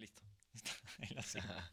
[0.00, 0.22] Listo.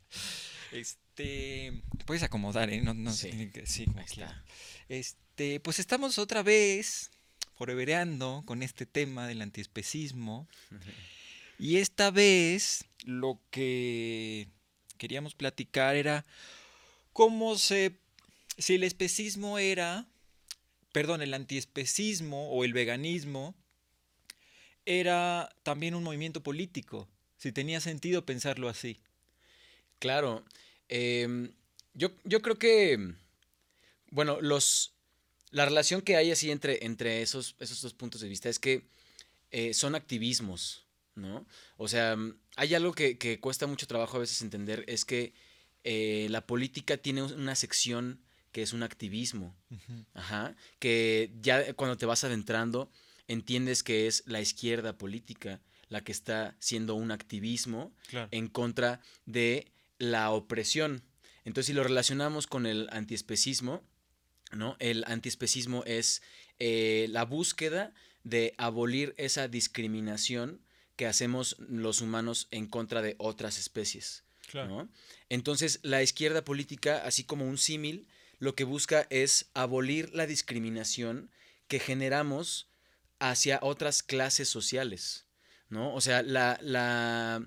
[0.72, 2.82] Este, puedes acomodar, ¿eh?
[2.82, 3.30] No, no Sí.
[3.30, 4.44] tiene que sí, como está.
[4.90, 7.10] Este, pues estamos otra vez
[7.56, 10.48] forevereando con este tema del antiespecismo.
[11.60, 14.48] Y esta vez lo que
[15.00, 16.24] queríamos platicar era
[17.14, 17.98] cómo se.
[18.60, 20.06] Si el especismo era.
[20.92, 23.56] Perdón, el antiespecismo o el veganismo
[24.86, 27.08] era también un movimiento político.
[27.48, 29.00] Si tenía sentido pensarlo así.
[30.00, 30.44] Claro.
[30.90, 31.54] em,
[31.94, 33.14] yo, yo creo que,
[34.12, 34.92] bueno, los,
[35.52, 38.84] la relación que hay así entre, entre esos, esos dos puntos de vista es que
[39.52, 40.84] eh, son activismos,
[41.16, 41.46] ¿no?
[41.78, 42.18] O sea,
[42.58, 45.32] hay algo que, que cuesta mucho trabajo a veces entender, es que
[45.86, 48.20] eh, la política tiene una sección
[48.52, 49.56] que es un activismo,
[50.14, 52.92] Ajá, que ya cuando te vas adentrando
[53.30, 58.28] entiendes que es la izquierda política la que está siendo un activismo Claro.
[58.32, 61.04] en contra de la opresión.
[61.46, 63.84] Entonces, si lo relacionamos con el antiespecismo,
[64.52, 64.76] ¿no?
[64.80, 66.22] El antiespecismo es
[66.60, 67.94] eh, la búsqueda
[68.24, 70.62] de abolir esa discriminación
[70.98, 74.24] que hacemos los humanos en contra de otras especies.
[74.54, 74.90] ¿no?
[75.30, 78.08] Entonces, la izquierda política, así como un símil,
[78.40, 81.30] lo que busca es abolir la discriminación
[81.68, 82.68] que generamos
[83.20, 85.26] hacia otras clases sociales,
[85.70, 85.94] ¿no?
[85.94, 87.42] O sea, la, la,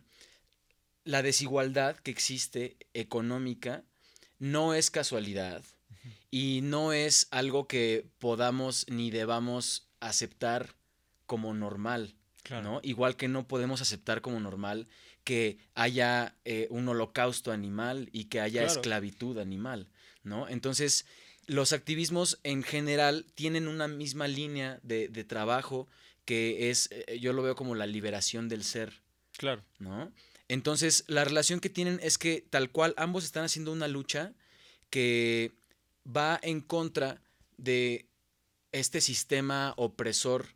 [1.05, 3.85] la desigualdad que existe económica
[4.39, 5.63] no es casualidad
[6.31, 10.75] y no es algo que podamos ni debamos aceptar
[11.27, 12.15] como normal.
[12.43, 12.63] Claro.
[12.65, 12.81] ¿no?
[12.83, 14.89] Igual que no podemos aceptar como normal
[15.25, 18.73] que haya eh, un holocausto animal y que haya Claro.
[18.81, 19.89] esclavitud animal,
[20.25, 20.49] ¿no?
[20.49, 21.05] Entonces,
[21.47, 25.87] los activismos en general tienen una misma línea de, de trabajo
[26.31, 29.03] que es, eh, yo lo veo como la liberación del ser,
[29.37, 29.65] Claro.
[29.81, 30.13] ¿no?
[30.47, 34.33] Entonces, la relación que tienen es que tal cual ambos están haciendo una lucha
[34.91, 35.51] que
[36.07, 37.21] va en contra
[37.57, 38.07] de
[38.71, 40.47] este sistema opresor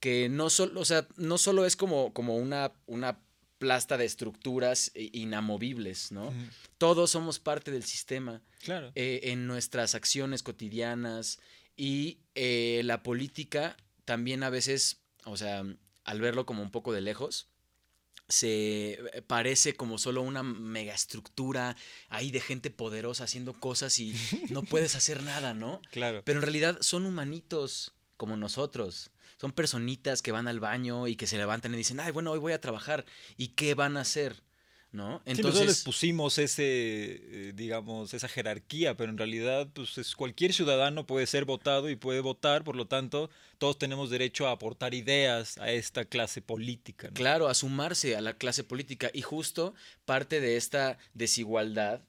[0.00, 3.20] que no solo, o sea, no solo es como, como una, una
[3.58, 6.32] plasta de estructuras inamovibles, ¿no?
[6.78, 8.92] Todos somos parte del sistema Claro.
[8.94, 11.38] eh, en nuestras acciones cotidianas
[11.76, 15.64] y eh, la política también a veces, o sea,
[16.04, 17.48] al verlo como un poco de lejos,
[18.28, 21.76] se eh, parece como solo una megaestructura
[22.08, 24.14] ahí de gente poderosa haciendo cosas y
[24.50, 25.80] no puedes hacer nada, ¿no?
[25.90, 26.22] Claro.
[26.24, 29.10] Pero en realidad son humanitos como nosotros.
[29.40, 32.40] Son personitas que van al baño y que se levantan y dicen, ay, bueno, hoy
[32.40, 33.04] voy a trabajar.
[33.36, 34.42] ¿Y qué van a hacer?
[34.98, 35.22] ¿No?
[35.24, 40.14] Sí, nosotros les Entonces, pusimos ese, eh, digamos, esa jerarquía, pero en realidad, pues es,
[40.16, 44.52] cualquier ciudadano puede ser votado y puede votar, por lo tanto, todos tenemos derecho a
[44.52, 47.08] aportar ideas a esta clase política.
[47.08, 47.14] ¿no?
[47.14, 49.10] claro, a sumarse a la clase política.
[49.14, 49.72] Y justo
[50.04, 52.02] parte de esta desigualdad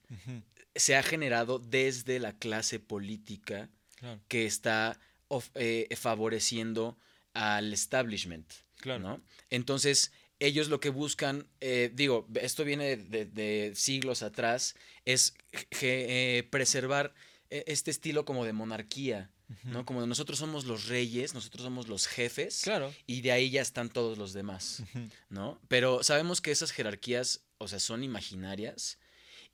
[0.76, 6.98] se ha generado desde la clase política Claro, que está of- eh, favoreciendo
[7.34, 8.50] al establishment.
[8.78, 9.00] claro.
[9.02, 9.22] ¿no?
[9.50, 15.34] Entonces, ellos lo que buscan, eh, digo, esto viene de, de siglos atrás, es
[15.82, 17.14] eh, preservar
[17.50, 19.32] eh, este estilo como de monarquía,
[19.64, 19.84] ¿no?
[19.86, 22.94] Como nosotros somos los reyes, nosotros somos los jefes, Claro.
[23.08, 24.84] y de ahí ya están todos los demás,
[25.30, 25.60] ¿no?
[25.68, 29.00] Pero sabemos que esas jerarquías, o sea, son imaginarias,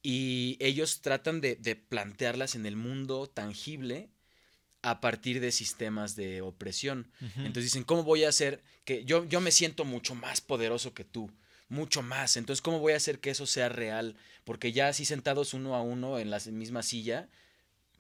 [0.03, 4.09] y ellos tratan de, de plantearlas en el mundo tangible
[4.85, 7.07] a partir de sistemas de opresión.
[7.37, 11.03] Entonces dicen, ¿cómo voy a hacer que yo, yo me siento mucho más poderoso que
[11.03, 11.31] tú?
[11.69, 12.37] Mucho más.
[12.37, 14.15] Entonces, ¿cómo voy a hacer que eso sea real?
[14.43, 17.27] Porque ya así sentados uno a uno en la misma silla,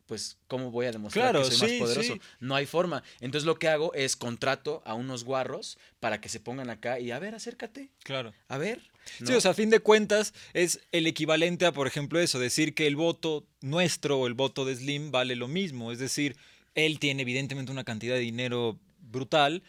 [0.05, 2.13] pues, ¿cómo voy a demostrar Claro, que soy sí, más poderoso?
[2.13, 2.21] sí.
[2.39, 3.01] No hay forma.
[3.21, 7.09] Entonces, lo que hago es contrato a unos guarros para que se pongan acá y,
[7.09, 7.89] a ver, acércate.
[8.03, 8.31] Claro.
[8.47, 8.83] A ver.
[9.23, 12.75] Sí, o sea, a fin de cuentas es el equivalente a, por ejemplo, eso, decir
[12.75, 15.91] que el voto nuestro o el voto de Slim vale lo mismo.
[15.91, 16.35] Es decir,
[16.75, 19.63] él tiene evidentemente una cantidad de dinero brutal,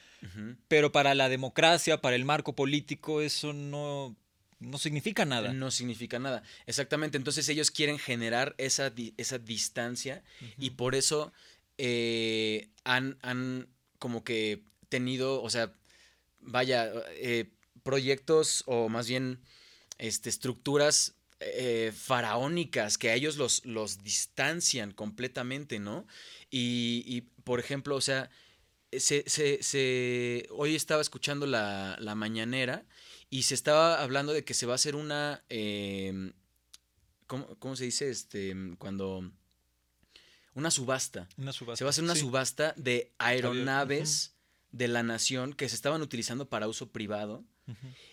[0.68, 4.16] pero para la democracia, para el marco político, eso no,
[4.60, 5.52] no significa nada.
[5.52, 6.42] No significa nada.
[6.66, 7.16] Exactamente.
[7.16, 10.22] Entonces ellos quieren generar esa, di- esa distancia
[10.58, 11.32] y por eso
[11.78, 13.68] eh, han, han
[13.98, 15.72] como que tenido, o sea,
[16.40, 17.50] vaya, eh,
[17.82, 19.40] proyectos o más bien
[19.98, 26.06] este, estructuras eh, faraónicas que a ellos los, los distancian completamente, ¿no?
[26.50, 28.30] Y, y, por ejemplo, o sea,
[28.92, 32.86] se, se- se- hoy estaba escuchando la, la mañanera
[33.28, 36.32] y se estaba hablando de que se va a hacer una, em,
[37.26, 38.08] ¿cómo, cómo se dice?
[38.08, 39.30] Este, cuando,
[40.54, 41.28] una subasta.
[41.36, 41.76] Una subasta.
[41.76, 42.20] Se va a hacer una sí.
[42.20, 44.34] subasta de aeronaves
[44.70, 47.44] de la nación que se estaban utilizando para uso privado.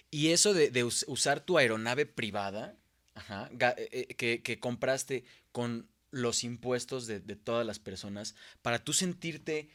[0.10, 2.76] Y eso de, usar tu aeronave privada,
[3.16, 9.70] eh, eh, que, compraste con los impuestos de, todas las personas, para tú sentirte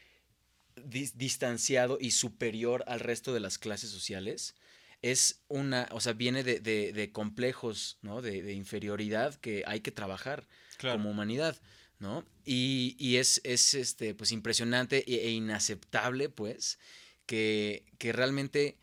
[0.85, 4.55] distanciado y superior al resto de las clases sociales,
[5.02, 8.23] es una, o sea, viene de, complejos, ¿no?
[8.23, 10.46] De, inferioridad que hay que trabajar
[10.81, 11.56] como humanidad,
[11.99, 12.25] ¿no?
[12.44, 16.79] Y, es, es, este, pues, impresionante e, e inaceptable, pues,
[17.26, 18.76] que, que, realmente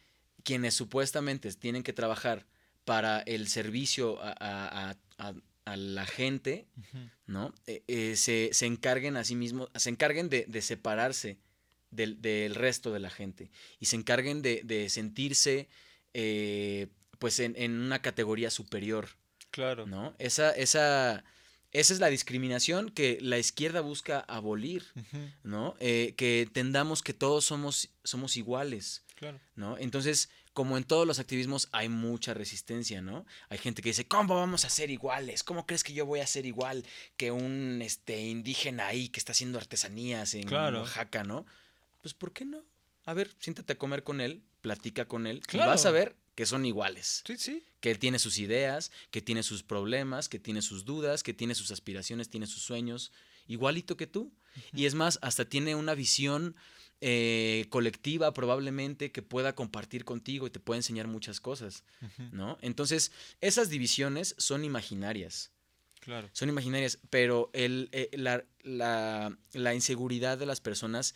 [0.43, 2.45] quienes supuestamente tienen que trabajar
[2.85, 4.95] para el servicio a,
[5.65, 6.67] la gente,
[7.25, 7.53] ¿no?
[7.65, 11.39] E, eh, se, encarguen a sí mismos, se encarguen de, separarse
[11.89, 13.49] del, del, resto de la gente
[13.79, 15.67] y se encarguen de, sentirse
[16.13, 16.87] eh,
[17.17, 19.09] pues en, una categoría superior.
[19.49, 19.87] Claro.
[19.87, 20.13] ¿No?
[20.19, 21.23] Esa, esa,
[21.71, 24.85] esa es la discriminación que la izquierda busca abolir,
[25.43, 25.75] ¿no?
[25.79, 29.03] Eh, que entendamos que todos somos, somos iguales.
[29.15, 29.39] Claro.
[29.55, 29.77] ¿No?
[29.77, 33.25] Entonces, como en todos los activismos, hay mucha resistencia, ¿no?
[33.49, 35.43] Hay gente que dice, ¿cómo vamos a ser iguales?
[35.43, 36.85] ¿Cómo crees que yo voy a ser igual
[37.17, 41.45] que un este, indígena ahí que está haciendo artesanías en Oaxaca, ¿no?
[42.01, 42.63] Pues, ¿por qué no?
[43.03, 46.45] A ver, siéntate a comer con él, platica con él y vas a ver que
[46.45, 47.21] son iguales.
[47.27, 47.65] Sí, sí.
[47.81, 51.53] Que él tiene sus ideas, que tiene sus problemas, que tiene sus dudas, que tiene
[51.53, 53.11] sus aspiraciones, tiene sus sueños,
[53.47, 54.31] igualito que tú.
[54.71, 56.55] Y es más, hasta tiene una visión
[57.01, 61.83] eh, colectiva probablemente que pueda compartir contigo y te pueda enseñar muchas cosas,
[62.31, 62.57] ¿no?
[62.61, 63.11] Entonces,
[63.41, 65.51] esas divisiones son imaginarias.
[65.99, 66.29] Claro.
[66.33, 71.15] Son imaginarias, pero el, eh, la, la, la inseguridad de las personas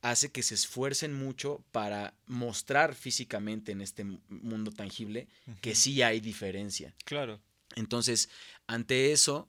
[0.00, 5.28] hace que se esfuercen mucho para mostrar físicamente en este mundo tangible
[5.60, 6.94] que sí hay diferencia.
[7.04, 7.40] Claro.
[7.74, 8.28] Entonces,
[8.66, 9.48] ante eso,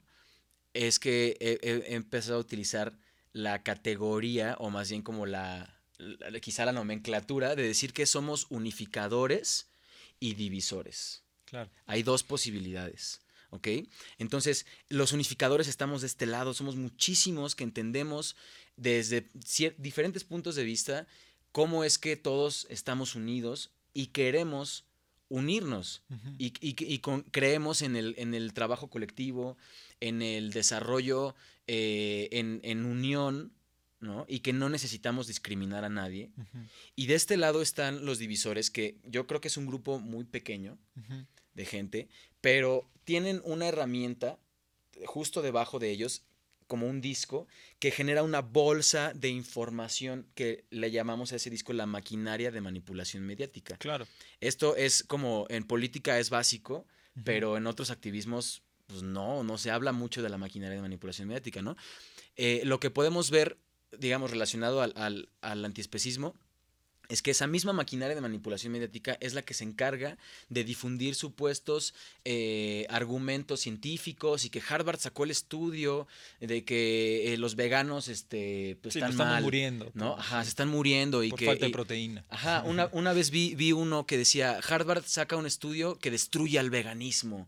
[0.73, 2.97] es que he, empezado a utilizar
[3.33, 5.79] la categoría, o más bien como la,
[6.41, 9.69] quizá la nomenclatura, de decir que somos unificadores
[10.19, 11.23] y divisores.
[11.45, 11.69] Claro.
[11.85, 13.21] Hay dos posibilidades.
[13.51, 13.67] ¿ok?
[14.17, 18.35] Entonces, los unificadores estamos de este lado, somos muchísimos que entendemos
[18.77, 19.27] desde
[19.77, 21.07] diferentes puntos de vista
[21.51, 24.85] cómo es que todos estamos unidos y queremos
[25.29, 26.01] unirnos
[26.37, 26.51] y,
[27.31, 29.57] creemos en el, en el, trabajo colectivo,
[29.99, 31.35] en el desarrollo
[31.71, 33.53] eh, en, unión,
[33.99, 34.25] ¿no?
[34.27, 36.31] Y que no necesitamos discriminar a nadie.
[36.95, 40.23] Y de este lado están los divisores, que yo creo que es un grupo muy
[40.23, 40.79] pequeño
[41.53, 42.07] de gente,
[42.41, 44.39] pero tienen una herramienta
[45.05, 46.23] justo debajo de ellos
[46.65, 51.73] como un disco que genera una bolsa de información que le llamamos a ese disco
[51.73, 53.77] la maquinaria de manipulación mediática.
[53.77, 54.07] Claro.
[54.41, 56.87] Esto es como en política es básico,
[57.23, 61.27] pero en otros activismos, pues no, no se habla mucho de la maquinaria de manipulación
[61.27, 61.77] mediática, ¿no?
[62.35, 63.59] Eh, lo que podemos ver,
[63.97, 66.33] digamos, relacionado al, al, al antiespecismo
[67.07, 71.15] es que esa misma maquinaria de manipulación mediática es la que se encarga de difundir
[71.15, 71.93] supuestos
[72.23, 76.07] eh, argumentos científicos y que Harvard sacó el estudio
[76.39, 79.91] de que eh, los veganos este, pues, están, están muriendo.
[79.93, 80.17] ¿no?
[80.17, 81.23] Ajá, se están muriendo.
[81.23, 82.25] Y por que, falta de proteína.
[82.29, 86.59] Ajá, una, una vez vi, vi uno que decía, Harvard saca un estudio que destruye
[86.59, 87.47] al veganismo.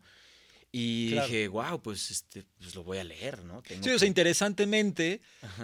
[0.74, 3.62] Y dije, wow, pues, este, pues lo voy a leer, ¿no?
[3.68, 5.20] sí, o sea, interesantemente,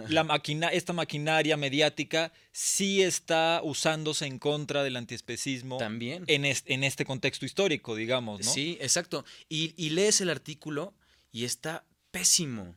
[0.08, 5.78] la máquina, esta maquinaria mediática sí está usándose en contra del antiespecismo.
[5.78, 6.24] También.
[6.26, 8.52] En, en este contexto histórico, digamos, ¿no?
[8.52, 9.24] Sí, exacto.
[9.48, 10.92] Y, y lees el artículo
[11.32, 12.76] y está pésimo.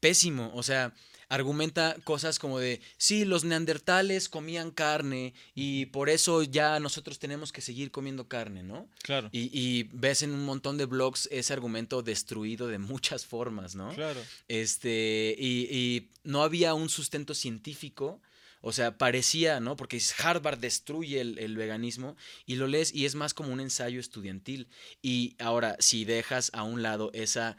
[0.00, 0.50] Pésimo.
[0.54, 0.94] O sea,
[1.30, 7.52] argumenta cosas como de, sí, los neandertales comían carne y por eso ya nosotros tenemos
[7.52, 8.88] que seguir comiendo carne, ¿no?
[9.02, 9.30] Claro.
[9.32, 13.94] Y, ves en un montón de blogs ese argumento destruido de muchas formas, ¿no?
[13.94, 14.20] Claro.
[14.48, 18.20] Este, y, no había un sustento científico.
[18.62, 19.74] O sea, parecía, ¿no?
[19.74, 23.98] Porque Harvard destruye el, el, veganismo y lo lees y es más como un ensayo
[23.98, 24.68] estudiantil.
[25.00, 27.56] Y ahora, si dejas a un lado esa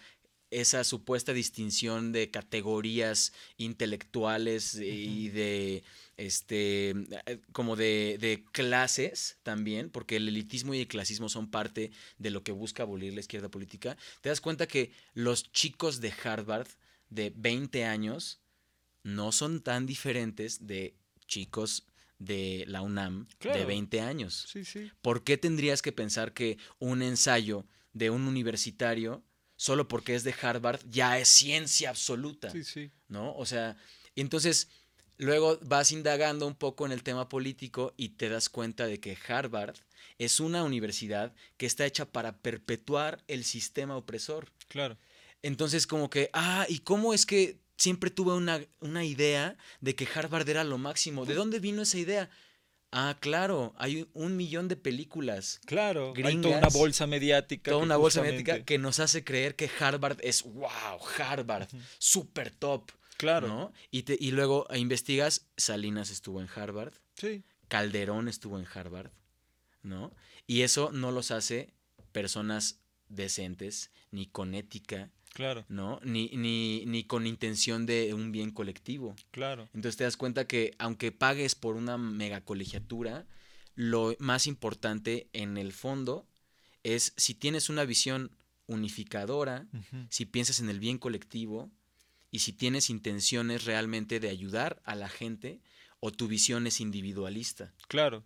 [0.51, 5.83] esa supuesta distinción de categorías intelectuales y de
[6.17, 12.29] este eh, como de, clases también, porque el elitismo y el clasismo son parte de
[12.29, 16.67] lo que busca abolir la izquierda política, te das cuenta que los chicos de Harvard
[17.09, 18.41] de 20 años
[19.03, 20.95] no son tan diferentes de
[21.27, 21.87] chicos
[22.19, 24.45] de la UNAM de 20 años.
[24.51, 24.91] Sí, sí.
[25.01, 29.23] ¿Por qué tendrías que pensar que un ensayo de un universitario
[29.61, 32.49] solo porque es de Harvard, ya es ciencia absoluta.
[32.49, 32.89] Sí, sí.
[33.09, 33.35] ¿No?
[33.35, 33.77] O sea,
[34.15, 34.69] entonces
[35.17, 39.15] luego vas indagando un poco en el tema político y te das cuenta de que
[39.27, 39.75] Harvard
[40.17, 44.51] es una universidad que está hecha para perpetuar el sistema opresor.
[44.67, 44.97] Claro.
[45.43, 50.07] Entonces, como que, ah, ¿y cómo es que siempre tuve una, una idea de que
[50.11, 51.27] Harvard era lo máximo?
[51.27, 52.31] ¿De dónde vino esa idea?
[52.91, 55.61] Ah, claro, hay un millón de películas.
[55.65, 57.71] Claro, hay toda una bolsa mediática.
[57.71, 61.69] Toda una bolsa mediática que nos hace creer que Harvard es, wow, Harvard,
[61.99, 62.91] super top.
[63.15, 63.47] Claro.
[63.47, 63.73] ¿no?
[63.91, 66.93] Y, te, y luego investigas, Salinas estuvo en Harvard.
[67.15, 67.43] Sí.
[67.67, 69.11] Calderón estuvo en Harvard,
[69.83, 70.11] ¿no?
[70.47, 71.73] Y eso no los hace
[72.11, 75.65] personas decentes, ni con ética, Claro.
[75.69, 75.99] ¿No?
[76.03, 79.15] Ni, ni, ni, con intención de un bien colectivo.
[79.31, 79.69] Claro.
[79.73, 83.25] Entonces te das cuenta que aunque pagues por una mega colegiatura,
[83.75, 86.27] lo más importante en el fondo
[86.83, 88.31] es si tienes una visión
[88.67, 89.67] unificadora,
[90.09, 91.71] si piensas en el bien colectivo
[92.29, 95.61] y si tienes intenciones realmente de ayudar a la gente
[95.99, 97.73] o tu visión es individualista.
[97.87, 98.23] Claro.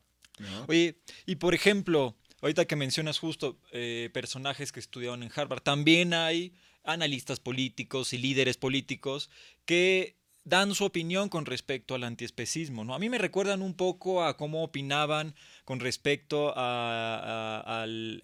[0.67, 6.13] Oye, y por ejemplo, ahorita que mencionas justo eh, personajes que estudiaron en Harvard, también
[6.13, 6.53] hay
[6.85, 9.29] analistas políticos y líderes políticos
[9.65, 10.15] que
[10.45, 12.85] dan su opinión con respecto al antiespecismo.
[12.85, 12.93] ¿no?
[12.93, 15.33] A mí me recuerdan un poco a cómo opinaban
[15.65, 18.21] con respecto al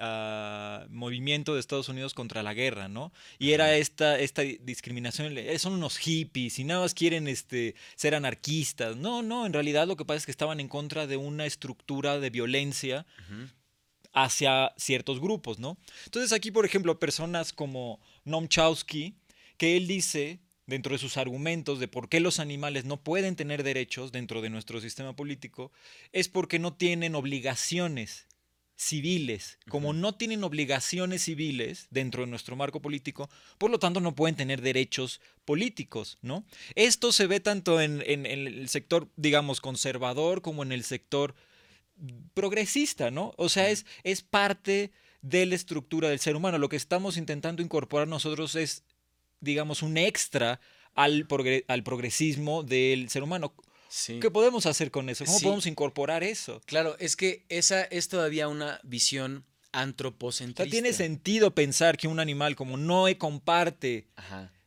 [0.89, 3.11] movimiento de Estados Unidos contra la guerra, ¿no?
[3.39, 8.13] Y era esta, esta discriminación, eh, son unos hippies y nada más quieren este, ser
[8.13, 8.95] anarquistas.
[8.95, 12.19] No, no, en realidad lo que pasa es que estaban en contra de una estructura
[12.19, 13.07] de violencia
[14.13, 15.77] hacia ciertos grupos, ¿no?
[16.05, 19.15] Entonces aquí, por ejemplo, personas como Noam Chomsky,
[19.57, 23.63] que él dice dentro de sus argumentos de por qué los animales no pueden tener
[23.63, 25.71] derechos dentro de nuestro sistema político,
[26.11, 28.27] es porque no tienen obligaciones
[28.81, 29.59] civiles.
[29.69, 34.35] Como no tienen obligaciones civiles dentro de nuestro marco político, por lo tanto no pueden
[34.35, 36.45] tener derechos políticos, ¿no?
[36.75, 41.35] Esto se ve tanto en, en el sector, digamos, conservador como en el sector
[42.33, 43.33] progresista, ¿no?
[43.37, 44.91] O sea, es, es parte
[45.21, 46.57] de la estructura del ser humano.
[46.57, 48.83] Lo que estamos intentando incorporar nosotros es,
[49.39, 50.59] digamos, un extra
[50.95, 51.27] al,
[51.67, 53.53] al progresismo del ser humano.
[54.05, 55.25] ¿Qué podemos hacer con eso?
[55.25, 56.61] ¿Cómo podemos incorporar eso?
[56.65, 59.43] Claro, es que esa es todavía una visión
[59.73, 60.63] antropocentrista.
[60.63, 64.07] O sea, tiene sentido pensar que un animal como no comparte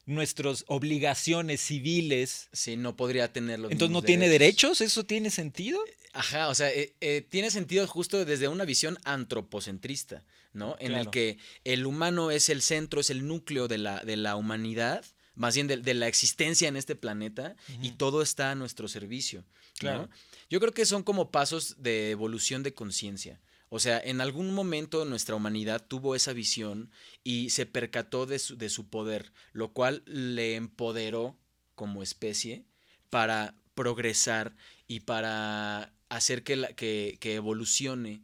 [0.06, 2.48] nuestras obligaciones civiles.
[2.52, 3.70] Sí, no podría tenerlo.
[3.70, 5.80] Entonces no tiene derechos, ¿eso tiene sentido?
[6.12, 10.76] Ajá, o sea, eh, eh, tiene sentido justo desde una visión antropocentrista, ¿no?
[10.78, 14.36] En el que el humano es el centro, es el núcleo de la, de la
[14.36, 19.44] humanidad, más bien de, la existencia en este planeta, y todo está a nuestro servicio.
[19.78, 20.08] Claro.
[20.48, 23.40] Yo creo que son como pasos de evolución de conciencia.
[23.74, 26.92] O sea, en algún momento nuestra humanidad tuvo esa visión
[27.24, 31.36] y se percató de su, de su poder, lo cual le empoderó
[31.74, 32.66] como especie
[33.10, 34.54] para progresar
[34.86, 38.22] y para hacer que, la, que, que evolucione,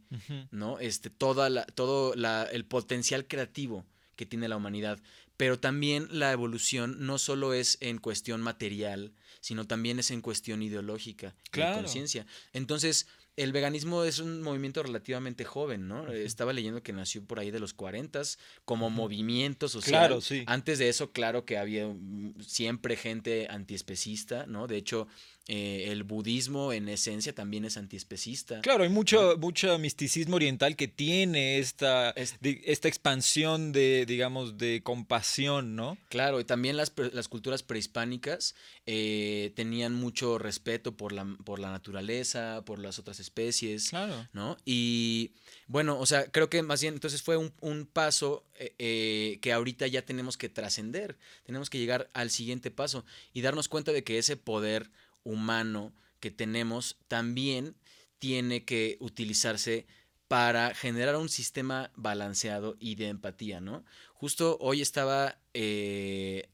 [0.51, 0.79] ¿no?
[0.79, 5.01] Este, toda la, todo la, el potencial creativo que tiene la humanidad.
[5.35, 10.61] Pero también la evolución no solo es en cuestión material, sino también es en cuestión
[10.61, 12.25] ideológica, de conciencia.
[12.53, 13.07] Entonces,
[13.37, 16.11] el veganismo es un movimiento relativamente joven, ¿no?
[16.11, 18.21] Estaba leyendo que nació por ahí de los 40
[18.65, 20.01] como movimiento social.
[20.01, 20.43] Claro, sí.
[20.47, 24.67] Antes de eso, claro que había mm, siempre gente antiespecista, ¿no?
[24.67, 25.07] De hecho,
[25.47, 28.61] eh, el budismo en esencia también es antiespecista.
[28.61, 35.75] Claro, hay mucho, mucho misticismo oriental que tiene esta, esta expansión de, digamos, de compasión,
[35.75, 35.97] ¿no?
[36.09, 38.55] Claro, y también las, las culturas prehispánicas
[38.85, 44.27] eh, tenían mucho respeto por la, por la naturaleza, por las otras especies, claro.
[44.33, 44.57] ¿no?
[44.63, 45.31] Y
[45.67, 49.87] bueno, o sea, creo que más bien entonces fue un, un paso eh, que ahorita
[49.87, 54.19] ya tenemos que trascender, tenemos que llegar al siguiente paso y darnos cuenta de que
[54.19, 54.91] ese poder
[55.23, 57.75] humano que tenemos también
[58.19, 59.85] tiene que utilizarse
[60.27, 63.83] para generar un sistema balanceado y de empatía, ¿no?
[64.13, 66.47] Justo hoy estaba, eh,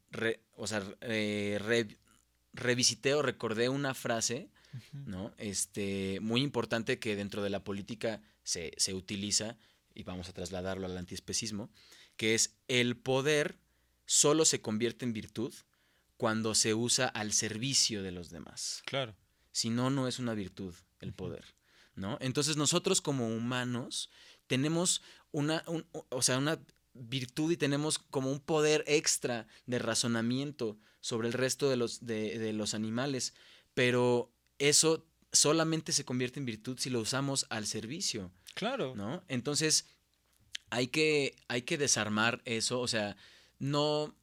[0.55, 1.59] o sea, eh,
[2.53, 4.49] revisité o recordé una frase,
[5.05, 5.31] ¿no?
[5.37, 9.57] Este, muy importante que dentro de la política se, se utiliza,
[9.93, 11.69] y vamos a trasladarlo al antiespecismo,
[12.15, 13.59] que es el poder
[14.05, 15.53] solo se convierte en virtud
[16.17, 18.81] cuando se usa al servicio de los demás.
[18.85, 19.15] Claro.
[19.51, 21.45] Si no, no es una virtud el poder,
[21.95, 22.17] ¿no?
[22.19, 24.09] Entonces nosotros como humanos
[24.47, 25.63] tenemos una,
[26.09, 26.59] o sea, una
[26.93, 32.51] virtud y tenemos como un poder extra de razonamiento sobre el resto de los, de,
[32.53, 33.33] los animales,
[33.73, 38.31] pero eso solamente se convierte en virtud si lo usamos al servicio.
[38.55, 38.95] Claro.
[38.95, 39.23] ¿No?
[39.27, 39.85] Entonces,
[40.71, 43.15] hay que, hay que desarmar eso, o sea,
[43.59, 44.15] no...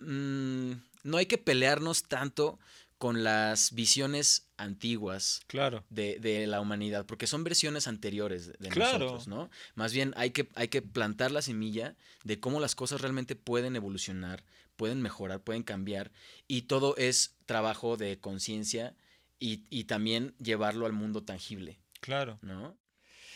[0.00, 2.58] Mm, no hay que pelearnos tanto
[3.00, 5.84] con las visiones antiguas claro.
[5.88, 9.48] de, la humanidad, porque son versiones anteriores de nosotros, ¿no?
[9.74, 13.74] Más bien hay que, hay que plantar la semilla de cómo las cosas realmente pueden
[13.74, 14.44] evolucionar,
[14.76, 16.12] pueden mejorar, pueden cambiar,
[16.46, 18.94] y todo es trabajo de conciencia
[19.38, 21.78] y, y también llevarlo al mundo tangible.
[22.00, 22.38] Claro.
[22.42, 22.76] ¿no?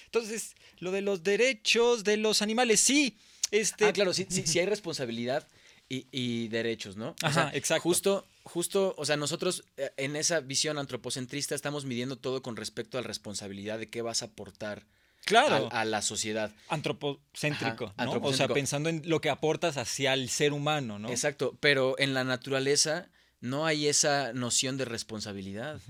[0.04, 3.16] Entonces, lo de los derechos de los animales, sí.
[3.50, 3.87] Este...
[3.87, 5.49] Ah, claro, sí, sí, sí hay responsabilidad
[5.88, 7.10] y, y derechos, ¿no?
[7.10, 7.82] O Ajá, sea, exacto.
[7.82, 12.98] Justo, justo, o sea, nosotros eh, en esa visión antropocentrista estamos midiendo todo con respecto
[12.98, 14.86] a la responsabilidad de qué vas a aportar
[15.24, 15.68] Claro.
[15.72, 16.52] a, a la sociedad.
[16.68, 17.86] Antropocéntrico, Ajá, ¿no?
[17.86, 18.54] O sea, antropocéntrico.
[18.54, 21.08] pensando en lo que aportas hacia el ser humano, ¿no?
[21.08, 23.08] Exacto, pero en la naturaleza
[23.40, 25.80] no hay esa noción de responsabilidad.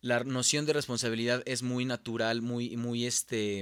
[0.00, 3.60] La noción de responsabilidad es muy natural, muy, muy este,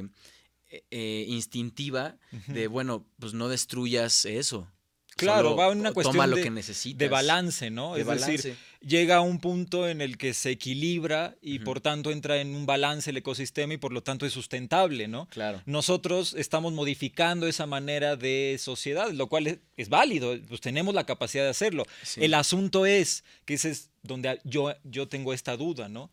[0.71, 2.17] eh, eh, instintiva,
[2.49, 4.69] de bueno, pues no destruyas eso.
[5.17, 6.99] Claro, Solo va en una toma cuestión lo de- que necesitas.
[6.99, 7.95] De balance, ¿no?
[7.95, 8.33] De es balance.
[8.33, 12.55] decir, llega a un punto en el que se equilibra y por tanto entra en
[12.55, 15.27] un balance el ecosistema y por lo tanto es sustentable, ¿no?
[15.29, 15.63] Claro.
[15.67, 21.05] Nosotros estamos modificando esa manera de sociedad, lo cual es, es válido, pues tenemos la
[21.07, 21.85] capacidad de hacerlo.
[22.03, 22.25] Sí.
[22.25, 26.11] El asunto es, que ese es donde yo, yo tengo esta duda, ¿no?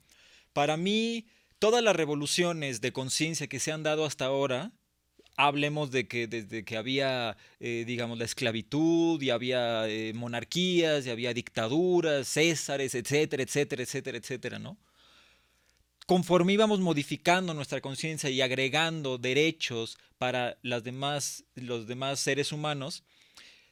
[0.53, 1.25] Para mí,
[1.59, 4.71] todas las revoluciones de conciencia que se han dado hasta ahora,
[5.37, 11.09] hablemos de que desde que había, eh, digamos, la esclavitud y había eh, monarquías y
[11.09, 14.77] había dictaduras, césares, etcétera, etcétera, etcétera, etcétera, ¿no?
[16.05, 23.03] Conforme íbamos modificando nuestra conciencia y agregando derechos para las demás, los demás seres humanos,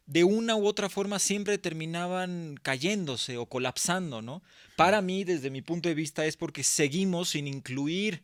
[0.05, 4.41] de una u otra forma siempre terminaban cayéndose o colapsando, ¿no?
[4.75, 8.23] Para mí, desde mi punto de vista, es porque seguimos sin incluir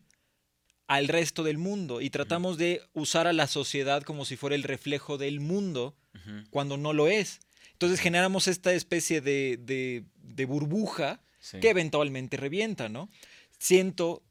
[0.88, 4.64] al resto del mundo y tratamos de usar a la sociedad como si fuera el
[4.64, 5.96] reflejo del mundo
[6.50, 7.40] cuando no lo es.
[7.74, 11.60] Entonces generamos esta especie de, de- de burbuja sí.
[11.60, 13.10] que eventualmente revienta, ¿no?
[13.60, 14.24] Siento,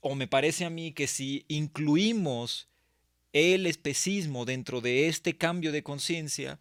[0.00, 2.68] o me parece a mí, que si incluimos
[3.32, 6.58] el especismo dentro de este cambio de conciencia,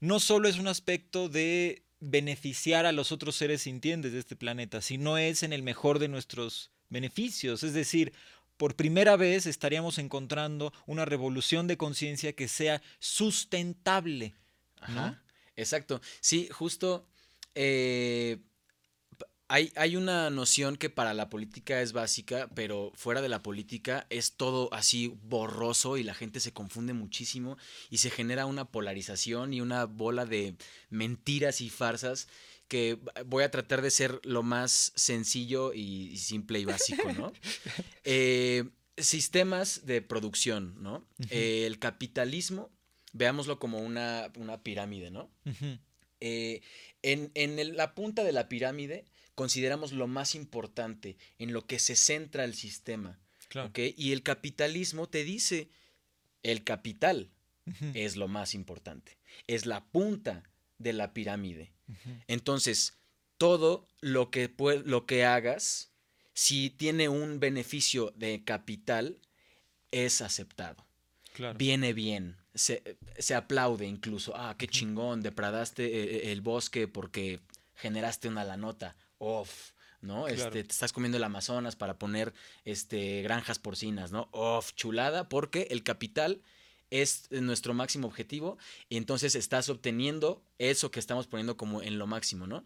[0.00, 4.82] no solo es un aspecto de beneficiar a los otros seres sintientes de este planeta,
[4.82, 7.62] sino es en el mejor de nuestros beneficios.
[7.62, 8.12] Es decir,
[8.64, 14.32] por primera vez estaríamos encontrando una revolución de conciencia que sea sustentable.
[14.80, 15.22] Ajá.
[15.54, 16.00] Exacto.
[16.22, 17.06] Sí, justo
[17.54, 18.38] eh,
[19.48, 24.06] hay, hay una noción que para la política es básica, pero fuera de la política
[24.08, 27.58] es todo así borroso y la gente se confunde muchísimo
[27.90, 30.56] y se genera una polarización y una bola de
[30.88, 32.28] mentiras y farsas
[32.74, 37.32] que voy a tratar de ser lo más sencillo y, simple y básico, ¿no?
[38.04, 38.64] Eh,
[38.98, 41.06] sistemas de producción, ¿no?
[41.30, 42.72] Eh, el capitalismo,
[43.12, 45.30] veámoslo como una, una pirámide, ¿no?
[46.20, 46.62] Eh,
[47.02, 49.04] en en el- la punta de la pirámide
[49.36, 53.70] consideramos lo más importante, en lo que se centra el sistema, Claro.
[53.96, 55.68] Y el capitalismo te dice,
[56.42, 57.30] el capital
[57.94, 60.42] es lo más importante, es la punta
[60.78, 61.73] de la pirámide.
[62.28, 62.94] Entonces,
[63.38, 64.52] todo lo que,
[64.84, 65.90] lo que hagas,
[66.32, 69.18] si tiene un beneficio de capital,
[69.90, 70.84] es aceptado.
[71.34, 71.58] Claro.
[71.58, 72.36] Viene bien.
[72.54, 74.34] Se, se aplaude incluso.
[74.36, 77.40] Ah, qué chingón, depradaste eh, el bosque porque
[77.74, 78.96] generaste una la nota.
[79.18, 79.72] Off.
[80.00, 80.26] ¿No?
[80.26, 80.34] Claro.
[80.34, 82.34] Este, te estás comiendo el Amazonas para poner
[82.66, 84.28] este, granjas porcinas, ¿no?
[84.32, 86.42] Off, chulada, porque el capital
[87.02, 88.56] es nuestro máximo objetivo
[88.88, 92.64] y entonces estás obteniendo eso que estamos poniendo como en lo máximo, ¿no?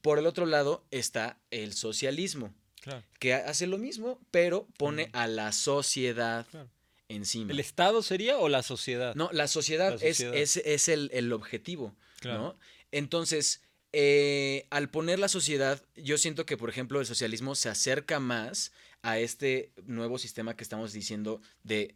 [0.00, 3.02] Por el otro lado está el socialismo, Claro.
[3.18, 6.68] que hace lo mismo, pero pone a la sociedad Claro.
[7.08, 7.52] encima.
[7.52, 9.14] ¿El Estado sería o la sociedad?
[9.16, 10.20] No, la sociedad, La es-.
[10.20, 12.40] Es, es el, el objetivo, Claro.
[12.40, 12.56] ¿no?
[12.92, 13.60] Entonces,
[13.92, 18.72] eh, al poner la sociedad, yo siento que, por ejemplo, el socialismo se acerca más
[19.02, 21.94] a este nuevo sistema que estamos diciendo de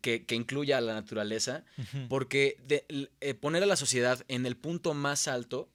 [0.00, 1.64] que, que incluya a la naturaleza,
[2.08, 5.68] porque de- eh, poner a la sociedad en el punto más alto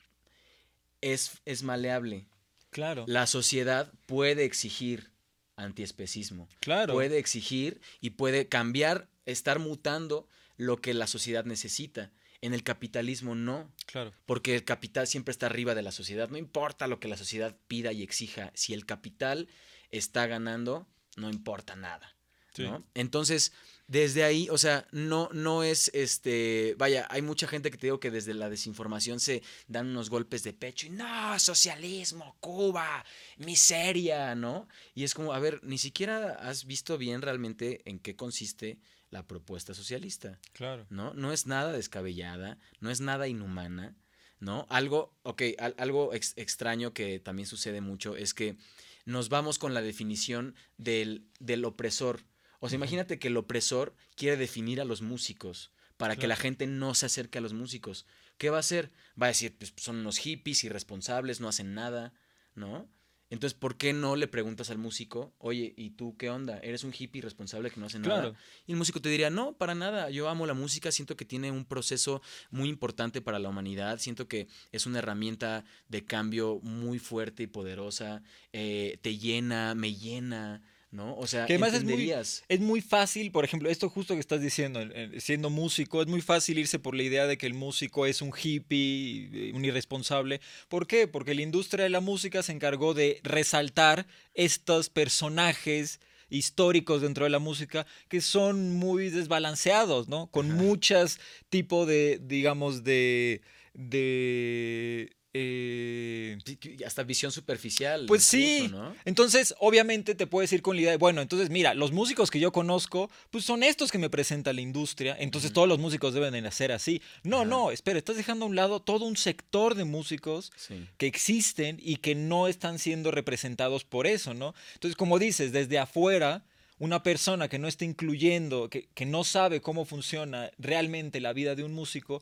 [1.02, 2.28] es, es maleable.
[2.70, 3.06] Claro.
[3.08, 5.12] La sociedad puede exigir
[5.60, 6.94] antiespecismo claro.
[6.94, 12.12] puede exigir y puede cambiar, estar mutando lo que la sociedad necesita.
[12.42, 14.14] En el capitalismo no, Claro.
[14.28, 16.30] porque el capital siempre está arriba de la sociedad.
[16.30, 18.52] No importa lo que la sociedad pida y exija.
[18.54, 19.48] Si el capital
[19.90, 22.16] está ganando, no importa nada.
[22.54, 22.62] Sí.
[22.64, 22.86] ¿no?
[22.94, 23.54] Entonces,
[23.88, 26.76] desde ahí, o sea, no, no es este.
[26.78, 30.44] Vaya, hay mucha gente que te digo que desde la desinformación se dan unos golpes
[30.44, 33.06] de pecho y no, socialismo, Cuba,
[33.38, 34.68] miseria, ¿no?
[34.94, 38.78] Y es como, a ver, ni siquiera has visto bien realmente en qué consiste
[39.10, 40.86] la propuesta socialista, Claro.
[40.90, 41.14] ¿no?
[41.14, 43.96] No es nada descabellada, no es nada inhumana,
[44.40, 44.68] ¿no?
[44.70, 48.58] Algo, ok, al- algo ex- extraño que también sucede mucho es que
[49.06, 52.26] nos vamos con la definición del, del opresor.
[52.60, 56.68] O sea, imagínate que el opresor quiere definir a los músicos para que la gente
[56.68, 58.06] no se acerque a los músicos.
[58.38, 58.92] ¿Qué va a hacer?
[59.20, 62.14] Va a decir, pues son unos hippies irresponsables, no hacen nada,
[62.54, 62.88] ¿no?
[63.30, 66.60] Entonces, ¿por qué no le preguntas al músico, oye, ¿y tú qué onda?
[66.60, 68.34] ¿Eres un hippie responsable que no hace nada?
[68.66, 71.52] Y el músico te diría, no, para nada, yo amo la música, siento que tiene
[71.52, 77.00] un proceso muy importante para la humanidad, siento que es una herramienta de cambio muy
[77.00, 81.16] fuerte y poderosa, eh, te llena, me llena, ¿no?
[81.18, 82.12] O sea, Que además es muy-.
[82.12, 84.80] Es muy fácil, por ejemplo, esto justo que estás diciendo,
[85.20, 88.32] siendo músico, es muy fácil irse por la idea de que el músico es un
[88.32, 90.40] hippie, un irresponsable.
[90.70, 91.08] ¿Por qué?
[91.08, 97.30] Porque la industria de la música se encargó de resaltar estos personajes históricos dentro de
[97.30, 100.28] la música que son muy desbalanceados, ¿no?
[100.28, 100.62] Con Ajá.
[100.62, 101.20] muchas
[101.50, 103.42] tipo de, digamos, de...
[103.74, 106.38] de eh,
[106.86, 108.06] Hasta visión superficial.
[108.08, 108.68] pues incluso, sí.
[108.72, 108.96] ¿no?
[109.06, 112.40] Entonces, obviamente te puedes ir con la idea de, bueno, entonces mira, los músicos que
[112.40, 116.32] yo conozco, pues son estos que me presenta la industria, entonces todos los músicos deben
[116.34, 117.02] de hacer así.
[117.24, 120.86] No, no, espera, estás dejando a un lado todo un sector de músicos Sí.
[120.98, 124.54] que existen y que no están siendo representados por eso, ¿no?
[124.74, 126.44] Entonces, como dices, desde afuera,
[126.80, 131.56] una persona que no está incluyendo, que, que no sabe cómo funciona realmente la vida
[131.56, 132.22] de un músico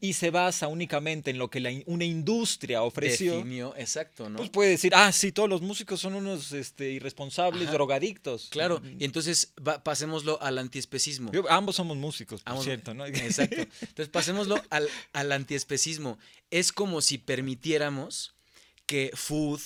[0.00, 3.34] Y se basa únicamente en lo que la una industria ofreció.
[3.36, 4.38] Definió, exacto, ¿no?
[4.38, 7.72] Pues puede decir, ah, sí, todos los músicos son unos este, irresponsables, Ajá.
[7.72, 8.48] drogadictos.
[8.50, 11.30] Claro, y entonces va- pasémoslo al antiespecismo.
[11.30, 13.06] Yo- ambos somos músicos, por Ambos- cierto, ¿no?
[13.06, 13.56] Exacto.
[13.80, 16.18] Entonces pasémoslo al, al antiespecismo.
[16.50, 18.34] Es como si permitiéramos
[18.86, 19.60] que Food,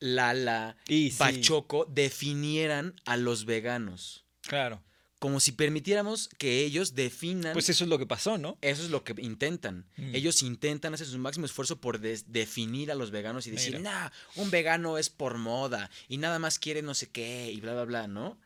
[0.00, 4.24] Lala, Y sí, Pachoco definieran a los veganos.
[4.42, 4.82] claro.
[5.24, 7.54] Como si permitiéramos que ellos definan.
[7.54, 8.58] Pues eso es lo que pasó, ¿no?
[8.60, 9.86] eso es lo que intentan.
[9.96, 10.14] Mm.
[10.14, 13.90] Ellos intentan hacer su máximo esfuerzo por definir a los veganos y decir, Mira.
[13.90, 17.72] nah, un vegano es por moda y nada más quiere no sé qué y bla,
[17.72, 18.38] bla, bla, ¿no?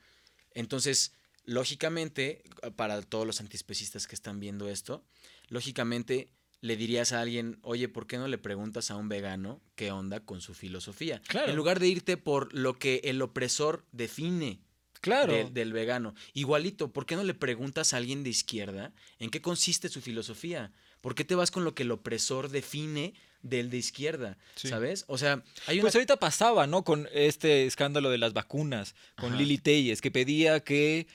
[0.55, 1.15] Entonces,
[1.45, 2.45] lógicamente,
[2.77, 5.03] para todos los antiespecistas que están viendo esto,
[5.49, 6.29] lógicamente
[6.61, 10.21] le dirías a alguien, oye, ¿por qué no le preguntas a un vegano qué onda
[10.21, 11.23] con su filosofía?
[11.27, 11.51] Claro.
[11.51, 14.61] En lugar de irte por lo que el opresor define
[15.01, 15.33] Claro.
[15.33, 16.15] del, del vegano.
[16.35, 20.73] Igualito, ¿por qué no le preguntas a alguien de izquierda en qué consiste su filosofía?
[21.01, 24.37] ¿Por qué te vas con lo que el opresor define del de izquierda?
[24.57, 24.69] Sí.
[24.69, 25.05] ¿Sabes?
[25.07, 25.83] O sea, hay una...
[25.83, 26.83] Pues ahorita pasaba, ¿no?
[26.83, 29.41] Con este escándalo de las vacunas, con Ajá.
[29.41, 31.07] Lili Telles, que pedía que,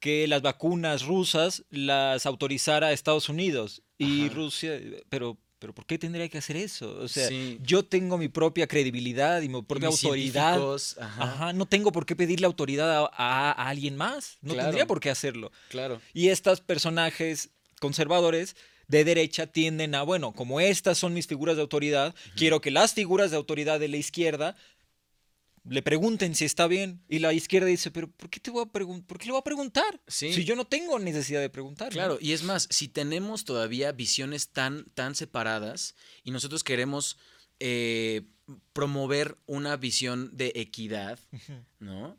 [0.00, 3.82] que las vacunas rusas las autorizara Estados Unidos.
[3.96, 4.34] Y Ajá.
[4.34, 6.98] Rusia, pero, pero ¿por qué tendría que hacer eso?
[7.00, 7.58] O sea, Sí.
[7.62, 10.60] yo tengo mi propia credibilidad y mi propia autoridad.
[11.00, 14.38] Ajá, Ajá, no tengo por qué pedirle autoridad a, a- a alguien más.
[14.42, 14.68] No Claro.
[14.70, 15.52] tendría por qué hacerlo.
[15.70, 16.00] claro.
[16.12, 18.56] Y estos personajes conservadores
[18.88, 22.92] de derecha tienden a, bueno, como estas son mis figuras de autoridad, quiero que las
[22.94, 24.56] figuras de autoridad de la izquierda
[25.64, 27.02] le pregunten si está bien.
[27.08, 29.06] Y la izquierda dice, pero ¿por qué te voy a preguntar?
[29.06, 30.00] ¿Por qué le voy a preguntar?
[30.06, 30.32] Sí.
[30.32, 31.88] Si yo no tengo necesidad de preguntar.
[31.88, 31.92] ¿no?
[31.92, 35.94] Claro, y es más, si tenemos todavía visiones tan, tan separadas
[36.24, 37.18] y nosotros queremos
[37.60, 38.22] eh,
[38.72, 41.18] promover una visión de equidad.
[41.78, 42.18] ¿no?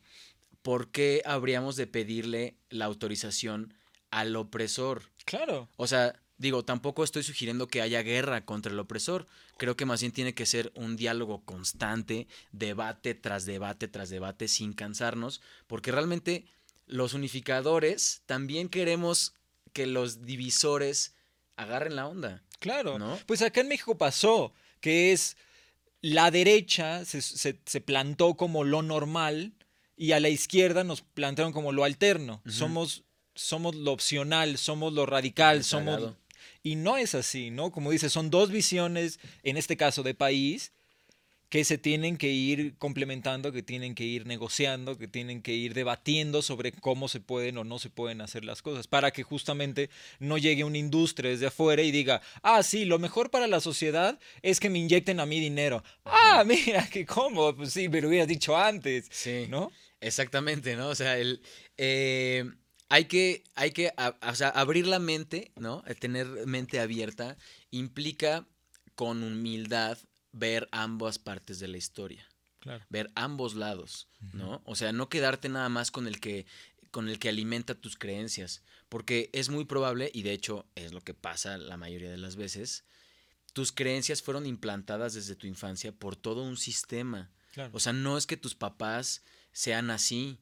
[0.61, 3.73] ¿Por qué habríamos de pedirle la autorización
[4.09, 5.11] al opresor?
[5.25, 5.69] Claro.
[5.75, 9.25] O sea, digo, tampoco estoy sugiriendo que haya guerra contra el opresor.
[9.57, 14.47] Creo que más bien tiene que ser un diálogo constante, debate tras debate tras debate,
[14.47, 16.45] sin cansarnos, porque realmente
[16.85, 19.33] los unificadores también queremos
[19.73, 21.15] que los divisores
[21.55, 22.43] agarren la onda.
[22.59, 22.99] Claro.
[22.99, 23.17] ¿No?
[23.25, 25.35] Pues acá en México pasó, que es
[26.01, 29.53] la derecha se, se- se plantó como lo normal
[29.95, 32.41] y a la izquierda nos plantearon como lo alterno.
[32.47, 33.03] Somos,
[33.35, 36.13] somos lo opcional, somos lo radical, somos...
[36.63, 37.71] Y no es así, ¿no?
[37.71, 40.71] Como dices, son dos visiones, en este caso de país,
[41.49, 45.75] que se tienen que ir complementando, que tienen que ir negociando, que tienen que ir
[45.75, 49.91] debatiendo sobre cómo se pueden o no se pueden hacer las cosas, para que justamente
[50.17, 54.17] no llegue una industria desde afuera y diga, ah, sí, lo mejor para la sociedad
[54.41, 55.83] es que me inyecten a mí dinero.
[56.05, 59.45] Ah, mira, qué cómodo, pues sí, me lo hubieras dicho antes, Sí.
[59.47, 59.71] ¿no?
[60.01, 60.87] Exactamente, ¿no?
[60.89, 61.39] O sea, el,
[61.77, 62.45] eh,
[62.93, 65.83] hay que, hay que a- o sea, abrir la mente, ¿no?
[65.87, 67.37] El tener mente abierta
[67.71, 68.45] implica
[68.95, 69.97] con humildad
[70.31, 72.27] ver ambas partes de la historia,
[72.59, 72.85] Claro.
[72.89, 74.61] ver ambos lados, ¿no?
[74.65, 76.45] O sea, no quedarte nada más con el que
[76.91, 81.01] con el que alimenta tus creencias, porque es muy probable y de hecho es lo
[81.01, 82.83] que pasa la mayoría de las veces,
[83.53, 87.31] tus creencias fueron implantadas desde tu infancia por todo un sistema.
[87.53, 87.71] Claro.
[87.73, 90.37] O sea, no es que tus papás sean así.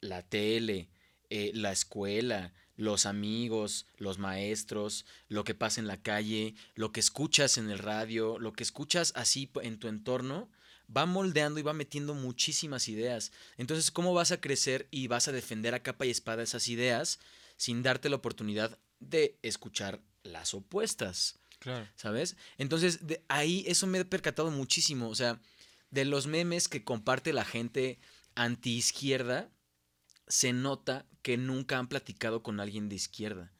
[0.00, 0.88] La tele,
[1.34, 7.00] eh, la escuela, los amigos, los maestros, lo que pasa en la calle, lo que
[7.00, 10.50] escuchas en el radio, lo que escuchas así en tu entorno,
[10.94, 13.32] va moldeando y va metiendo muchísimas ideas.
[13.56, 17.18] Entonces, ¿cómo vas a crecer y vas a defender a capa y espada esas ideas
[17.56, 21.38] sin darte la oportunidad de escuchar las opuestas?
[21.60, 21.88] claro.
[21.96, 22.36] ¿sabes?
[22.58, 25.08] Entonces, de ahí eso me he percatado muchísimo.
[25.08, 25.40] O sea,
[25.90, 27.98] de los memes que comparte la gente
[28.34, 29.48] anti-izquierda,
[30.28, 33.52] se nota que nunca han platicado con alguien de izquierda.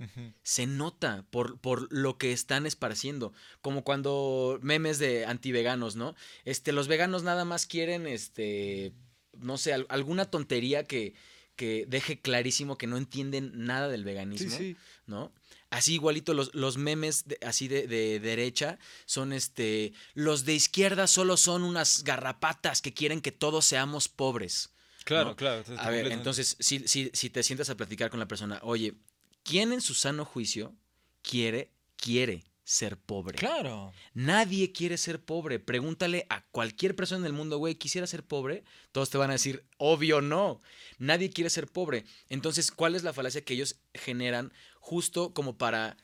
[0.42, 3.32] Se nota por, por, lo que están esparciendo.
[3.60, 6.14] Como cuando memes de anti-veganos, ¿no?
[6.44, 8.92] Este, los veganos nada más quieren, este,
[9.38, 11.14] no sé, alguna tontería que,
[11.54, 14.58] que deje clarísimo que no entienden nada del veganismo,
[15.06, 15.32] ¿no?
[15.70, 21.38] Así igualito los, los memes así de, de, derecha son este, los de izquierda solo
[21.38, 24.70] son unas garrapatas que quieren que todos seamos pobres.
[25.04, 25.64] Claro, claro.
[25.78, 28.94] A ver, entonces, si, si, si te sientas a platicar con la persona, oye,
[29.42, 30.74] ¿quién en su sano juicio
[31.22, 33.38] quiere, quiere ser pobre?
[33.38, 33.92] Claro.
[34.14, 35.58] Nadie quiere ser pobre.
[35.58, 38.64] Pregúntale a cualquier persona en el mundo, güey, ¿quisiera ser pobre?
[38.92, 40.60] Todos te van a decir, obvio no.
[40.98, 42.04] Nadie quiere ser pobre.
[42.28, 45.96] Entonces, ¿cuál es la falacia que ellos generan justo como para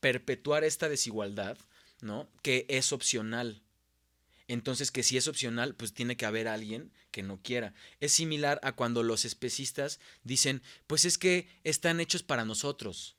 [0.00, 1.58] perpetuar esta desigualdad,
[2.00, 2.28] ¿no?
[2.42, 3.62] Que es opcional.
[4.48, 7.74] Entonces, que si es opcional, pues tiene que haber alguien que no quiera.
[7.98, 13.16] Es similar a cuando los especistas dicen, pues es que están hechos para nosotros.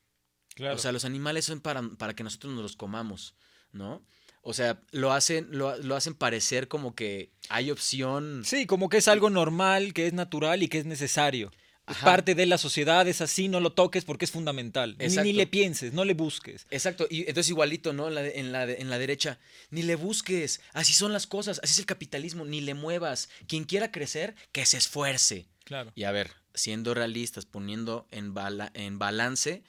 [0.56, 0.76] Claro.
[0.76, 3.36] O sea, los animales son para, para que nosotros nos los comamos,
[3.72, 4.06] ¿no?
[4.42, 8.44] O sea, lo hacen, lo, lo, hacen parecer como que hay opción.
[8.46, 11.52] Sí, como que es algo normal, que es natural y que es necesario.
[11.88, 14.98] Es parte de la sociedad, es así, no lo toques porque es fundamental.
[15.00, 16.68] Ni, ni, le pienses, no le busques.
[16.70, 18.10] Exacto, y entonces igualito, ¿no?
[18.10, 21.72] En la, en, la, en la derecha, ni le busques, así son las cosas, así
[21.74, 23.30] es el capitalismo, ni le muevas.
[23.48, 25.48] Quien quiera crecer, que se esfuerce.
[25.64, 25.94] Claro.
[25.96, 29.64] Y a ver, siendo realistas, poniendo en, bala, en balance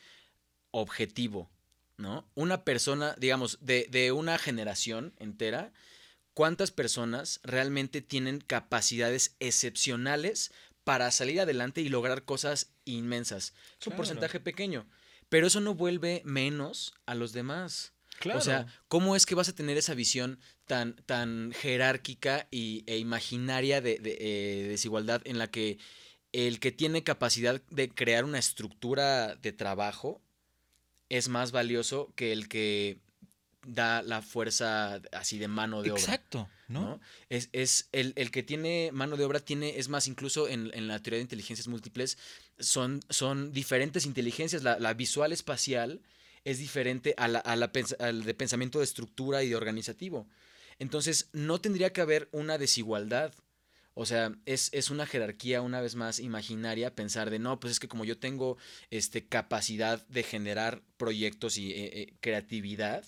[0.70, 1.48] objetivo,
[1.96, 2.28] ¿no?
[2.34, 5.72] Una persona, digamos, de, de una generación entera,
[6.34, 10.52] ¿cuántas personas realmente tienen capacidades excepcionales
[10.88, 13.52] para salir adelante y lograr cosas inmensas.
[13.78, 14.88] Es un porcentaje pequeño,
[15.28, 17.92] pero eso no vuelve menos a los demás.
[18.20, 18.38] Claro.
[18.38, 22.96] O sea, ¿cómo es que vas a tener esa visión tan, tan jerárquica y, e
[22.96, 25.76] imaginaria de, eh, desigualdad en la que
[26.32, 30.22] el que tiene capacidad de crear una estructura de trabajo
[31.10, 32.96] es más valioso que el que
[33.66, 36.00] da la fuerza así de mano de obra.
[36.00, 36.48] Exacto.
[36.68, 37.00] ¿No?
[37.30, 40.86] Es, es el, el, que tiene mano de obra tiene, es más, incluso en, en
[40.86, 42.18] la teoría de inteligencias múltiples,
[42.58, 44.62] son, son diferentes inteligencias.
[44.62, 46.02] La, visual espacial
[46.44, 50.28] es diferente a la, a la al de pensamiento de estructura y de organizativo.
[50.78, 53.32] Entonces, no tendría que haber una desigualdad.
[53.94, 57.80] O sea, es, es, una jerarquía una vez más imaginaria pensar de no, pues es
[57.80, 58.56] que como yo tengo
[58.90, 63.04] este, capacidad de generar proyectos y eh, eh, creatividad,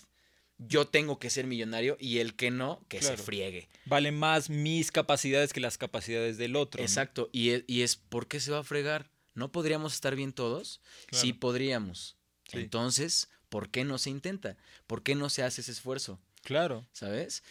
[0.67, 3.69] yo tengo que ser millonario y el que no, que se friegue.
[3.85, 6.81] Vale más mis capacidades que las capacidades del otro.
[6.81, 9.09] Exacto, y, es, y es, ¿por qué se va a fregar?
[9.33, 10.81] ¿No podríamos estar bien todos?
[11.11, 12.17] Sí podríamos.
[12.51, 14.57] Entonces, ¿por qué no se intenta?
[14.87, 16.19] ¿Por qué no se hace ese esfuerzo?
[16.43, 16.85] Claro.
[16.91, 17.43] ¿Sabes?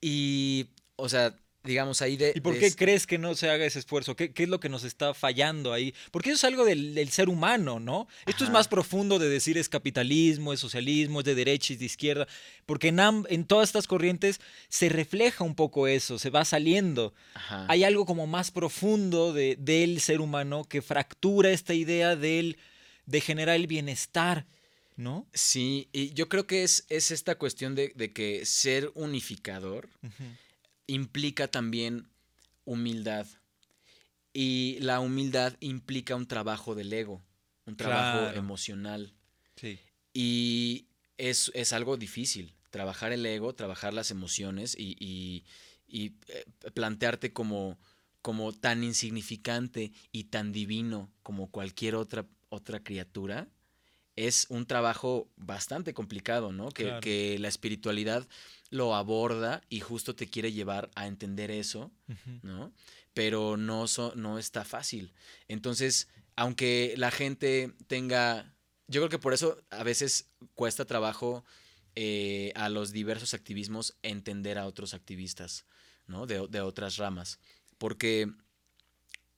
[0.00, 2.32] Y, o sea, digamos, ahí de...
[2.34, 4.16] ¿Y por qué crees que no se haga ese esfuerzo?
[4.16, 5.94] ¿Qué, ¿Qué, es lo que nos está fallando ahí?
[6.10, 8.08] Porque eso es algo del, del ser humano, ¿no?
[8.26, 11.84] Esto es más profundo de decir es capitalismo, es socialismo, es de derecha, es de
[11.84, 12.26] izquierda,
[12.64, 17.14] porque en, en todas estas corrientes se refleja un poco eso, se va saliendo.
[17.34, 17.66] Ajá.
[17.68, 22.56] Hay algo como más profundo de, del ser humano que fractura esta idea del,
[23.06, 24.46] de generar el bienestar.
[24.96, 25.26] ¿No?
[25.32, 30.08] Sí, y yo creo que es, es esta cuestión de, de que ser unificador uh
[30.08, 30.36] -huh
[30.90, 32.08] implica también
[32.64, 33.26] humildad.
[34.32, 37.22] Y la humildad implica un trabajo del ego,
[37.66, 38.38] un trabajo claro.
[38.38, 39.14] emocional.
[39.56, 39.78] Sí.
[40.12, 45.44] Y es, es, algo difícil, trabajar el ego, trabajar las emociones y, y,
[45.86, 47.78] y eh, plantearte como,
[48.22, 53.48] como tan insignificante y tan divino como cualquier otra, otra criatura.
[54.16, 56.70] Es un trabajo bastante complicado, ¿no?
[56.70, 57.00] Que, claro.
[57.00, 58.28] que la espiritualidad
[58.70, 62.40] lo aborda y justo te quiere llevar a entender eso, uh -huh.
[62.42, 62.72] ¿no?
[63.12, 65.12] Pero no, so, no está fácil.
[65.48, 68.54] Entonces, aunque la gente tenga,
[68.86, 71.44] yo creo que por eso a veces cuesta trabajo
[71.96, 75.66] eh, a los diversos activismos entender a otros activistas,
[76.06, 76.26] ¿no?
[76.26, 77.40] De, de otras ramas.
[77.78, 78.32] Porque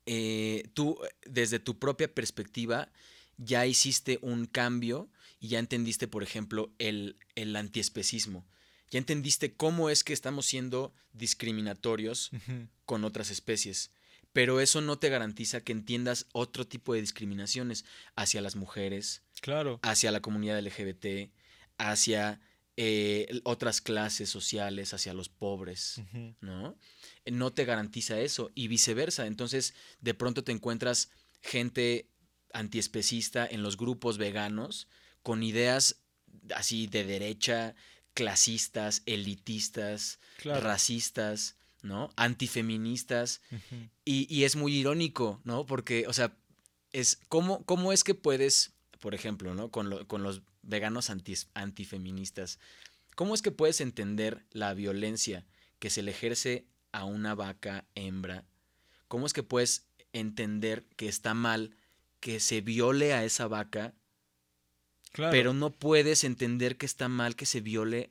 [0.05, 2.93] eh, tú, desde tu propia perspectiva,
[3.39, 5.09] ya hiciste un cambio
[5.41, 8.47] y ya entendiste, por ejemplo, el, el antiespecismo
[8.93, 12.69] ya entendiste cómo es que estamos siendo discriminatorios uh -huh.
[12.85, 13.91] con otras especies.
[14.35, 19.81] Pero eso no te garantiza que entiendas otro tipo de discriminaciones hacia las mujeres, claro.
[19.83, 21.31] hacia la comunidad LGBT,
[21.79, 22.41] hacia
[22.77, 26.37] eh, otras clases sociales, hacia los pobres, uh -huh.
[26.43, 26.77] ¿no?
[27.25, 29.27] No te garantiza eso y viceversa.
[29.27, 32.11] Entonces, de pronto te encuentras gente
[32.53, 34.87] antiespecista en los grupos veganos
[35.23, 36.03] con ideas
[36.55, 37.75] así de derecha,
[38.15, 40.61] clasistas, elitistas, claro.
[40.61, 42.11] racistas, ¿no?
[42.17, 43.41] Antifeministas.
[44.05, 45.67] y, es muy irónico, ¿no?
[45.67, 46.37] Porque, o sea,
[46.93, 49.71] es cómo, cómo es que puedes, por ejemplo, ¿no?
[49.71, 51.11] Con, los veganos
[51.55, 52.59] antifeministas,
[53.15, 55.45] ¿cómo es que puedes entender la violencia
[55.79, 58.45] que se le ejerce a una vaca hembra?
[59.09, 61.75] ¿Cómo es que puedes entender que está mal
[62.21, 63.95] que se viole a esa vaca?
[65.13, 68.11] Pero no puedes entender que está mal que se viole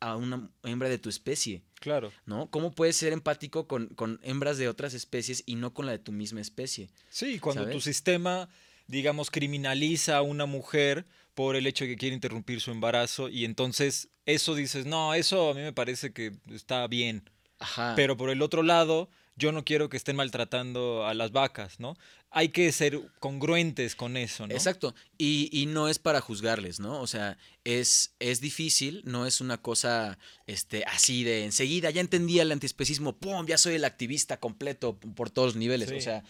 [0.00, 1.62] a una hembra de tu especie.
[1.80, 2.12] Claro.
[2.26, 2.50] ¿No?
[2.50, 6.12] ¿Cómo puedes ser empático con, hembras de otras especies y no con la de tu
[6.12, 6.90] misma especie?
[7.08, 8.48] Sí, cuando tu sistema,
[8.86, 13.44] digamos, criminaliza a una mujer por el hecho de que quiere interrumpir su embarazo y
[13.44, 17.28] entonces eso dices, no, eso a mí me parece que está bien.
[17.58, 17.94] Ajá.
[17.96, 21.96] Pero por el otro lado, yo no quiero que estén maltratando a las vacas, ¿no?
[22.30, 24.54] Hay que ser congruentes con eso, ¿no?
[24.54, 24.94] Exacto.
[25.18, 27.00] Y, no es para juzgarles, ¿no?
[27.00, 32.40] O sea, es, es difícil, no es una cosa este, así de enseguida, ya entendí
[32.40, 33.46] el antiespecismo, ¡pum!
[33.46, 35.90] Ya soy el activista completo por todos los niveles.
[35.92, 36.24] O sea,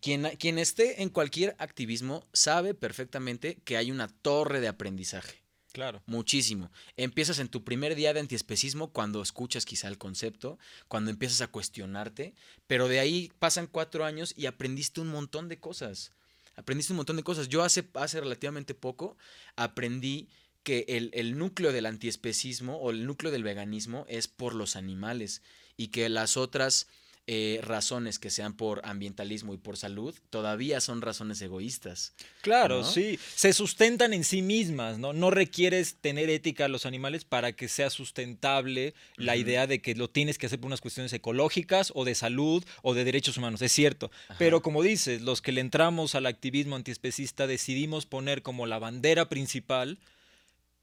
[0.00, 5.41] quien, quien esté en cualquier activismo sabe perfectamente que hay una torre de aprendizaje.
[5.72, 6.02] Claro.
[6.06, 6.70] Muchísimo.
[6.96, 10.58] Empiezas en tu primer día de antiespecismo cuando escuchas quizá el concepto,
[10.88, 12.34] cuando empiezas a cuestionarte,
[12.66, 16.12] pero de ahí pasan cuatro años y aprendiste un montón de cosas.
[16.56, 17.48] Aprendiste un montón de cosas.
[17.48, 19.16] Yo hace, hace relativamente poco
[19.56, 20.28] aprendí
[20.62, 25.42] que el, el núcleo del antiespecismo o el núcleo del veganismo es por los animales
[25.76, 26.86] y que las otras
[27.28, 32.14] eh, razones que sean por ambientalismo y por salud, todavía son razones egoístas.
[32.40, 33.16] Claro, sí.
[33.36, 35.12] Se sustentan en sí mismas, ¿no?
[35.12, 39.94] No requieres tener ética a los animales para que sea sustentable la idea de que
[39.94, 43.62] lo tienes que hacer por unas cuestiones ecológicas o de salud o de derechos humanos.
[43.62, 44.10] Es cierto.
[44.36, 49.28] Pero como dices, los que le entramos al activismo antiespecista decidimos poner como la bandera
[49.28, 50.00] principal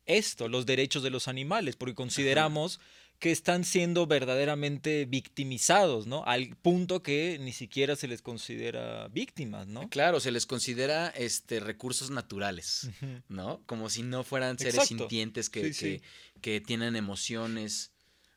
[0.06, 2.80] esto, los derechos de los animales, porque consideramos
[3.20, 6.24] que están siendo verdaderamente victimizados, ¿no?
[6.26, 9.90] Al punto que ni siquiera se les considera víctimas, ¿no?
[9.90, 12.90] Claro, se les considera este, recursos naturales,
[13.28, 13.62] ¿no?
[13.66, 16.02] Como si no fueran seres sintientes que,
[16.42, 17.92] que, tienen emociones,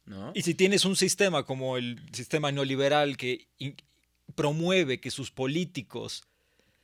[0.05, 0.33] ¿no?
[0.35, 3.47] Y si tienes un sistema como el sistema neoliberal que
[4.35, 6.25] promueve que sus políticos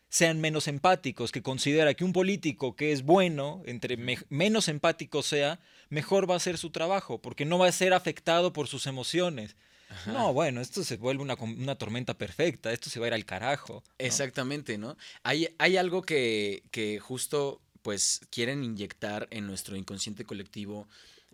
[0.09, 3.97] sean menos empáticos, que considera que un político que es bueno, entre
[4.29, 5.59] menos empático sea,
[5.89, 9.57] mejor va a ser su trabajo, porque no va a ser afectado por sus emociones.
[10.07, 13.83] No, bueno, esto se vuelve una, tormenta perfecta, esto se va a ir al carajo.
[13.97, 14.99] Exactamente, ¿no?
[15.23, 20.89] Hay, hay algo que, que, justo pues quieren inyectar en nuestro inconsciente colectivo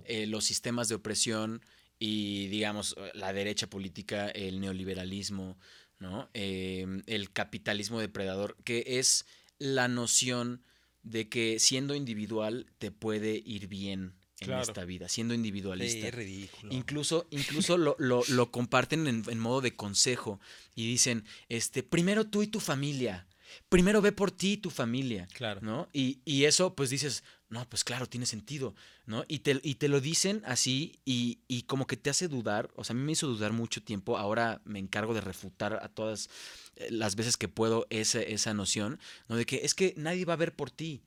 [0.05, 1.63] eh, los sistemas de opresión
[1.99, 5.57] y digamos la derecha política, el neoliberalismo,
[5.99, 6.29] ¿no?
[6.35, 9.27] Em, el capitalismo depredador, que es
[9.59, 10.63] la noción
[11.03, 16.09] de que siendo individual te puede ir bien en esta vida, siendo individualista.
[16.09, 16.73] es ridículo.
[16.73, 20.41] Incluso, incluso lo, lo, comparten en, en, modo de consejo
[20.75, 23.27] y dicen, este, primero tú y tu familia,
[23.69, 25.29] primero ve por ti y tu familia.
[25.33, 25.61] Claro.
[25.63, 25.89] ¿no?
[25.93, 28.75] Y, y, eso, pues dices, no, pues claro, tiene sentido,
[29.07, 29.25] ¿no?
[29.29, 32.85] Y te, y te lo dicen así y, y, como que te hace dudar, o
[32.85, 36.29] sea, a mí me hizo dudar mucho tiempo, ahora me encargo de refutar a todas
[36.77, 39.37] eh, las veces que puedo esa, esa noción, ¿no?
[39.37, 41.03] De que es que nadie va a ver por ti,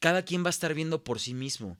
[0.00, 1.76] cada quien va a estar viendo por sí mismo,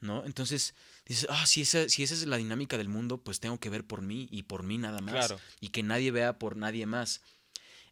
[0.00, 0.24] ¿no?
[0.24, 0.74] Entonces
[1.06, 3.84] dices, ah, si esa, si esa es la dinámica del mundo, pues tengo que ver
[3.84, 5.14] por mí y por mí nada más.
[5.14, 5.40] Claro.
[5.60, 7.22] Y que nadie vea por nadie más.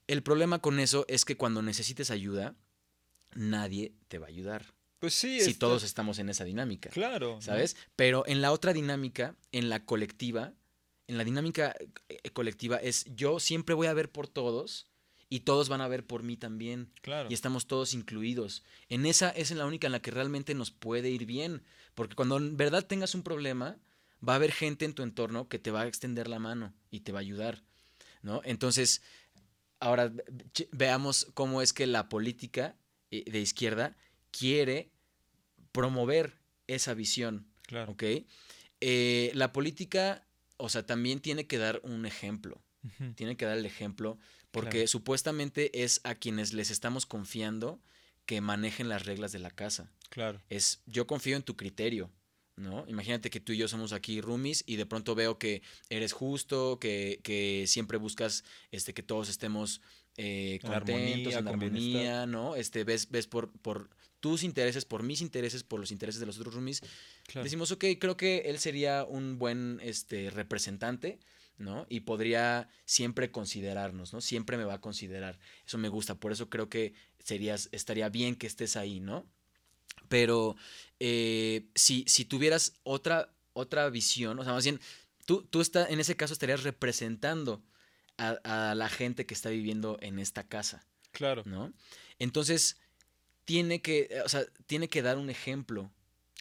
[0.07, 2.55] El problema con eso es que cuando necesites ayuda,
[3.35, 4.75] nadie te va a ayudar.
[4.99, 5.41] Pues sí.
[5.41, 6.91] Si todos estamos en esa dinámica.
[6.91, 7.41] Claro.
[7.41, 7.77] ¿Sabes?
[7.95, 10.55] Pero en la otra dinámica, en la colectiva,
[11.07, 11.77] en la dinámica
[12.09, 14.87] eh, colectiva es yo siempre voy a ver por todos
[15.29, 16.91] y todos van a ver por mí también.
[17.03, 17.29] Claro.
[17.31, 18.65] Y estamos todos incluidos.
[18.89, 21.63] En esa es la única en la que realmente nos puede ir bien.
[21.95, 23.77] Porque cuando en verdad tengas un problema,
[24.27, 27.01] va a haber gente en tu entorno que te va a extender la mano y
[27.01, 27.63] te va a ayudar.
[28.23, 28.41] ¿No?
[28.45, 29.03] Entonces,
[29.81, 30.13] Ahora
[30.73, 32.77] veamos cómo es que la política
[33.11, 33.97] eh, de izquierda
[34.31, 34.91] quiere
[35.73, 37.47] promover esa visión.
[37.63, 37.93] Claro.
[37.93, 38.03] ¿Ok?
[38.81, 42.61] Eh, la política, o sea, también tiene que dar un ejemplo.
[43.17, 44.19] Tiene que dar el ejemplo
[44.51, 47.81] porque supuestamente es a quienes les estamos confiando
[48.27, 49.91] que manejen las reglas de la casa.
[50.11, 50.41] Claro.
[50.49, 52.11] Es yo confío en tu criterio.
[52.57, 52.85] ¿no?
[52.89, 56.79] Imagínate que tú y yo somos aquí roomies y de pronto veo que eres justo,
[56.81, 59.81] que, siempre buscas este, que todos estemos
[60.17, 62.57] eh, contentos, en armonía, ¿no?
[62.57, 63.91] Este, ves, ves por, por
[64.21, 66.83] tus intereses, por mis intereses, por los intereses de los otros roomies.
[67.35, 71.19] Decimos, ok, creo que él sería un buen este, representante,
[71.59, 71.87] ¿no?
[71.89, 74.21] Y podría siempre considerarnos, ¿no?
[74.21, 75.39] Siempre me va a considerar.
[75.67, 79.27] Eso me gusta, por eso creo que serías, estaría bien que estés ahí, ¿no?
[80.09, 80.57] Pero
[81.01, 84.81] eh, si, si tuvieras otra, otra visión, o sea, más bien,
[85.27, 87.63] tú, tú está, en ese caso estarías representando
[88.17, 90.87] a, a la gente que está viviendo en esta casa.
[91.13, 91.43] Claro.
[91.47, 91.73] ¿no?
[92.19, 92.77] Entonces,
[93.45, 95.91] tiene que, o sea, tiene que dar un ejemplo.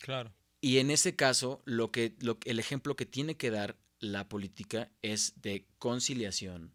[0.02, 0.32] Claro.
[0.62, 4.90] Y en ese caso, lo que, lo, el ejemplo que tiene que dar la política
[5.02, 6.74] es de conciliación,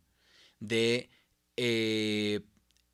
[0.61, 1.09] de
[1.57, 2.41] eh,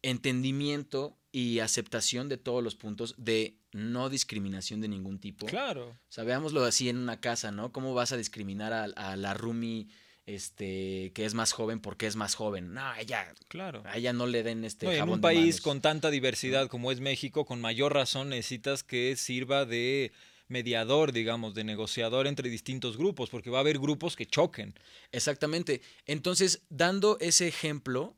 [0.02, 5.46] entendimiento y aceptación de todos los puntos, de no discriminación de ningún tipo.
[5.46, 5.88] Claro.
[5.90, 7.70] O sea, veámoslo así en una casa, ¿no?
[7.72, 9.88] ¿Cómo vas a discriminar a, a la roomie
[10.26, 12.72] este, que es más joven porque es más joven?
[12.74, 13.82] No, ella, Claro.
[13.86, 15.60] a ella no le den este No, y en jabón un país manos.
[15.60, 20.12] con tanta diversidad como es México, con mayor razón necesitas que sirva de
[20.48, 24.74] mediador, digamos, de negociador entre distintos grupos, porque va a haber grupos que choquen.
[25.12, 25.82] Exactamente.
[26.06, 28.16] Entonces, dando ese ejemplo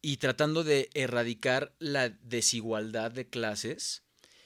[0.00, 4.02] y tratando de erradicar la desigualdad de clases,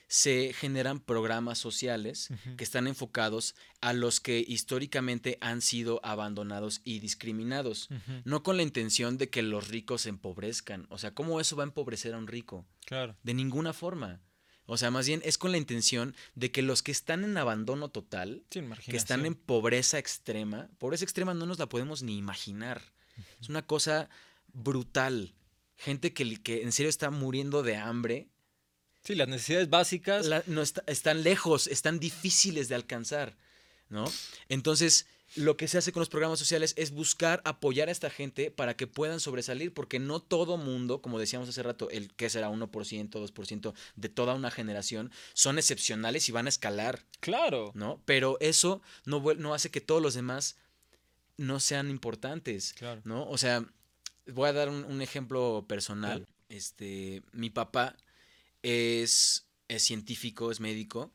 [0.09, 7.01] se generan programas sociales que están enfocados a los que históricamente han sido abandonados y
[7.01, 7.89] discriminados,
[8.25, 10.87] no con la intención de que los ricos se empobrezcan.
[10.91, 12.65] O sea, ¿cómo eso va a empobrecer a un rico?
[12.85, 13.17] Claro.
[13.23, 14.21] De ninguna forma.
[14.67, 17.89] O sea, más bien es con la intención de que los que están en abandono
[17.89, 18.43] total,
[18.91, 22.83] que están en pobreza extrema, pobreza extrema no nos la podemos ni imaginar.
[23.41, 24.09] Es una cosa
[24.53, 25.35] brutal.
[25.77, 28.29] Gente que, que en serio está muriendo de hambre.
[29.05, 30.27] Sí, las necesidades básicas.
[30.27, 33.37] La- no está- están lejos, están difíciles de alcanzar,
[33.89, 34.11] ¿no?
[34.49, 35.07] Entonces,
[35.37, 38.77] lo que se hace con los programas sociales es buscar apoyar a esta gente para
[38.77, 42.69] que puedan sobresalir, porque no todo mundo, como decíamos hace rato, el que será 1%,
[42.69, 47.05] 2% de toda una generación, son excepcionales y van a escalar.
[47.21, 47.71] Claro.
[47.75, 48.01] ¿no?
[48.05, 50.57] Pero eso no, no hace que todos los demás
[51.37, 53.03] no sean importantes, Claro.
[53.05, 53.29] ¿no?
[53.29, 53.65] O sea,
[54.27, 56.27] voy a dar un, un ejemplo personal.
[56.49, 57.97] Este, mi papá
[58.63, 61.13] es, es científico, es médico,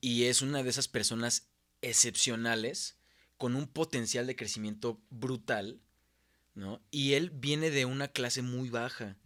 [0.00, 1.48] y es una de esas personas
[1.82, 2.96] excepcionales
[3.36, 5.80] con un potencial de crecimiento brutal,
[6.54, 6.80] ¿no?
[6.90, 9.16] Y él viene de una clase muy baja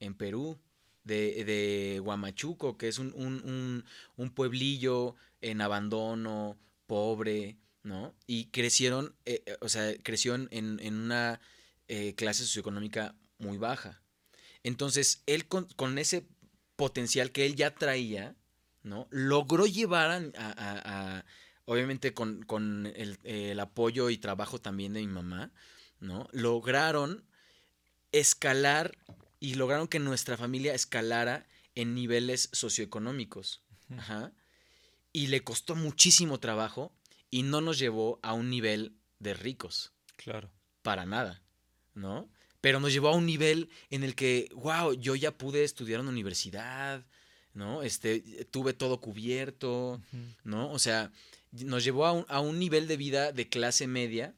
[0.00, 0.58] en Perú,
[1.04, 3.84] de, de Huamachuco, que es un, un- un-
[4.16, 8.14] un pueblillo en abandono, pobre, ¿no?
[8.26, 11.40] Y crecieron, eh, eh, o sea, creció en, en- una
[11.88, 14.02] eh, clase socioeconómica muy baja.
[14.62, 16.26] Entonces, él con, con ese
[16.76, 18.34] potencial que él ya traía,
[18.82, 19.06] ¿no?
[19.10, 21.24] Logró llevar a, a- a- a-
[21.68, 25.52] obviamente con, con el, el apoyo y trabajo también de mi mamá,
[26.00, 26.26] ¿no?
[26.32, 27.24] Lograron
[28.12, 28.96] escalar
[29.38, 33.62] y lograron que nuestra familia escalara en niveles socioeconómicos.
[33.96, 34.32] Ajá.
[35.12, 36.92] Y le costó muchísimo trabajo
[37.30, 40.50] y no nos llevó a un nivel de ricos, Claro.
[40.82, 41.42] para nada,
[41.94, 42.30] ¿no?
[42.60, 46.06] Pero nos llevó a un nivel en el que, wow, yo ya pude estudiar en
[46.06, 47.06] la universidad,
[47.52, 47.82] ¿no?
[47.82, 50.00] Este, tuve todo cubierto.
[50.44, 50.70] ¿no?
[50.72, 51.12] O sea,
[51.52, 54.34] nos llevó a un, a un nivel de vida de clase media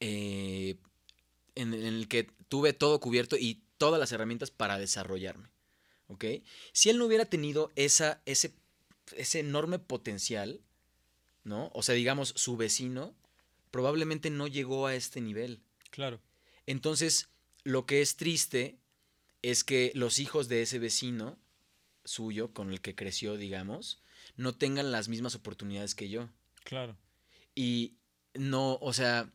[0.00, 0.76] eh,
[1.54, 5.48] en, en el que tuve todo cubierto y todas las herramientas para desarrollarme,
[6.08, 6.24] ¿ok?
[6.72, 8.54] Si él no hubiera tenido esa, ese,
[9.16, 10.60] ese enorme potencial,
[11.44, 11.70] ¿no?
[11.74, 13.14] O sea, digamos, su vecino
[13.70, 15.60] probablemente no llegó a este nivel.
[15.90, 16.20] Claro.
[16.66, 17.28] Entonces,
[17.64, 18.78] lo que es triste
[19.42, 21.38] es que los hijos de ese vecino
[22.04, 24.00] suyo, con el que creció, digamos,
[24.36, 26.28] no tengan las mismas oportunidades que yo.
[26.64, 26.96] Claro.
[27.54, 27.94] Y
[28.34, 29.30] no, o sea,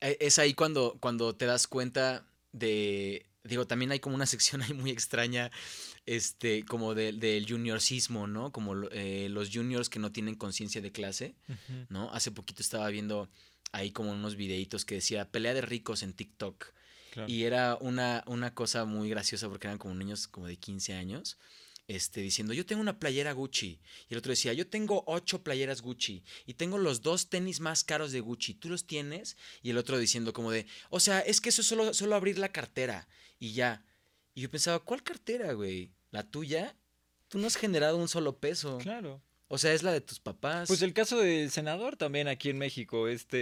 [0.00, 4.62] e- es ahí cuando, cuando te das cuenta de, digo, también hay como una sección
[4.62, 5.50] ahí muy extraña,
[6.06, 8.52] este, como de- del juniorcismo, ¿no?
[8.52, 11.34] Como eh, los juniors que no tienen conciencia de clase.
[11.88, 12.10] ¿no?
[12.12, 13.28] Hace poquito estaba viendo
[13.72, 16.66] ahí como unos videitos que decía pelea de ricos en TikTok.
[17.12, 17.32] Claro.
[17.32, 21.38] Y era una, una cosa muy graciosa porque eran como niños como de 15 años.
[21.88, 23.78] Este, diciendo, yo tengo una playera Gucci.
[24.08, 26.24] Y el otro decía, yo tengo ocho playeras Gucci.
[26.44, 28.54] Y tengo los dos tenis más caros de Gucci.
[28.54, 29.36] ¿Tú los tienes?
[29.62, 32.38] Y el otro diciendo como de, o sea, es que eso es solo, solo abrir
[32.38, 33.06] la cartera.
[33.38, 33.84] Y ya.
[34.34, 35.92] Y yo pensaba, ¿cuál cartera, güey?
[36.10, 36.74] ¿La tuya?
[37.28, 38.78] Tú no has generado un solo peso.
[38.78, 39.22] Claro.
[39.48, 40.66] O sea, es la de tus papás.
[40.66, 43.38] Pues el caso del senador también aquí en México, este...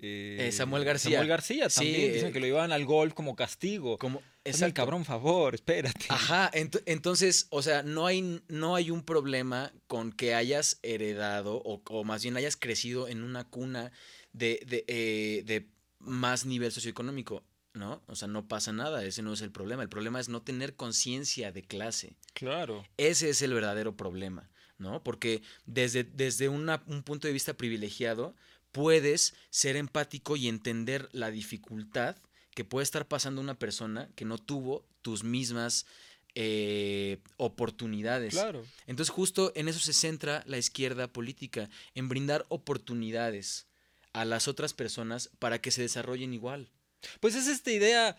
[0.00, 1.18] eh, Eh, Samuel García.
[1.18, 2.12] Samuel García Sí, también.
[2.12, 3.98] Dicen eh, que lo llevaban al golf como castigo.
[3.98, 4.74] como, Hazme el exacto.
[4.74, 6.06] cabrón favor, espérate.
[6.08, 11.56] Ajá, ent- entonces, o sea, no hay, no hay un problema con que hayas heredado
[11.64, 13.92] o, o más bien hayas crecido en una cuna
[14.32, 15.68] de, de, eh, de
[15.98, 17.42] más nivel socioeconómico,
[17.74, 18.02] ¿no?
[18.06, 19.82] O sea, no pasa nada, ese no es el problema.
[19.82, 22.16] El problema es no tener conciencia de clase.
[22.32, 22.86] Claro.
[22.96, 25.02] Ese es el verdadero problema, ¿no?
[25.02, 28.34] Porque desde, desde una- un punto de vista privilegiado
[28.72, 32.16] puedes ser empático y entender la dificultad
[32.54, 35.86] que puede estar pasando una persona que no tuvo tus mismas
[36.34, 38.34] eh, oportunidades.
[38.34, 38.64] Claro.
[38.86, 43.66] Entonces justo en eso se centra la izquierda política, en brindar oportunidades
[44.12, 46.70] a las otras personas para que se desarrollen igual.
[47.20, 48.16] Pues es esta idea,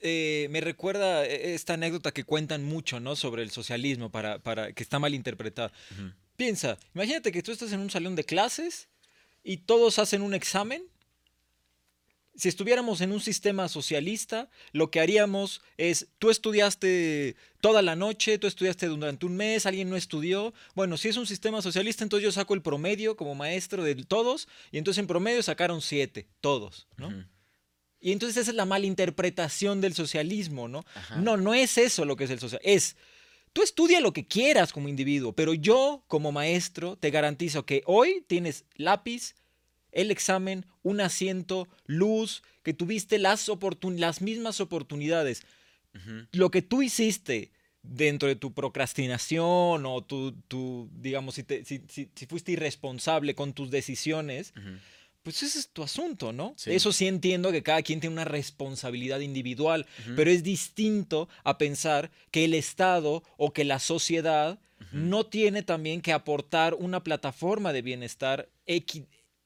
[0.00, 3.16] eh, me recuerda eh, esta anécdota que cuentan mucho, ¿no?
[3.16, 5.72] Sobre el socialismo, para, para que está mal interpretada.
[6.36, 8.88] Piensa, imagínate que tú estás en un salón de clases
[9.44, 10.84] y todos hacen un examen.
[12.34, 18.38] Si estuviéramos en un sistema socialista, lo que haríamos es, tú estudiaste toda la noche,
[18.38, 20.54] tú estudiaste durante un mes, alguien no estudió.
[20.74, 24.48] Bueno, si es un sistema socialista, entonces yo saco el promedio como maestro de todos
[24.70, 27.12] y entonces en promedio sacaron siete, todos, ¿no?
[28.00, 30.84] Y entonces esa es la malinterpretación del socialismo, ¿no?
[31.18, 32.74] No, no es eso lo que es el socialismo.
[32.74, 32.96] Es,
[33.52, 38.24] tú estudia lo que quieras como individuo, pero yo como maestro te garantizo que hoy
[38.26, 39.36] tienes lápiz,
[39.92, 43.50] el examen, un asiento, luz, que tuviste las,
[43.96, 45.42] las mismas oportunidades.
[46.32, 52.52] Lo que tú hiciste dentro de tu procrastinación o tu, tu digamos, si, si, fuiste
[52.52, 54.54] irresponsable con tus decisiones,
[55.22, 56.54] pues ese es tu asunto, ¿no?
[56.64, 59.86] Eso sí entiendo que cada quien tiene una responsabilidad individual,
[60.16, 64.58] pero es distinto a pensar que el Estado o que la sociedad
[64.90, 68.48] no tiene también que aportar una plataforma de bienestar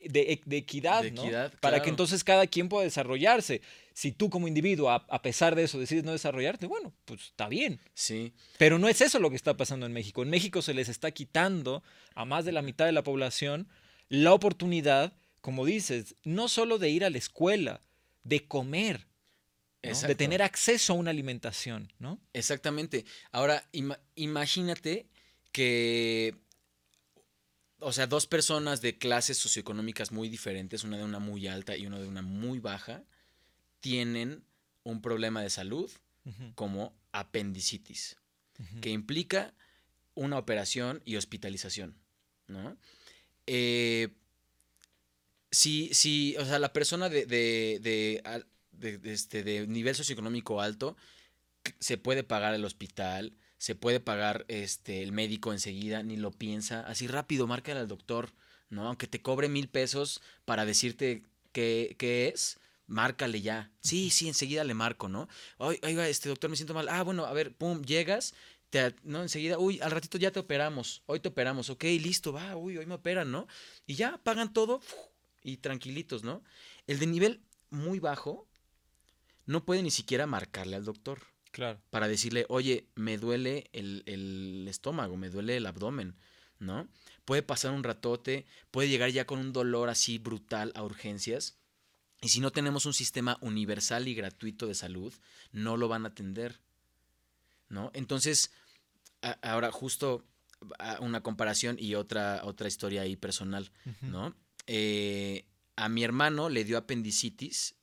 [0.09, 1.25] de, equidad, ¿no?
[1.61, 3.61] Para que entonces cada quien pueda desarrollarse.
[3.93, 7.49] Si tú como individuo, a, a, pesar de eso, decides no desarrollarte, bueno, pues está
[7.49, 7.81] bien.
[7.95, 8.35] Sí.
[8.59, 10.23] Pero no es eso lo que está pasando en México.
[10.23, 11.83] En México se les está quitando
[12.15, 13.69] a más de la mitad de la población
[14.09, 15.15] la oportunidad
[15.47, 17.81] como dices, no solo de ir a la escuela,
[18.25, 19.07] de comer,
[19.81, 22.21] de tener acceso a una alimentación, ¿no?
[22.33, 23.05] Exactamente.
[23.31, 23.65] Ahora,
[24.17, 25.07] imagínate
[25.53, 26.35] que,
[27.79, 31.87] o sea, dos personas de clases socioeconómicas muy diferentes, una de una muy alta y
[31.87, 33.05] una de una muy baja,
[33.81, 34.43] tienen
[34.83, 35.91] un problema de salud
[36.55, 38.17] como apendicitis,
[38.81, 39.55] que implica
[40.15, 41.95] una operación y hospitalización,
[42.49, 42.77] ¿no?
[43.47, 44.09] Eh,
[45.53, 47.79] si, si, o sea, la persona de, de,
[48.73, 50.97] de, este, de nivel socioeconómico alto
[51.79, 56.81] se puede pagar el hospital, se puede pagar este, el médico enseguida, ni lo piensa,
[56.81, 58.33] así rápido, márcale al doctor,
[58.71, 58.87] ¿no?
[58.87, 63.71] Aunque te cobre mil pesos para decirte qué, qué es, márcale ya.
[63.81, 65.29] Sí, sí, enseguida le marco, ¿no?
[65.59, 66.89] Oiga, este doctor me siento mal.
[66.89, 68.35] Ah, bueno, a ver, pum, llegas,
[68.71, 72.57] te, no, enseguida, uy, al ratito ya te operamos, hoy te operamos, ok, listo, va,
[72.57, 73.47] uy, hoy me operan, ¿no?
[73.87, 74.81] Y ya pagan todo,
[75.47, 76.43] y tranquilitos, ¿no?
[76.87, 77.41] El de nivel
[77.71, 78.47] muy bajo
[79.47, 81.21] no puede ni siquiera marcarle al doctor.
[81.57, 81.81] Claro.
[81.89, 86.15] Para decirle, oye, me duele el, estómago, me duele el abdomen,
[86.59, 86.87] ¿no?
[87.25, 91.57] Puede pasar un ratote, puede llegar ya con un dolor así brutal a urgencias.
[92.21, 95.15] Y si no tenemos un sistema universal y gratuito de salud,
[95.51, 96.61] no lo van a atender,
[97.71, 97.91] ¿no?
[97.95, 98.53] Entonces,
[99.41, 100.27] ahora justo
[101.01, 104.37] una comparación y otra, otra historia ahí personal, ¿no?
[104.67, 107.76] Eh, a mi hermano le dio apendicitis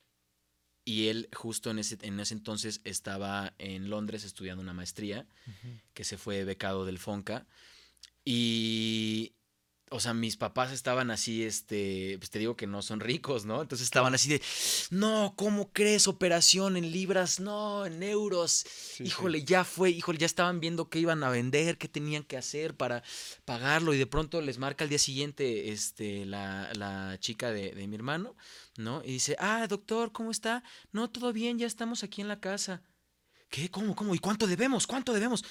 [0.86, 5.26] y él justo en ese, en ese entonces estaba en Londres estudiando una maestría,
[5.94, 7.46] que se fue becado del FONCA.
[8.26, 9.34] Y
[9.94, 13.62] o sea, mis papás estaban así, este, pues te digo que no son ricos, ¿no?
[13.62, 14.41] Entonces estaban así de,
[14.89, 16.08] no, ¿cómo crees?
[16.08, 18.66] Operación en libras, no, en euros.
[19.00, 22.76] híjole, ya fue, híjole, ya estaban viendo qué iban a vender, qué tenían que hacer
[22.76, 23.04] para
[23.46, 27.96] pagarlo y de pronto les marca al día siguiente, este, la, chica de, de mi
[27.96, 28.36] hermano,
[28.78, 29.04] ¿no?
[29.06, 30.64] Y dice, ah, doctor, ¿cómo está?
[30.91, 32.82] No, todo bien, ya estamos aquí en la casa.
[33.50, 33.70] ¿Qué?
[33.70, 33.96] ¿Cómo?
[33.96, 34.16] ¿Cómo?
[34.16, 34.88] ¿Y cuánto debemos?
[34.88, 35.46] ¿Cuánto debemos?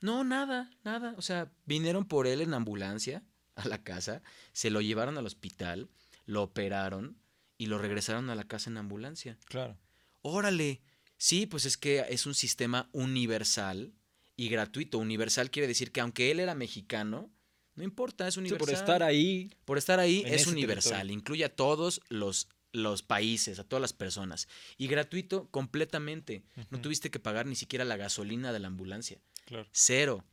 [0.00, 1.14] No, nada, nada.
[1.16, 3.24] O sea, vinieron por él en ambulancia
[3.56, 5.88] a la casa, se lo llevaron al hospital,
[6.26, 7.16] lo operaron
[7.58, 9.38] y lo regresaron a la casa en ambulancia.
[9.46, 9.76] Claro.
[10.22, 10.82] Órale.
[11.18, 13.92] Sí, pues es que es un sistema universal
[14.36, 14.98] y gratuito.
[14.98, 17.30] Universal quiere decir que aunque él era mexicano,
[17.74, 18.58] no importa, es universal.
[18.58, 19.50] por estar ahí.
[19.64, 21.10] Por estar ahí es universal.
[21.10, 24.48] Incluye a todos los, los países, a todas las personas.
[24.76, 26.42] Y gratuito completamente.
[26.70, 29.18] No tuviste que pagar ni siquiera la gasolina de la ambulancia.
[29.46, 29.66] Claro.
[29.72, 30.24] Cero.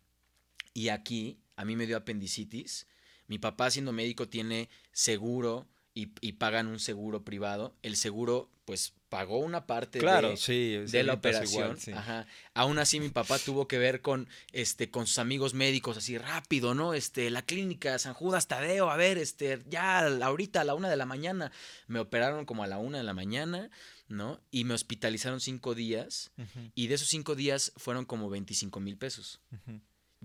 [0.74, 2.88] Y aquí, a mí me dio apendicitis
[3.28, 7.76] mi papá siendo médico tiene seguro y, pagan un seguro privado.
[7.84, 11.78] El seguro, pues, pagó una parte de, de la operación.
[11.93, 12.26] Ajá.
[12.55, 16.74] Aún así, mi papá tuvo que ver con, este, con sus amigos médicos, así rápido,
[16.74, 16.95] ¿no?
[16.95, 20.97] Este, la clínica San Judas Tadeo, a ver, este, ya ahorita a la una de
[20.97, 21.51] la mañana.
[21.88, 23.69] Me operaron como a la una de la mañana,
[24.07, 24.41] ¿no?
[24.49, 26.32] Y me hospitalizaron cinco días.
[26.74, 29.41] Y de esos cinco días fueron como 25 mil pesos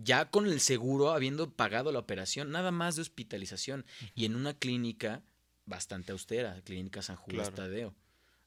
[0.02, 3.84] ya con el seguro, habiendo pagado la operación, nada más de hospitalización.
[4.14, 5.22] Y en una clínica
[5.66, 7.94] bastante austera, Clínica San Judas Tadeo,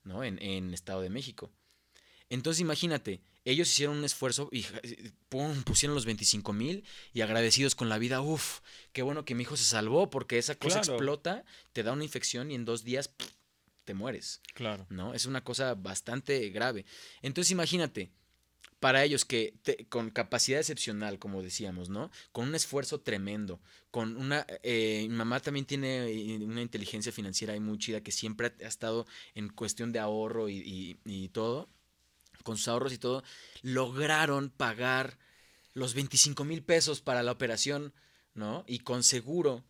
[0.03, 0.23] ¿no?
[0.23, 1.51] En, en Estado de México.
[2.29, 4.65] Entonces imagínate, ellos hicieron un esfuerzo y
[5.29, 8.59] pum, pusieron los 25 mil y agradecidos con la vida, uf,
[8.93, 11.43] qué bueno que mi hijo se salvó porque esa cosa explota,
[11.73, 13.11] te da una infección y en dos días
[13.83, 14.41] te mueres.
[14.53, 14.85] Claro.
[14.89, 15.13] ¿No?
[15.13, 16.85] Es una cosa bastante grave.
[17.21, 18.11] Entonces imagínate,
[18.81, 19.53] para ellos que
[19.89, 22.09] con capacidad excepcional, como decíamos, ¿no?
[22.31, 23.61] Con un esfuerzo tremendo,
[23.91, 24.47] con una...
[24.63, 29.05] Eh, mi mamá también tiene eh, una inteligencia financiera muy chida que siempre ha, estado
[29.35, 31.69] en cuestión de ahorro y, y, todo,
[32.43, 33.23] con sus ahorros y todo,
[33.61, 35.19] lograron pagar
[35.75, 37.93] los 25 mil pesos para la operación,
[38.33, 38.63] ¿no?
[38.65, 39.63] Y con seguro.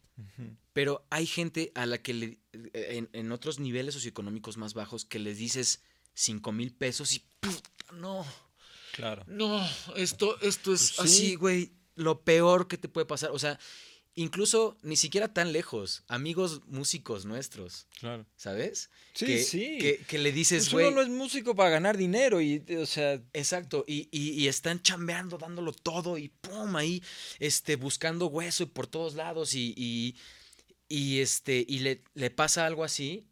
[0.71, 5.03] Pero hay gente a la que le, eh, en, en otros niveles socioeconómicos más bajos
[5.03, 5.83] que les dices
[6.13, 7.25] 5 mil pesos y
[7.91, 8.25] no
[8.93, 9.23] Claro.
[9.27, 13.31] No, esto, esto es pues así, güey, lo peor que te puede pasar.
[13.31, 13.59] O sea,
[14.15, 17.87] incluso ni siquiera tan lejos, amigos músicos nuestros.
[17.99, 18.25] Claro.
[18.35, 18.89] ¿Sabes?
[19.13, 19.77] Sí, sí.
[20.07, 23.21] Que, le dices, pues uno no es músico para ganar dinero y, o sea...
[23.33, 27.01] Exacto, y, y, están chambeando, dándolo todo y pum, ahí,
[27.39, 30.15] este, buscando hueso por todos lados y,
[30.87, 33.30] y, este, y le, le pasa algo así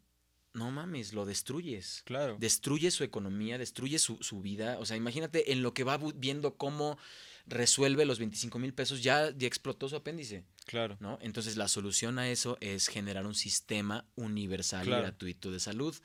[0.52, 2.02] no mames, lo destruyes.
[2.04, 2.36] Claro.
[2.38, 4.78] Destruye su economía, destruye su, vida.
[4.78, 6.98] O sea, imagínate en lo que va viendo cómo
[7.46, 10.44] resuelve los 25 mil pesos, ya, ya explotó su apéndice.
[10.66, 10.96] Claro.
[11.00, 11.18] ¿no?
[11.20, 15.96] Entonces la solución a eso es generar un sistema universal y gratuito de salud.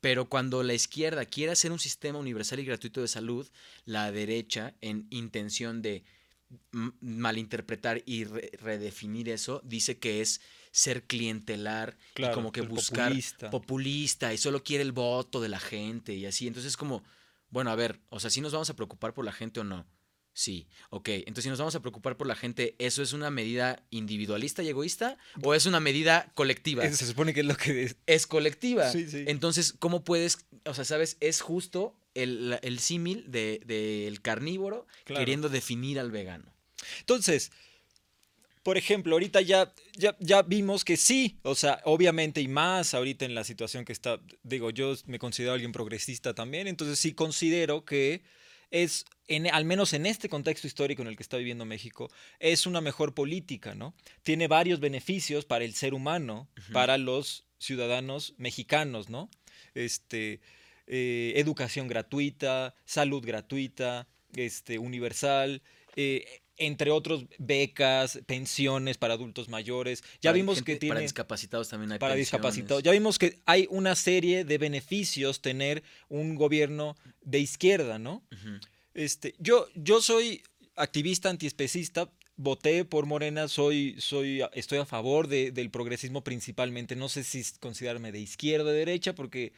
[0.00, 3.48] Pero cuando la izquierda quiere hacer un sistema universal y gratuito de salud,
[3.84, 6.04] la derecha, en intención de
[7.00, 10.40] malinterpretar y redefinir eso, dice que es
[10.74, 13.12] ser clientelar y como que buscar
[13.52, 14.34] populista.
[14.34, 16.48] y solo quiere el voto de la gente y así.
[16.48, 17.04] Entonces es como,
[17.48, 19.86] bueno, a ver, o sea, si nos vamos a preocupar por la gente o no.
[20.32, 21.10] Sí, ok.
[21.10, 24.68] Entonces, si nos vamos a preocupar por la gente, ¿eso es una medida individualista y
[24.68, 26.82] egoísta o es una medida colectiva?
[26.90, 27.96] se supone que es lo que es.
[28.06, 28.90] Es colectiva.
[28.90, 29.26] Sí, sí.
[29.28, 36.10] Entonces, ¿cómo puedes, o sea, sabes, es justo el, símil del carnívoro queriendo definir al
[36.10, 36.52] vegano?
[36.98, 37.52] Entonces,
[38.64, 43.26] por ejemplo, ahorita ya, ya, ya vimos que sí, o sea, obviamente y más ahorita
[43.26, 47.84] en la situación que está, digo, yo me considero alguien progresista también, entonces sí considero
[47.84, 48.22] que
[48.70, 52.10] es, en, al menos en este contexto histórico en el que está viviendo México,
[52.40, 53.94] es una mejor política, ¿no?
[54.22, 59.28] Tiene varios beneficios para el ser humano, para los ciudadanos mexicanos, ¿no?
[59.74, 60.40] Este,
[60.86, 65.62] eh, educación gratuita, salud gratuita, este, universal,
[65.96, 70.04] eh, entre otros becas, pensiones para adultos mayores.
[70.20, 72.82] Ya vimos que tiene para discapacitados también hay para discapacitados.
[72.82, 78.22] Ya vimos que hay una serie de beneficios tener un gobierno de izquierda, ¿no?
[78.94, 80.42] Este, yo yo soy
[80.76, 86.96] activista antiespecista, voté por Morena, soy soy estoy a favor del progresismo principalmente.
[86.96, 89.52] No sé si considerarme de izquierda o de derecha porque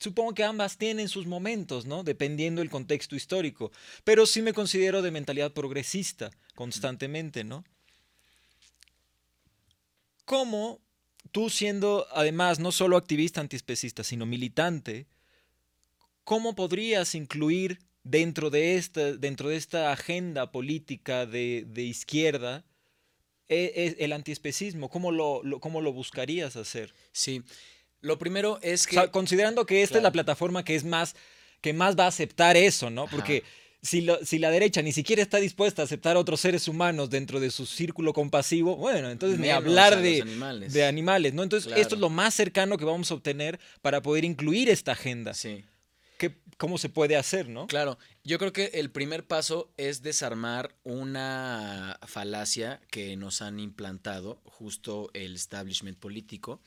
[0.00, 2.02] supongo que ambas tienen sus momentos, ¿no?
[2.02, 3.70] Dependiendo del contexto histórico.
[4.02, 7.64] Pero sí me considero de mentalidad progresista constantemente, ¿no?
[10.24, 10.80] ¿Cómo
[11.32, 15.06] tú siendo además no solo activista antiespecista, sino militante,
[16.24, 22.64] cómo podrías incluir dentro de esta, dentro de esta agenda política de, izquierda
[23.48, 24.88] e, e, el antiespecismo?
[24.88, 26.94] ¿Cómo lo, ¿Cómo lo buscarías hacer?
[27.12, 27.42] Sí.
[28.00, 29.10] Lo primero es que.
[29.10, 31.14] considerando que esta es la plataforma que es más.
[31.60, 33.06] que más va a aceptar eso, ¿no?
[33.06, 33.42] Porque.
[33.82, 37.40] Si, si, la derecha ni siquiera está dispuesta a aceptar a otros seres humanos dentro
[37.40, 40.74] de su círculo compasivo, bueno, entonces ni hablar de animales.
[40.74, 41.42] de animales, ¿no?
[41.42, 45.32] Entonces, esto es lo más cercano que vamos a obtener para poder incluir esta agenda.
[45.32, 45.64] Sí.
[46.18, 47.68] ¿Qué, ¿Cómo se puede hacer, no?
[47.68, 54.42] Claro, yo creo que el primer paso es desarmar una falacia que nos han implantado
[54.44, 56.60] justo el establishment político,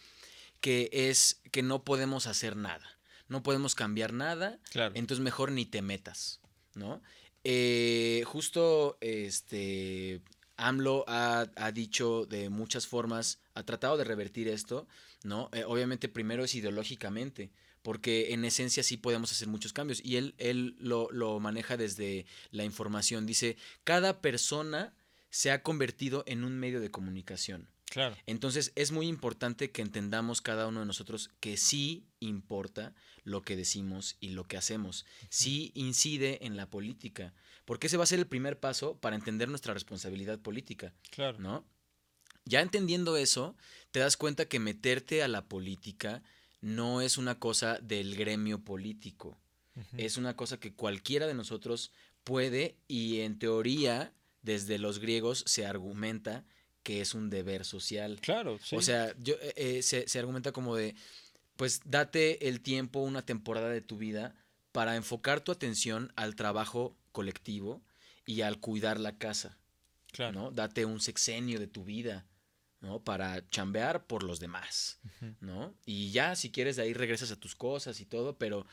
[0.63, 2.97] que es que no podemos hacer nada,
[3.27, 4.61] no podemos cambiar nada,
[4.93, 6.39] entonces mejor ni te metas,
[6.73, 7.01] ¿no?
[7.43, 10.21] Eh, justo este
[10.55, 14.87] AMLO ha, dicho de muchas formas, ha tratado de revertir esto,
[15.23, 15.49] ¿no?
[15.51, 17.51] Eh, obviamente primero es ideológicamente,
[17.81, 19.99] porque en esencia sí podemos hacer muchos cambios.
[20.01, 23.25] Y él, él lo, lo, maneja desde la información.
[23.25, 24.95] Dice, cada persona
[25.29, 27.67] se ha convertido en un medio de comunicación.
[28.25, 33.55] Entonces es muy importante que entendamos cada uno de nosotros que sí importa lo que
[33.55, 35.05] decimos y lo que hacemos.
[35.29, 37.33] Sí incide en la política.
[37.65, 40.93] Porque ese va a ser el primer paso para entender nuestra responsabilidad política.
[41.11, 41.39] Claro.
[41.39, 41.65] ¿No?
[42.45, 43.55] Ya entendiendo eso,
[43.91, 46.23] te das cuenta que meterte a la política
[46.61, 49.37] no es una cosa del gremio político.
[49.97, 51.91] Es una cosa que cualquiera de nosotros
[52.23, 54.13] puede y en teoría,
[54.43, 56.45] desde los griegos se argumenta
[56.83, 58.19] que es un deber social.
[58.21, 58.75] Claro, sí.
[58.75, 60.95] O sea, yo, eh, eh, se, argumenta como de,
[61.55, 64.35] pues date el tiempo, una temporada de tu vida
[64.71, 67.81] para enfocar tu atención al trabajo colectivo
[68.25, 69.57] y al cuidar la casa.
[70.11, 70.33] Claro.
[70.33, 70.51] ¿no?
[70.51, 72.25] Date un sexenio de tu vida,
[72.81, 72.99] ¿no?
[72.99, 74.99] Para chambear por los demás,
[75.39, 75.73] ¿no?
[75.85, 78.67] Y ya, si quieres, de ahí regresas a tus cosas y todo, pero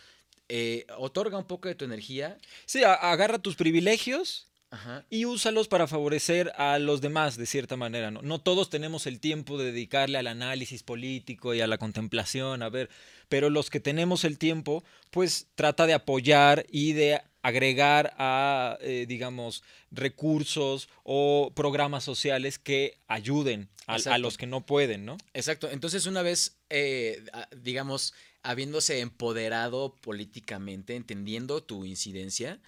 [0.49, 2.37] eh, otorga un poco de tu energía.
[2.67, 5.05] Sí, agarra tus privilegios Ajá.
[5.11, 8.11] y úsalos para favorecer a los demás de cierta manera.
[8.11, 8.23] ¿no?
[8.23, 12.69] no todos tenemos el tiempo de dedicarle al análisis político y a la contemplación, a
[12.69, 12.89] ver,
[13.29, 19.07] pero los que tenemos el tiempo, pues trata de apoyar y de agregar a, eh,
[19.09, 25.17] digamos, recursos o programas sociales que ayuden a, los que no pueden, ¿no?
[25.35, 25.69] Exacto.
[25.71, 27.25] Entonces, una vez, eh,
[27.57, 32.61] digamos, habiéndose empoderado políticamente, entendiendo tu incidencia,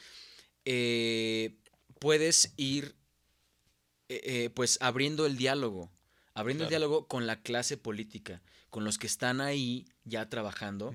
[0.64, 1.55] eh,
[2.03, 2.96] puedes ir,
[4.09, 5.90] eh, eh, pues, abriendo el diálogo,
[6.34, 10.94] abriendo el diálogo con la clase política, con los que están ahí ya trabajando,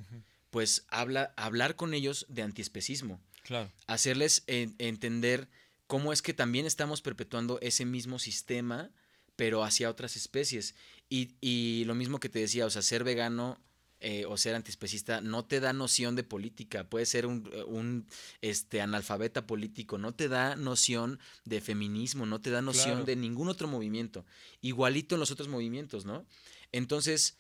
[0.50, 3.72] pues, habla, hablar con ellos de antiespecismo Claro.
[3.88, 5.48] hacerles en- entender
[5.88, 8.92] cómo es que también estamos perpetuando ese mismo sistema,
[9.38, 10.76] pero hacia otras especies.
[11.10, 13.58] Y, y lo mismo que te decía, o sea, ser vegano
[14.00, 18.06] eh, o ser antiespecista no te da noción de política, puede ser un, eh, un,
[18.42, 23.06] este, analfabeta político, no te da noción de feminismo, no te da noción Claro.
[23.06, 24.26] de ningún otro movimiento,
[24.62, 26.26] igualito en los otros movimientos, ¿no?
[26.72, 27.38] Entonces,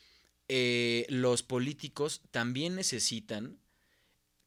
[0.48, 3.60] eh, los políticos también necesitan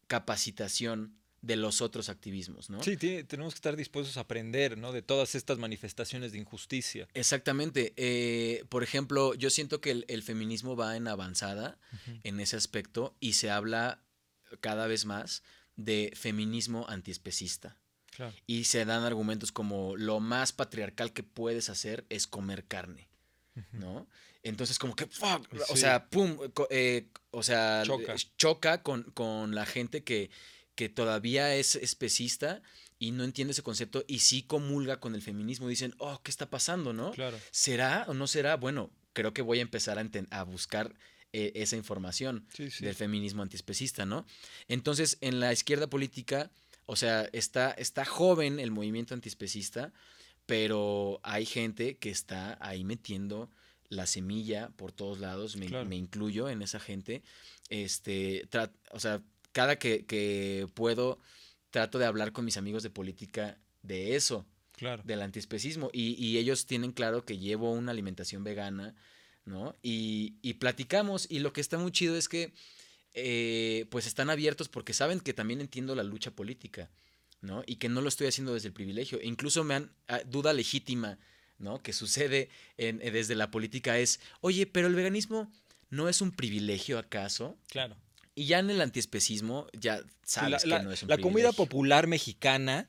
[0.09, 2.83] capacitación de los otros activismos, ¿no?
[2.83, 4.93] Sí, tiene- tenemos que estar dispuestos a aprender, ¿no?
[4.93, 7.09] De todas estas manifestaciones de injusticia.
[7.15, 7.95] Exactamente.
[7.97, 11.79] eh, por ejemplo, yo siento que el, el feminismo va en avanzada
[12.25, 14.03] en ese aspecto y se habla
[14.61, 15.43] cada vez más
[15.77, 17.77] de feminismo antiespecista.
[18.11, 18.35] Claro.
[18.47, 23.09] Y se dan argumentos como lo más patriarcal que puedes hacer es comer carne,
[23.73, 24.07] ¿no?
[24.43, 26.37] Entonces como que, fuck, o sea, pum,
[26.71, 28.15] eh, o sea, Choca.
[28.37, 30.31] choca con, con la gente que,
[30.81, 32.63] que todavía es especista
[32.99, 35.69] y no entiende ese concepto y sí comulga con el feminismo.
[35.69, 37.11] Dicen, oh, ¿qué está pasando, no?
[37.11, 37.39] Claro.
[37.51, 38.57] ¿Será o no será?
[38.57, 39.99] Bueno, creo que voy a empezar
[40.31, 40.95] a, buscar
[41.35, 42.83] eh, esa información Sí, sí.
[42.83, 44.25] del feminismo antiespecista, ¿no?
[44.69, 46.51] Entonces, en la izquierda política,
[46.87, 49.93] o sea, está, está joven el movimiento antiespecista,
[50.47, 53.51] pero hay gente que está ahí metiendo
[53.91, 55.85] la semilla por todos lados, me, Claro.
[55.85, 57.23] me incluyo en esa gente.
[57.69, 58.49] Este,
[58.93, 59.21] o sea,
[59.53, 61.19] cada que, que puedo,
[61.71, 65.03] trato de hablar con mis amigos de política de eso, Claro.
[65.05, 65.91] del antiespecismo.
[65.93, 68.95] Y, y ellos tienen claro que llevo una alimentación vegana,
[69.45, 69.77] ¿no?
[69.83, 71.27] Y, y platicamos.
[71.31, 72.53] Y lo que está muy chido es que,
[73.15, 76.91] eh, pues están abiertos porque saben que también entiendo la lucha política,
[77.41, 77.63] ¿no?
[77.67, 79.21] Y que no lo estoy haciendo desde el privilegio.
[79.21, 81.19] E incluso me han, ah, duda legítima,
[81.59, 81.83] ¿no?
[81.83, 85.53] Que sucede en- eh, desde la política es, oye, pero el veganismo
[85.91, 87.59] no es un privilegio acaso.
[87.69, 87.97] Claro.
[88.35, 92.07] Y ya en el antiespecismo ya sabes la, que no es un la comida popular
[92.07, 92.89] mexicana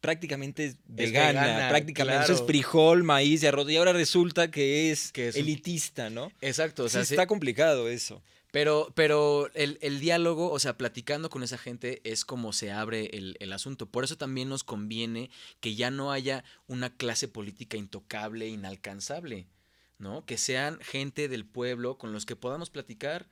[0.00, 4.90] prácticamente es vegana, vegana, prácticamente eso es frijol, maíz y arroz y ahora resulta que
[4.90, 6.32] es, Que es un- elitista, ¿no?
[6.40, 8.22] Exacto, o sea, sí- está complicado eso.
[8.50, 13.06] Pero, pero el, el diálogo, o sea, platicando con esa gente es como se abre
[13.16, 13.86] el, el asunto.
[13.86, 15.30] Por eso también nos conviene
[15.60, 19.46] que ya no haya una clase política intocable, inalcanzable,
[19.98, 20.26] ¿no?
[20.26, 23.26] Que sean gente del pueblo con los que podamos platicar,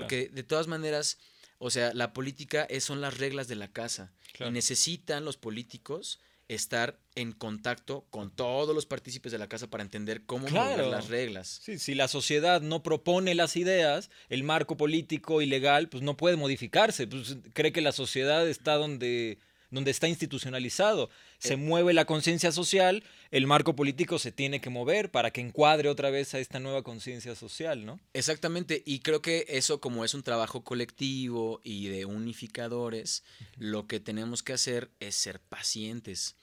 [0.00, 1.18] porque de todas maneras,
[1.58, 4.12] o sea, la política es, son las reglas de la casa.
[4.32, 4.50] Claro.
[4.50, 9.82] Y necesitan los políticos estar en contacto con todos los partícipes de la casa para
[9.82, 10.90] entender cómo mover Claro.
[10.90, 11.60] las reglas.
[11.62, 16.16] Sí, si la sociedad no propone las ideas, el marco político y legal pues no
[16.18, 17.06] puede modificarse.
[17.06, 19.38] Pues, cree que la sociedad está donde,
[19.74, 21.10] donde está institucionalizado.
[21.38, 21.56] Se Eh.
[21.56, 26.10] mueve la conciencia social, el marco político se tiene que mover para que encuadre otra
[26.10, 28.00] vez a esta nueva conciencia social, ¿no?
[28.14, 33.22] Exactamente, y creo que eso como es un trabajo colectivo y de unificadores,
[33.58, 36.36] lo que tenemos que hacer es ser pacientes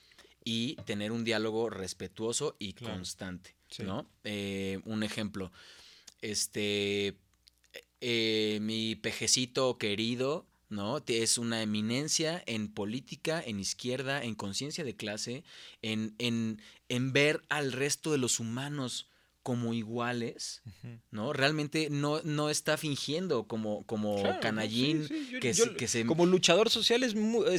[0.44, 2.94] y tener un diálogo respetuoso y Claro.
[2.94, 3.82] constante, Sí.
[3.84, 4.06] ¿no?
[4.24, 5.52] Eh, un ejemplo,
[6.20, 7.14] este,
[8.00, 11.02] eh, mi pejecito querido, ¿no?
[11.06, 15.44] Es una eminencia en política, en izquierda, en conciencia de clase,
[15.82, 19.08] en, en, en ver al resto de los humanos
[19.44, 20.62] como iguales,
[21.10, 21.32] ¿no?
[21.32, 25.88] Realmente no, no está fingiendo como, como canallín Sí, sí, yo- que, yo- se, que
[25.88, 27.14] se- Como luchador social es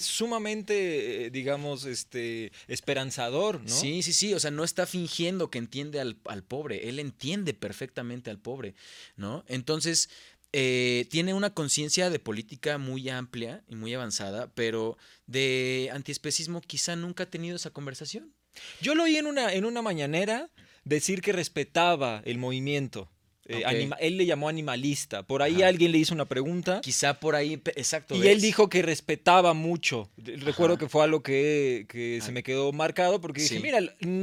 [0.05, 3.68] sumamente, eh, digamos, este, esperanzador, ¿no?
[3.68, 7.53] Sí, sí, sí, o sea, no está fingiendo que entiende al, al pobre, él entiende
[7.53, 8.76] perfectamente al pobre,
[9.18, 9.43] ¿no?
[9.47, 10.09] Entonces,
[10.54, 16.95] eh, tiene una conciencia de política muy amplia y muy avanzada, pero de antiespecismo quizá
[16.95, 18.34] nunca ha tenido esa conversación.
[18.80, 20.51] Yo lo oí en una, en una mañanera
[20.84, 23.10] decir que respetaba el movimiento,
[23.46, 25.24] Eh, anima- él le llamó animalista.
[25.24, 25.68] Por ahí Ajá.
[25.68, 26.80] alguien le hizo una pregunta.
[26.82, 28.16] Quizá por ahí, exacto.
[28.16, 28.30] Y ¿ves?
[28.32, 30.10] él dijo que respetaba mucho.
[30.16, 30.80] Recuerdo Ajá.
[30.80, 32.34] que fue algo que, que se Ah.
[32.34, 33.80] me quedó marcado porque dije, mira,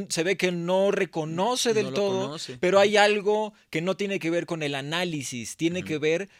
[0.08, 2.56] se ve que no reconoce del No todo, conoce.
[2.60, 6.30] pero hay algo que no tiene que ver con el análisis, tiene que ver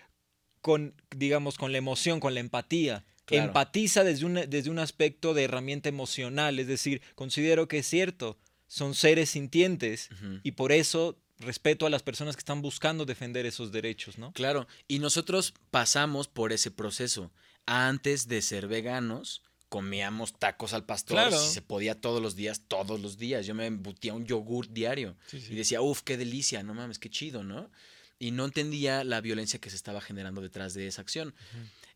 [0.63, 3.05] con, digamos, con la emoción, con la empatía.
[3.27, 3.45] Claro.
[3.49, 8.39] Empatiza desde un, desde un aspecto de herramienta emocional, es decir, considero que es cierto,
[8.67, 10.09] son seres sintientes
[10.43, 14.33] y por eso respeto a las personas que están buscando defender esos derechos, ¿no?
[14.33, 17.33] Claro, y nosotros pasamos por ese proceso.
[17.67, 21.39] Antes de ser veganos, comíamos tacos al pastor, Claro.
[21.41, 23.47] si se podía todos los días, todos los días.
[23.47, 27.45] Yo me embutía un yogur diario y decía, uff, qué delicia, no mames, qué chido,
[27.45, 27.71] ¿no?
[28.19, 31.35] Y no entendía la violencia que se estaba generando detrás de esa acción.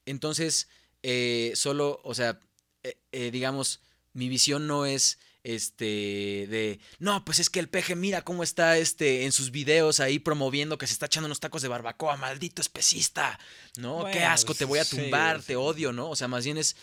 [0.06, 0.68] Entonces,
[1.02, 2.38] eh, solo, o sea,
[2.82, 3.80] eh, eh, digamos,
[4.12, 8.76] mi visión no es este de no, pues es que el peje mira cómo está
[8.78, 12.60] este en sus videos ahí promoviendo que se está echando unos tacos de barbacoa, maldito
[12.60, 13.38] especista.
[13.76, 15.48] No, qué asco, te voy a tumbar, sí.
[15.48, 16.10] te odio, ¿no?
[16.10, 16.76] O sea, más bien es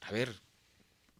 [0.00, 0.34] a ver,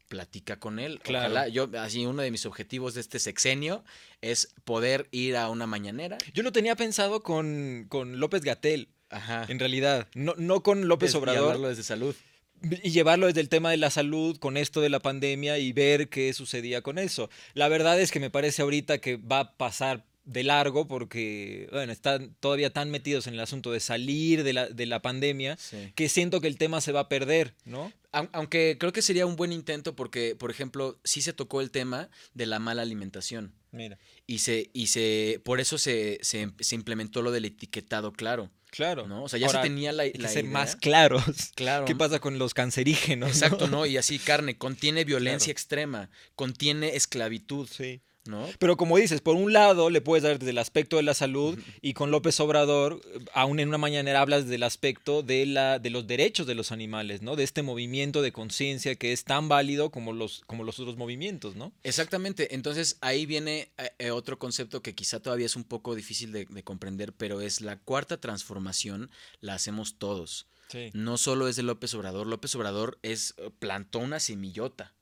[0.09, 1.01] platica con él.
[1.01, 1.27] Claro.
[1.27, 3.85] Ojalá, yo, así, uno de mis objetivos de este sexenio
[4.21, 6.19] es poder ir a una mañanera.
[6.33, 8.89] Yo lo tenía pensado con, con López Gatel.
[9.11, 9.47] Ajá.
[9.49, 11.45] En realidad, no, no con López y Obrador.
[11.45, 12.15] hablarlo desde salud.
[12.63, 16.09] Y llevarlo desde el tema de la salud con esto de la pandemia y ver
[16.09, 17.31] qué sucedía con eso.
[17.55, 21.91] La verdad es que me parece ahorita que va a pasar de largo porque, bueno,
[21.91, 25.93] están todavía tan metidos en el asunto de salir de la, de la pandemia Sí.
[25.95, 27.91] que siento que el tema se va a perder, ¿no?
[28.13, 31.71] Aun- Aunque creo que sería un buen intento porque, por ejemplo, sí se tocó el
[31.71, 33.55] tema de la mala alimentación.
[33.73, 33.99] Mira.
[34.27, 39.07] Y se, y se, por eso se, se, se implementó lo del etiquetado claro, Claro.
[39.07, 39.25] ¿no?
[39.25, 40.53] O sea, ya Ahora, se tenía la, Hay que la ser idea.
[40.53, 41.25] más claros.
[41.55, 41.87] Claro.
[41.87, 43.31] ¿Qué pasa con los cancerígenos?
[43.31, 43.87] Exacto, ¿no?
[43.87, 45.53] Y así carne, contiene violencia Claro.
[45.53, 48.03] extrema, contiene esclavitud, Sí.
[48.29, 48.47] ¿No?
[48.59, 51.59] Pero como dices, por un lado le puedes dar desde el aspecto de la salud
[51.81, 53.01] y con López Obrador,
[53.33, 57.23] aún en una mañanera hablas del aspecto de, la, de los derechos de los animales,
[57.23, 57.35] ¿no?
[57.35, 61.57] De este movimiento de conciencia que es tan válido como los, como los otros movimientos,
[61.57, 61.73] ¿no?
[61.83, 66.31] Exactamente, entonces ahí viene eh, eh, otro concepto que quizá todavía es un poco difícil
[66.33, 69.11] de, de comprender, pero es la cuarta transformación
[69.41, 70.47] la hacemos todos.
[70.69, 70.91] Sí.
[70.93, 74.93] no solo es de López Obrador, López Obrador es eh, plantó una semillota,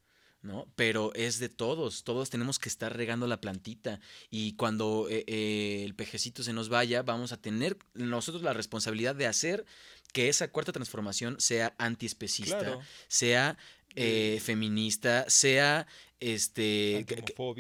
[0.47, 0.67] ¿no?
[0.77, 5.83] Pero es de todos, todos tenemos que estar regando la plantita y cuando eh, eh,
[5.85, 9.65] el pejecito se nos vaya, vamos a tener nosotros la responsabilidad de hacer
[10.13, 12.81] que esa cuarta transformación sea antiespecista, Claro.
[13.09, 13.59] sea
[13.99, 15.87] eh, feminista, sea
[16.21, 17.05] este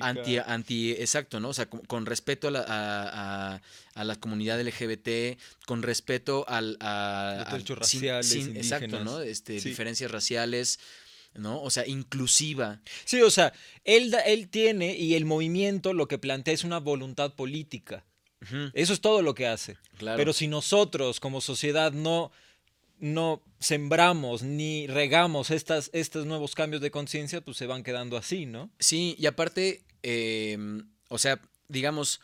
[0.01, 1.49] anti, anti exacto, ¿no?
[1.51, 3.62] O sea, con, con respeto a la, a, a-
[3.95, 9.03] a la comunidad LGBT, con respeto al, a, sin- raciales, sin- exacto.
[9.05, 9.20] ¿no?
[9.20, 9.68] Este, Sí.
[9.70, 10.78] diferencias raciales,
[11.39, 11.61] ¿no?
[11.62, 12.80] O sea, inclusiva.
[13.05, 13.53] Sí, o sea,
[13.84, 18.05] él, da- él tiene y el movimiento lo que plantea es una voluntad política.
[18.74, 19.76] Eso es todo lo que hace.
[19.97, 20.16] claro.
[20.18, 22.30] Pero si nosotros como sociedad no,
[23.01, 28.47] no sembramos ni regamos estas, estos nuevos cambios de conciencia, pues se van quedando así,
[28.47, 28.70] ¿no?
[28.78, 32.20] Sí, y aparte, em, o sea, digamos,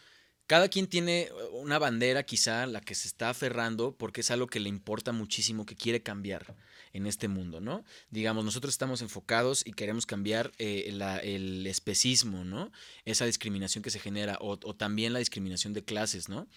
[0.46, 4.60] cada quien tiene una bandera quizá la que se está aferrando porque es algo que
[4.60, 6.54] le importa muchísimo, que quiere cambiar
[6.92, 7.84] en este mundo, ¿no?
[8.10, 12.70] Digamos, nosotros estamos enfocados y queremos cambiar eh, la- el especismo, ¿no?
[13.04, 16.48] Esa discriminación que se genera o, o también la discriminación de clases, ¿no?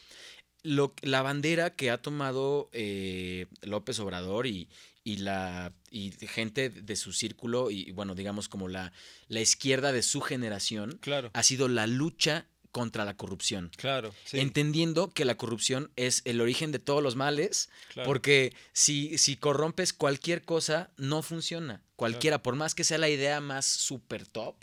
[0.64, 4.68] Lo, la bandera que ha tomado eh, López Obrador y,
[5.04, 8.92] y la y gente de su círculo y bueno digamos como la,
[9.28, 14.14] la izquierda de su generación Claro, ha sido la lucha contra la corrupción claro.
[14.26, 18.06] Sí, entendiendo que la corrupción es el origen de todos los males claro.
[18.06, 23.40] porque si, si corrompes cualquier cosa no funciona cualquiera por más que sea la idea
[23.40, 24.56] más super top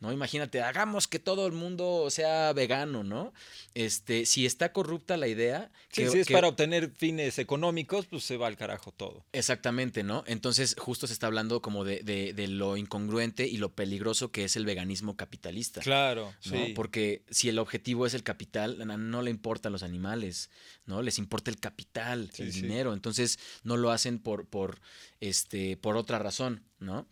[0.00, 0.12] ¿no?
[0.12, 3.32] Imagínate, hagamos que todo el mundo sea vegano, ¿no?
[3.74, 8.06] Este, si está corrupta la idea, Sí, que- si es que- para obtener fines económicos,
[8.06, 9.24] pues se va al carajo todo.
[9.32, 10.24] Exactamente, ¿no?
[10.26, 14.44] Entonces justo se está hablando como de, de- de lo incongruente y lo peligroso que
[14.44, 15.80] es el veganismo capitalista.
[15.80, 16.50] Claro, ¿no?
[16.66, 16.72] sí.
[16.74, 18.78] Porque si el objetivo es el capital,
[19.10, 20.50] no, le importan los animales,
[20.86, 21.02] ¿no?
[21.02, 22.62] Les importa el capital, Sí, el sí.
[22.62, 22.92] dinero.
[22.94, 24.80] Entonces no lo hacen por, por,
[25.20, 27.06] este, por otra razón, ¿no?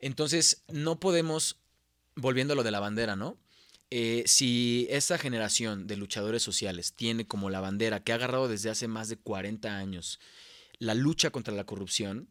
[0.00, 1.58] Entonces no podemos,
[2.16, 3.38] volviendo a lo de la bandera, ¿no?
[3.90, 8.70] Eh, si esta generación de luchadores sociales tiene como la bandera que ha agarrado desde
[8.70, 10.18] hace más de 40 años
[10.78, 12.28] la lucha contra la corrupción,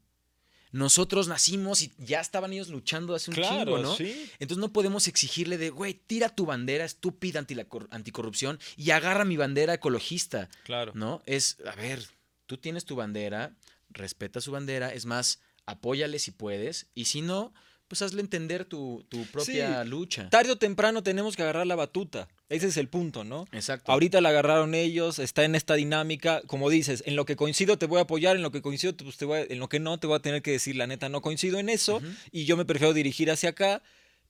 [0.71, 3.95] nosotros nacimos y ya estaban ellos luchando hace un claro, chingo, ¿no?
[3.95, 4.29] sí.
[4.39, 9.25] Entonces no podemos exigirle de, güey, tira tu bandera estúpida anti la anticorrupción y agarra
[9.25, 10.93] mi bandera ecologista, Claro.
[10.95, 11.21] ¿no?
[11.25, 12.07] Es, a ver,
[12.45, 13.55] tú tienes tu bandera,
[13.89, 17.53] respeta su bandera, es más, apóyale si puedes y si no,
[17.91, 19.89] pues hazle entender tu, tu propia Sí.
[19.89, 20.29] lucha.
[20.29, 22.29] Tarde o temprano tenemos que agarrar la batuta.
[22.47, 23.47] Ese es el punto, ¿no?
[23.51, 23.91] Exacto.
[23.91, 27.85] Ahorita la agarraron ellos, está en esta dinámica, como dices, en lo que coincido te
[27.87, 29.99] voy a apoyar, en lo que coincido pues te voy a- en lo que no
[29.99, 32.63] te voy a tener que decir la neta no coincido en eso y yo me
[32.63, 33.83] prefiero dirigir hacia acá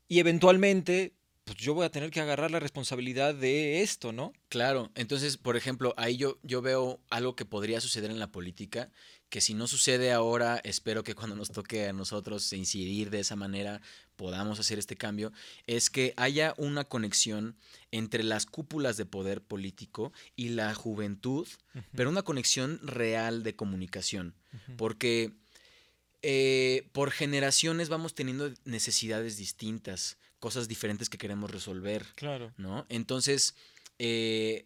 [0.07, 4.31] y eventualmente pues yo voy a tener que agarrar la responsabilidad de esto, ¿no?
[4.49, 8.89] Claro, entonces, por ejemplo, ahí yo, yo veo algo que podría suceder en la política,
[9.31, 13.37] que si no sucede ahora, espero que cuando nos toque a nosotros incidir de esa
[13.37, 13.81] manera
[14.17, 15.31] podamos hacer este cambio,
[15.67, 17.55] es que haya una conexión
[17.91, 21.47] entre las cúpulas de poder político y la juventud,
[21.95, 24.35] pero una conexión real de comunicación,
[24.75, 25.31] porque
[26.21, 32.05] eh, por generaciones vamos teniendo necesidades distintas, cosas diferentes que queremos resolver.
[32.15, 32.53] Claro.
[32.57, 32.85] ¿no?
[32.89, 33.55] Entonces,
[33.97, 34.65] eh,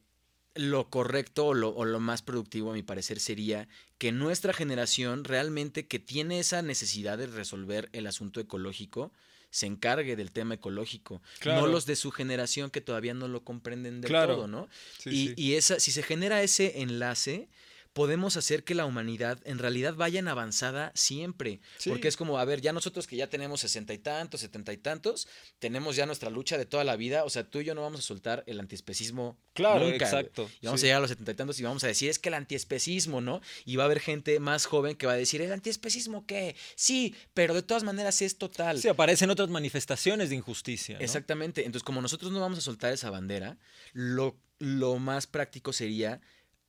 [0.56, 5.24] lo correcto o lo, o lo más productivo, a mi parecer, sería que nuestra generación
[5.24, 9.12] realmente que tiene esa necesidad de resolver el asunto ecológico,
[9.51, 14.01] se encargue del tema ecológico, no los de su generación que todavía no lo comprenden
[14.01, 14.36] del Claro.
[14.36, 14.68] todo, ¿no?
[14.97, 15.34] Sí, y, sí.
[15.38, 17.47] y esa, si se genera ese enlace,
[17.96, 21.62] podemos hacer que la humanidad en realidad vaya en avanzada siempre.
[21.78, 21.89] Sí.
[21.89, 24.78] Porque es como, a ver, ya nosotros que ya tenemos sesenta y tantos, setenta y
[24.78, 25.30] tantos,
[25.60, 27.24] tenemos ya nuestra lucha de toda la vida.
[27.24, 29.39] O sea, tú y yo no vamos a soltar el antiespecismo.
[29.54, 30.52] Claro, nunca, exacto.
[30.60, 30.88] Y vamos sí.
[30.88, 33.22] a llegar a los setenta y tantos y vamos a decir, es que el antiespecismo,
[33.22, 33.39] ¿no?
[33.64, 36.58] Y va a haber gente más joven que va a decir, ¿el antiespecismo qué?
[36.76, 38.78] Sí, pero de todas maneras es total.
[38.78, 40.98] Sí, aparecen otras manifestaciones de injusticia.
[40.98, 41.02] ¿no?
[41.02, 41.66] Exactamente.
[41.66, 43.58] Entonces, como nosotros no vamos a soltar esa bandera,
[43.93, 46.20] lo, lo más práctico sería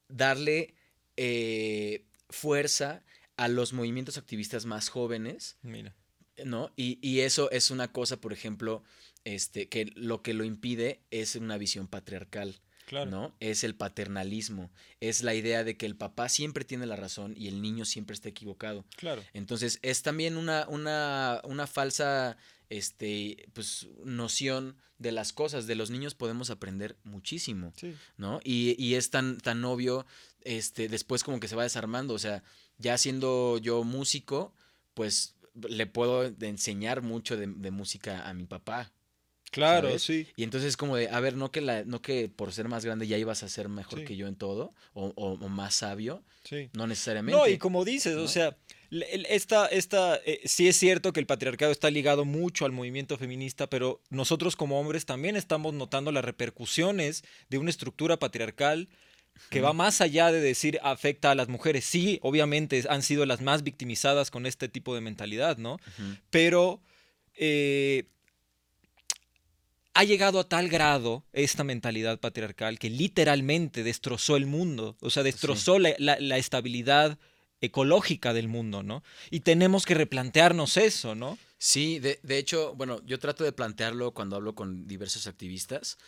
[0.09, 0.76] darle
[1.17, 3.03] eh, fuerza
[3.37, 5.95] a los movimientos activistas más jóvenes, Mira.
[6.45, 6.73] ¿no?
[6.77, 8.83] Y, y eso es una cosa, por ejemplo,
[9.25, 12.61] este, que lo que lo impide es una visión patriarcal.
[12.87, 13.11] Claro.
[13.11, 13.37] ¿no?
[13.41, 17.49] Es el paternalismo, es la idea de que el papá siempre tiene la razón y
[17.49, 18.87] el niño siempre está equivocado.
[18.97, 19.25] Claro.
[19.35, 22.37] Entonces, es también una, una, una falsa
[22.71, 25.67] este, pues, noción de las cosas.
[25.67, 27.95] De los niños podemos aprender muchísimo, Sí.
[28.17, 28.41] ¿no?
[28.45, 30.07] Y, y es tan, tan obvio,
[30.43, 32.14] este, después como que se va desarmando.
[32.14, 32.43] O sea,
[32.79, 34.55] ya siendo yo músico,
[34.95, 35.35] pues
[35.69, 38.93] le puedo enseñar mucho de, de música a mi papá.
[39.53, 40.03] Claro, ¿sabes?
[40.03, 40.27] sí.
[40.37, 42.85] Y entonces es como de, a ver, no que, la, no que por ser más
[42.85, 44.05] grande ya ibas a ser mejor Sí.
[44.05, 46.69] que yo en todo, o, o- o más sabio, Sí.
[46.75, 47.39] no necesariamente.
[47.41, 48.23] No, y como dices, ¿no?
[48.25, 48.57] o sea,
[49.28, 53.68] esta, esta, eh, sí es cierto que el patriarcado está ligado mucho al movimiento feminista,
[53.68, 58.89] pero nosotros como hombres también estamos notando las repercusiones de una estructura patriarcal
[59.51, 61.84] que va más allá de decir afecta a las mujeres.
[61.84, 65.78] Sí, obviamente han sido las más victimizadas con este tipo de mentalidad, ¿no?
[66.30, 66.80] Pero
[67.37, 68.05] eh,
[69.95, 75.22] ha llegado a tal grado esta mentalidad patriarcal que literalmente destrozó el mundo, o sea,
[75.22, 77.18] destrozó la, la- la estabilidad
[77.61, 79.03] ecológica del mundo, ¿no?
[79.31, 81.39] Y tenemos que replantearnos eso, ¿no?
[81.59, 85.99] Sí, de, de hecho, bueno, yo trato de plantearlo cuando hablo con diversos activistas,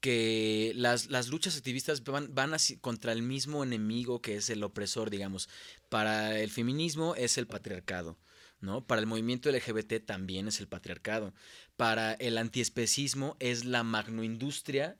[0.00, 4.62] que las, las luchas activistas van, van así contra el mismo enemigo que es el
[4.62, 5.48] opresor, digamos.
[5.88, 8.16] Para el feminismo es el patriarcado,
[8.60, 8.86] ¿no?
[8.86, 11.32] Para el movimiento LGBT también es el patriarcado.
[11.76, 14.96] Para el antiespecismo es la magnoindustria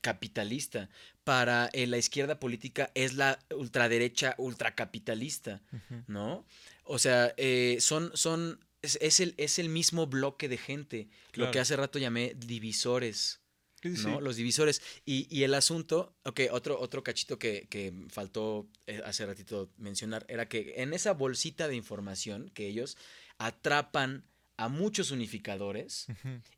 [0.00, 0.88] capitalista.
[1.24, 5.60] Para eh, la izquierda política es la ultraderecha ultracapitalista.
[6.06, 6.44] ¿no?
[6.84, 11.50] O sea, eh, son, son, es, es el, es el mismo bloque de gente, lo
[11.50, 13.39] que hace rato llamé divisores,
[13.82, 14.06] Sí, sí.
[14.06, 14.20] ¿no?
[14.20, 14.82] Los divisores.
[15.06, 20.26] Y, y el asunto, ok, otro, otro cachito que, que faltó eh, hace ratito mencionar,
[20.28, 22.96] era que en esa bolsita de información que ellos
[23.38, 24.24] atrapan
[24.56, 26.06] a muchos unificadores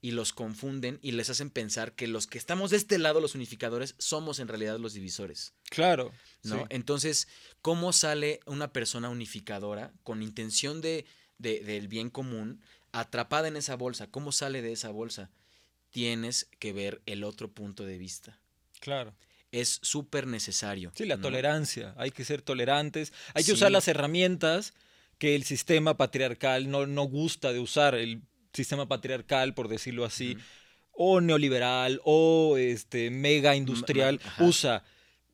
[0.01, 3.37] y los confunden y les hacen pensar que los que estamos de este lado, los
[3.37, 5.55] unificadores, somos en realidad los divisores.
[5.71, 6.11] Claro.
[6.43, 6.57] ¿no?
[6.59, 6.63] sí.
[6.71, 7.29] Entonces,
[7.61, 11.05] ¿cómo sale una persona unificadora con intención de,
[11.39, 12.61] de- del bien común
[12.91, 14.11] atrapada en esa bolsa?
[14.11, 15.31] ¿Cómo sale de esa bolsa?
[15.93, 18.41] Tienes que ver el otro punto de vista.
[18.81, 19.15] Claro.
[19.53, 20.91] Es súper necesario.
[20.97, 21.23] Sí, la ¿no?
[21.23, 21.95] tolerancia.
[21.99, 23.13] Hay que ser tolerantes.
[23.35, 23.53] Hay que Sí.
[23.53, 24.75] usar las herramientas
[25.19, 27.95] que el sistema patriarcal no, no gusta de usar.
[27.95, 28.23] El
[28.53, 30.37] sistema patriarcal, por decirlo así,
[30.93, 34.45] o neoliberal, o este mega industrial, ajá.
[34.45, 34.85] usa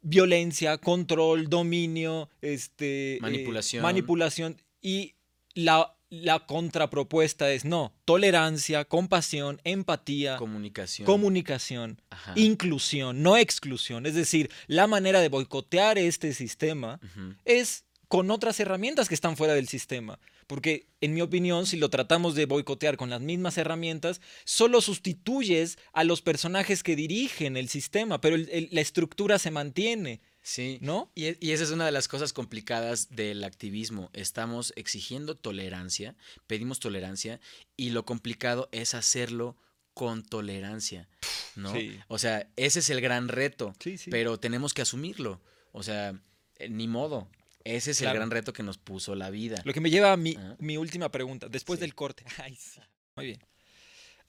[0.03, 3.83] violencia, control, dominio, este eh, Manipulación.
[3.83, 4.61] manipulación.
[4.83, 5.15] Y
[5.55, 11.07] la, la contrapropuesta es no, tolerancia, compasión, empatía, Comunicación.
[11.07, 12.33] comunicación Ajá.
[12.37, 14.07] inclusión, no exclusión.
[14.07, 16.99] Es decir, la manera de boicotear este sistema
[17.45, 20.19] es con otras herramientas que están fuera del sistema.
[20.47, 25.77] Porque, en mi opinión, si lo tratamos de boicotear con las mismas herramientas, solo sustituyes
[25.93, 30.79] a los personajes que dirigen el sistema, pero el- el- la estructura se mantiene, Sí.
[30.81, 31.11] ¿no?
[31.15, 34.09] Y, e- y esa es una de las cosas complicadas del activismo.
[34.15, 36.15] Estamos exigiendo tolerancia,
[36.47, 37.39] pedimos tolerancia
[37.77, 39.59] y lo complicado es hacerlo
[39.93, 41.07] con tolerancia,
[41.55, 41.75] ¿no?
[41.75, 42.01] Sí.
[42.09, 44.09] O sea, ese es el gran reto, Sí, sí.
[44.11, 45.39] pero tenemos que asumirlo.
[45.73, 46.19] O sea,
[46.57, 47.29] eh, ni modo.
[47.65, 48.13] Ese es Claro.
[48.13, 49.61] el gran reto que nos puso la vida.
[49.67, 52.25] Lo que me lleva a mi, mi última pregunta, después del corte.
[52.43, 52.81] Ay, sí.
[53.17, 53.45] Muy bien.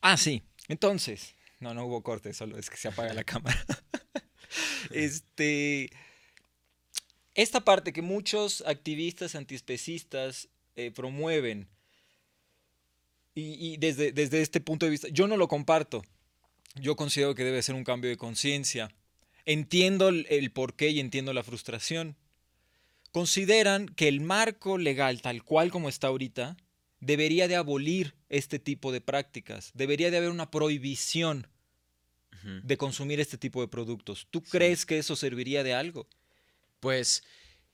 [0.01, 0.43] Ah, sí.
[0.67, 3.65] Entonces, no, no hubo corte, solo es que se apaga la cámara.
[4.91, 5.89] este,
[7.35, 11.67] esta parte que muchos activistas antiespecistas eh, promueven,
[13.35, 16.03] y, y desde, desde este punto de vista, yo no lo comparto.
[16.75, 18.91] Yo considero que debe ser un cambio de conciencia.
[19.45, 22.15] Entiendo el, el porqué y entiendo la frustración
[23.11, 26.57] consideran que el marco legal tal cual como está ahorita
[26.99, 31.47] debería de abolir este tipo de prácticas, debería de haber una prohibición
[32.63, 34.27] de consumir este tipo de productos.
[34.31, 36.07] ¿Tú crees que eso serviría de algo?
[36.79, 37.23] Pues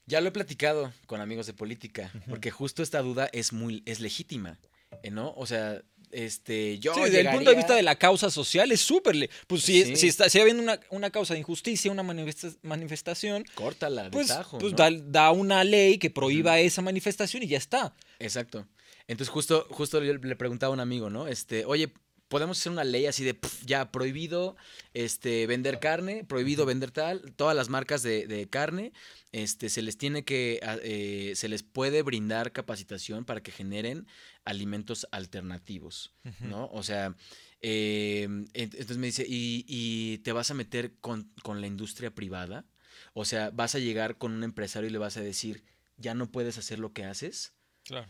[0.06, 4.00] ya lo he platicado con amigos de política, porque justo esta duda es muy es
[4.00, 4.60] legítima,
[5.04, 5.34] eh, ¿no?
[5.36, 5.82] O sea,
[6.12, 9.30] este, yo Sí, desde el punto de vista de la causa social es súper...
[9.48, 9.96] Pues si, Sí.
[9.98, 14.28] si, está, si habiendo una, una causa de injusticia, una manifesta- manifestación, córtala de pues,
[14.28, 14.78] tajo, pues ¿no?
[14.78, 17.94] da, da una ley que prohíba esa manifestación y ya está.
[18.20, 18.68] Exacto.
[19.08, 21.28] Entonces justo, justo yo le preguntaba a un amigo, ¿no?
[21.28, 21.92] Este, oye,
[22.36, 24.58] podemos hacer una ley así de ya prohibido
[24.94, 28.92] este, vender carne, prohibido vender tal, todas las marcas de, de carne,
[29.32, 34.06] este, se les tiene que, a- eh, se les puede brindar capacitación para que generen
[34.44, 36.68] alimentos alternativos, ¿no?
[36.74, 37.16] O sea,
[37.62, 42.14] eh, ent- entonces me dice, ¿y, y te vas a meter con, con la industria
[42.14, 42.66] privada?
[43.14, 45.64] O sea, vas a llegar con un empresario y le vas a decir,
[45.96, 47.54] ya no puedes hacer lo que haces.
[47.86, 48.08] Claro.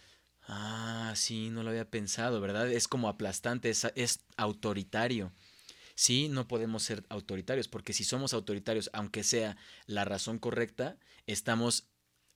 [0.48, 2.72] Ah, sí, no lo había pensado, ¿verdad?
[2.72, 5.32] Es como aplastante, es, es autoritario.
[5.96, 11.86] Sí, no podemos ser autoritarios, porque si somos autoritarios, aunque sea la razón correcta, estamos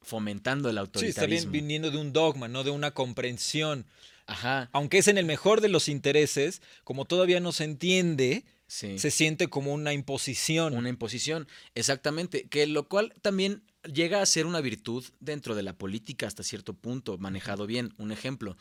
[0.01, 1.51] fomentando el Sí, está bien autoritarismo.
[1.51, 3.85] viniendo de un dogma, no de una comprensión.
[4.27, 8.97] Ajá, Aunque es en el mejor de los intereses, como todavía no se entiende, sí.
[8.97, 10.75] se siente como una imposición.
[10.77, 15.77] Una imposición, exactamente, que lo cual también llega a ser una virtud dentro de la
[15.77, 17.93] política hasta cierto punto, manejado bien.
[17.97, 18.57] Un ejemplo,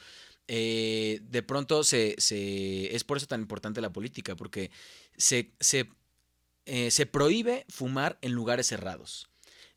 [0.46, 4.70] eh, de pronto se, se- es por eso tan importante la política, porque
[5.16, 5.88] se, se,
[6.66, 9.28] eh, se prohíbe fumar en lugares cerrados.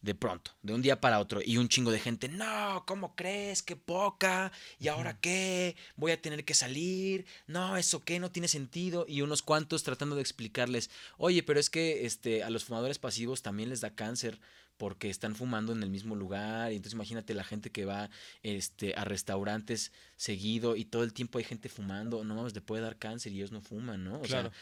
[0.01, 3.61] De pronto, de un día para otro, y un chingo de gente, no, ¿cómo crees?
[3.61, 4.51] ¡Qué poca!
[4.79, 5.75] ¿Y ahora qué?
[5.95, 7.27] ¿Voy a tener que salir?
[7.45, 8.19] No, ¿eso qué?
[8.19, 9.05] No tiene sentido.
[9.07, 10.89] Y unos cuantos tratando de explicarles,
[11.19, 14.39] oye, pero es que este, a los fumadores pasivos también les da cáncer
[14.81, 16.71] porque están fumando en el mismo lugar.
[16.71, 18.09] Y entonces imagínate la gente que va
[18.41, 22.23] este, a restaurantes seguido y todo el tiempo hay gente fumando.
[22.23, 24.15] No mames, le puede dar cáncer y ellos no fuman, ¿no?
[24.15, 24.49] O Claro.
[24.49, 24.57] sea,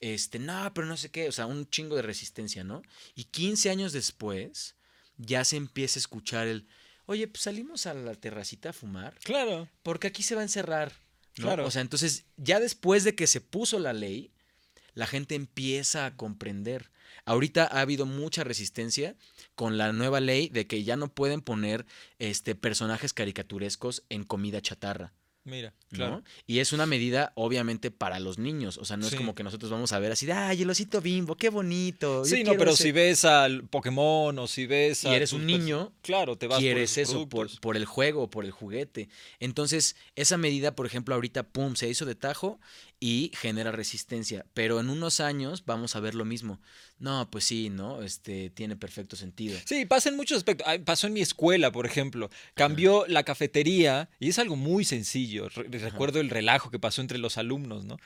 [0.00, 1.26] este, no, pero no sé qué.
[1.26, 2.82] O sea, un chingo de resistencia, ¿no?
[3.14, 4.74] Y 15 años después
[5.16, 6.66] ya se empieza a escuchar el,
[7.06, 9.70] oye, pues salimos a la terracita a fumar Claro.
[9.82, 10.92] porque aquí se va a encerrar.
[11.38, 11.44] ¿no?
[11.46, 11.64] Claro.
[11.66, 14.32] O sea, entonces, ya después de que se puso la ley,
[14.92, 16.90] la gente empieza a comprender.
[17.24, 19.16] Ahorita ha habido mucha resistencia
[19.54, 21.86] con la nueva ley de que ya no pueden poner
[22.18, 25.12] este, personajes caricaturescos en comida chatarra.
[25.44, 25.96] Mira, ¿no?
[25.96, 26.22] claro.
[26.46, 28.78] Y es una medida, obviamente, para los niños.
[28.78, 29.14] O sea, no Sí.
[29.16, 32.24] es como que nosotros vamos a ver así de, ay, el osito bimbo, qué bonito.
[32.24, 32.84] Sí, no, pero ese".
[32.84, 36.46] si ves al Pokémon o si ves Y a eres tus un niño, claro, te
[36.46, 39.08] vas quieres por eso por, por el juego, por el juguete.
[39.40, 42.60] Entonces, esa medida, por ejemplo, ahorita, pum, se hizo de tajo
[43.04, 44.46] y genera resistencia.
[44.54, 46.60] Pero en unos años vamos a ver lo mismo.
[47.00, 48.00] No, pues sí, ¿no?
[48.02, 49.58] Este tiene perfecto sentido.
[49.64, 50.64] Sí, pasa en muchos aspectos.
[50.84, 52.30] Pasó en mi escuela, por ejemplo.
[52.54, 55.48] Cambió la cafetería y es algo muy sencillo.
[55.48, 57.96] Re- Recuerdo el relajo que pasó entre los alumnos, ¿no?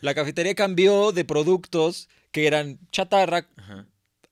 [0.00, 3.86] La cafetería cambió de productos que eran chatarra Ajá.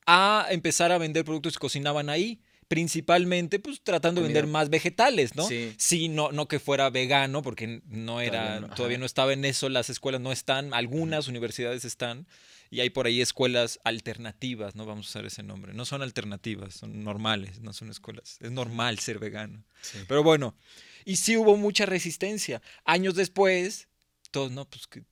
[0.07, 2.41] a empezar a vender productos que cocinaban ahí.
[2.73, 5.47] Principalmente, pues tratando de vender más vegetales, ¿no?
[5.47, 6.09] Sí.
[6.09, 9.01] no, no que fuera vegano, porque no era, Todavía no, todavía ajá.
[9.01, 12.27] no estaba en eso, las escuelas no están, algunas universidades están,
[12.71, 15.75] y hay por ahí escuelas alternativas, no vamos a usar ese nombre.
[15.75, 18.39] No son alternativas, son normales, no son escuelas.
[18.41, 19.63] Es normal ser vegano.
[19.83, 19.99] Sí.
[20.09, 20.57] Pero bueno,
[21.05, 22.63] y sí hubo mucha resistencia.
[22.87, 23.89] Años después,
[24.31, 25.03] todos, no, pues qué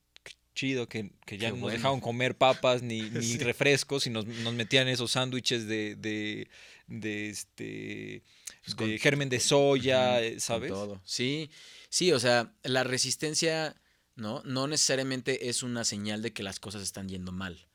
[0.55, 3.39] chido que, que ya no nos dejaban comer papas ni, ni Sí.
[3.39, 6.49] refrescos y nos, nos metían esos sándwiches de, de,
[6.91, 8.23] de este
[8.65, 10.71] Pues de con- germen de soya, ¿sabes?
[10.71, 11.01] todo.
[11.05, 11.51] Sí,
[11.89, 13.81] sí, o sea, la resistencia,
[14.17, 14.43] ¿no?
[14.45, 17.67] No necesariamente es una señal de que las cosas están yendo mal.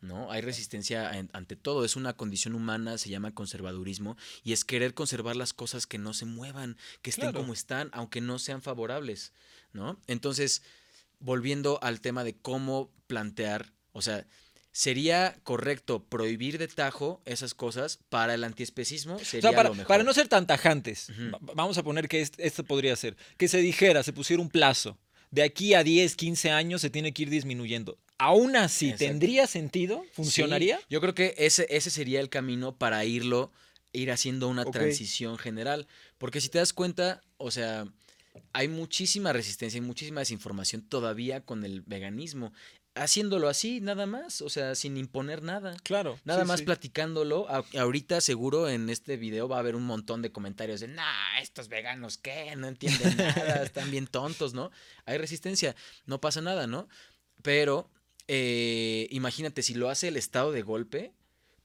[0.00, 0.30] ¿No?
[0.30, 4.92] Hay resistencia en- ante todo, es una condición humana, se llama conservadurismo, y es querer
[4.92, 7.40] conservar las cosas que no se muevan, que estén Claro.
[7.40, 9.32] como están, aunque no sean favorables,
[9.72, 9.98] ¿no?
[10.06, 10.60] Entonces,
[11.20, 14.26] volviendo al tema de cómo plantear, o sea,
[14.74, 19.14] ¿sería correcto prohibir de tajo esas cosas para el antiespecismo?
[19.14, 19.86] O Sería sea, para, lo mejor.
[19.88, 21.10] para no ser tan tajantes,
[21.54, 24.98] vamos a poner que est- esto podría ser, que se dijera, se pusiera un plazo
[25.30, 27.98] de aquí a 10, 15 años se tiene que ir disminuyendo.
[28.18, 29.04] Aún así, Exacto.
[29.06, 30.04] ¿tendría sentido?
[30.12, 30.78] ¿Funcionaría?
[30.78, 33.52] Sí, yo creo que ese, ese sería el camino para irlo,
[33.92, 35.86] ir haciendo una transición general.
[36.18, 37.86] Porque si te das cuenta, o sea,
[38.52, 42.52] hay muchísima resistencia y muchísima desinformación todavía con el veganismo.
[42.96, 45.76] Haciéndolo así, nada más, o sea, sin imponer nada.
[45.82, 46.16] Claro.
[46.24, 46.64] Nada sí, más sí.
[46.66, 47.48] platicándolo.
[47.50, 51.40] A- ahorita seguro en este video va a haber un montón de comentarios de, nah,
[51.42, 52.54] estos veganos, ¿qué?
[52.56, 54.70] No entienden nada, están bien tontos, ¿no?
[55.06, 55.74] Hay resistencia,
[56.06, 56.88] no pasa nada, ¿no?
[57.42, 57.90] Pero
[58.28, 61.12] eh, imagínate, si lo hace el Estado de golpe,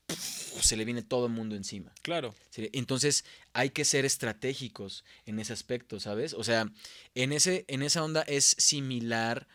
[0.08, 1.94] se le viene todo el mundo encima.
[2.02, 2.34] Claro.
[2.56, 3.24] Entonces
[3.54, 6.34] hay que ser estratégicos en ese aspecto, ¿sabes?
[6.34, 6.68] O sea,
[7.14, 9.48] en, ese, en esa onda es similar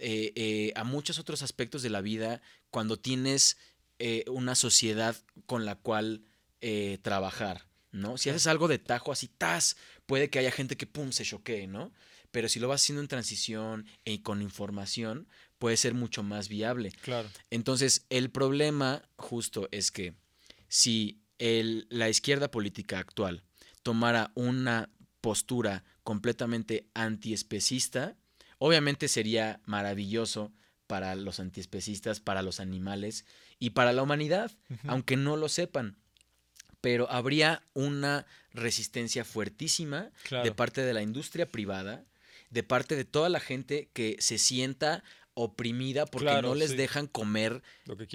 [0.00, 2.40] eh, eh, a muchos otros aspectos de la vida
[2.70, 3.56] cuando tienes
[3.98, 5.14] eh, una sociedad
[5.46, 6.24] con la cual
[7.02, 8.18] trabajar, ¿no?
[8.18, 11.66] Si haces algo de tajo así, tas, puede que haya gente que, pum, se choquee,
[11.66, 11.90] ¿no?
[12.30, 15.26] Pero si lo vas haciendo en transición y con información,
[15.58, 16.92] puede ser mucho más viable.
[17.00, 17.30] Claro.
[17.48, 20.14] Entonces, el problema justo es que
[20.68, 23.42] si el- la izquierda política actual
[23.82, 24.90] tomara una
[25.22, 28.16] postura completamente antiespecista,
[28.60, 30.52] obviamente sería maravilloso
[30.86, 33.24] para los antiespecistas, para los animales
[33.58, 34.50] y para la humanidad,
[34.86, 35.96] aunque no lo sepan.
[36.80, 40.44] Pero habría una resistencia fuertísima Claro.
[40.44, 42.04] de parte de la industria privada,
[42.50, 45.02] de parte de toda la gente que se sienta
[45.34, 46.76] oprimida porque Claro, no les sí.
[46.76, 47.62] dejan comer.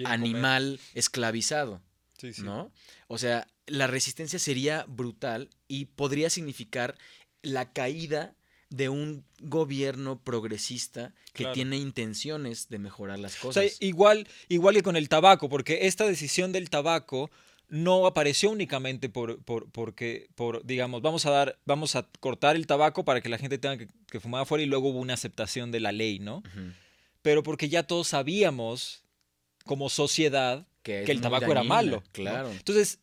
[0.04, 1.80] animal esclavizado,
[2.18, 2.42] Sí, sí.
[2.42, 2.70] ¿no?
[3.08, 6.96] O sea, la resistencia sería brutal y podría significar
[7.42, 8.34] la caída
[8.70, 11.54] de un gobierno progresista que Claro.
[11.54, 13.76] tiene intenciones de mejorar las O sea, cosas.
[13.80, 17.30] igual, igual que con el tabaco, porque esta decisión del tabaco
[17.68, 22.66] no apareció únicamente por, por, porque, por, digamos, vamos a dar, vamos a cortar el
[22.66, 25.70] tabaco para que la gente tenga que, que fumar afuera y luego hubo una aceptación
[25.72, 26.42] de la ley, ¿no?
[27.22, 29.02] Pero porque ya todos sabíamos,
[29.64, 31.96] como sociedad, Que, el tabaco era malo.
[31.96, 32.12] ¿no?
[32.12, 32.50] Claro.
[32.52, 33.00] Entonces,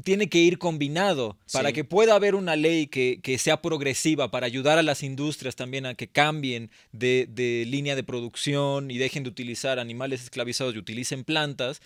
[0.00, 1.74] tiene que ir combinado para Sí.
[1.74, 5.86] que pueda haber una ley que, que sea progresiva, para ayudar a las industrias también
[5.86, 10.78] a que cambien de, de línea de producción y dejen de utilizar animales esclavizados y
[10.78, 11.80] utilicen plantas.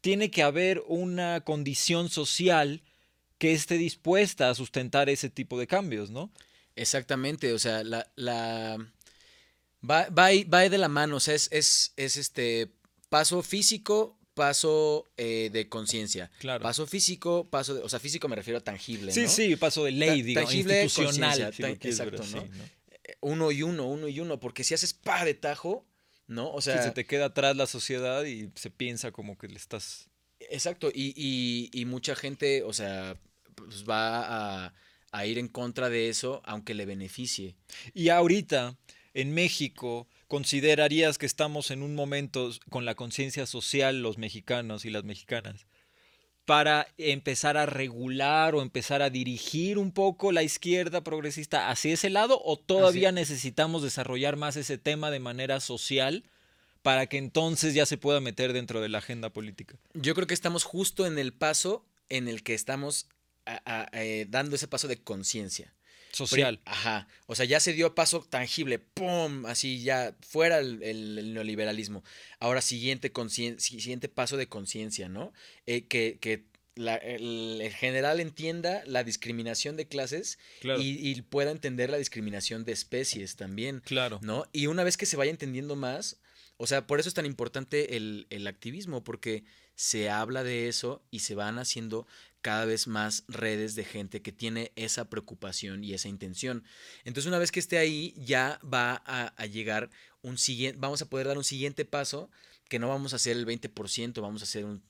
[0.00, 2.82] Tiene que haber una condición social
[3.38, 6.30] que esté dispuesta a sustentar ese tipo de cambios, ¿no?
[6.76, 8.76] Exactamente, o sea, la, la
[9.88, 12.70] va, va, va de la mano, o sea, es, es, es este
[13.08, 16.30] paso físico, paso eh, de conciencia.
[16.38, 16.62] Claro.
[16.62, 19.28] Paso físico, paso de, o sea, físico me refiero a tangible, Sí, ¿no?
[19.28, 21.52] sí, paso de ley, Ta- digamos, tangible, institucional.
[21.52, 22.44] si tan- exacto, ¿no?
[22.46, 22.64] ¿no?
[23.04, 25.84] Eh, Uno y uno, uno y uno, porque si haces pa de tajo,
[26.28, 26.52] ¿no?
[26.52, 29.56] O Sí, sea, se te queda atrás la sociedad y se piensa como que le
[29.56, 30.08] estás...
[30.38, 33.16] exacto, y, y, y mucha gente, o sea,
[33.56, 34.74] pues va a,
[35.10, 37.56] a ir en contra de eso, aunque le beneficie.
[37.92, 38.76] Y ahorita,
[39.14, 44.90] en México, ¿considerarías que estamos en un momento con la conciencia social, los mexicanos y
[44.90, 45.66] las mexicanas,
[46.44, 52.10] para empezar a regular o empezar a dirigir un poco la izquierda progresista hacia ese
[52.10, 52.40] lado?
[52.44, 56.24] ¿O todavía necesitamos desarrollar más ese tema de manera social
[56.82, 59.76] para que entonces ya se pueda meter dentro de la agenda política?
[59.94, 63.08] Yo creo que estamos justo en el paso en el que estamos
[63.44, 65.74] a- a- eh, dando ese paso de conciencia.
[66.12, 66.60] Social.
[66.64, 67.06] Ajá.
[67.26, 69.44] O sea, ya se dio paso tangible, ¡pum!
[69.46, 72.02] Así ya fuera el, el- el neoliberalismo.
[72.40, 73.12] Ahora, siguiente,
[73.58, 75.32] siguiente paso de conciencia, ¿no?
[75.66, 76.44] Eh, que que
[76.74, 80.80] la- el, el general entienda la discriminación de clases Claro.
[80.80, 84.20] y, y pueda entender la discriminación de especies también, claro.
[84.22, 84.46] ¿no?
[84.52, 86.18] Y una vez que se vaya entendiendo más,
[86.56, 89.44] o sea, por eso es tan importante el, el activismo, porque
[89.74, 92.06] se habla de eso y se van haciendo
[92.42, 96.64] cada vez más redes de gente que tiene esa preocupación y esa intención.
[97.04, 99.90] Entonces, una vez que esté ahí, ya va a, a llegar
[100.22, 102.30] un siguiente, vamos a poder dar un siguiente paso,
[102.68, 104.82] que no vamos a hacer el 20%, vamos a hacer un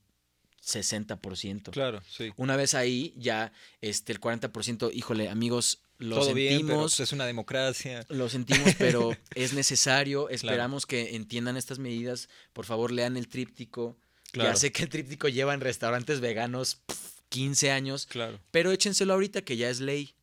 [0.65, 1.71] 60%.
[1.71, 2.33] Claro, sí.
[2.37, 6.97] Una vez ahí, ya este, el 40%, híjole, amigos, lo Todo bien, pero sentimos.
[6.97, 8.07] pues, es una democracia.
[8.09, 10.29] Lo sentimos, pero es necesario.
[10.29, 12.29] Esperamos que entiendan estas medidas.
[12.53, 13.99] Por favor, lean el tríptico.
[14.31, 14.51] Claro.
[14.51, 16.83] Ya sé que el tríptico lleva en restaurantes veganos
[17.29, 18.41] 15 años, Claro.
[18.51, 20.15] pero échenselo ahorita que ya es ley.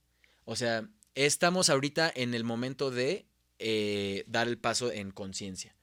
[0.46, 3.26] O sea, estamos ahorita en el momento de
[3.60, 5.76] eh, dar el paso en conciencia.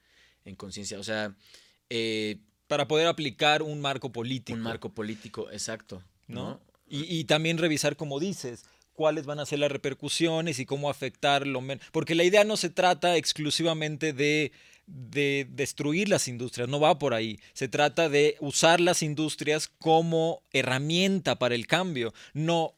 [0.45, 0.99] En conciencia.
[0.99, 1.35] O sea,
[1.91, 4.57] eh, Para poder aplicar un marco político.
[4.57, 6.03] un marco político, exacto.
[6.27, 6.51] ¿no?
[6.51, 6.61] ¿no?
[6.89, 11.47] Y, y también revisar, como dices, cuáles van a ser las repercusiones y cómo afectar
[11.47, 11.85] lo menos.
[11.93, 14.53] Porque la idea no se trata exclusivamente de,
[14.95, 17.41] de destruir las industrias, no va por ahí.
[17.55, 22.75] Se trata de usar las industrias como herramienta para el cambio, no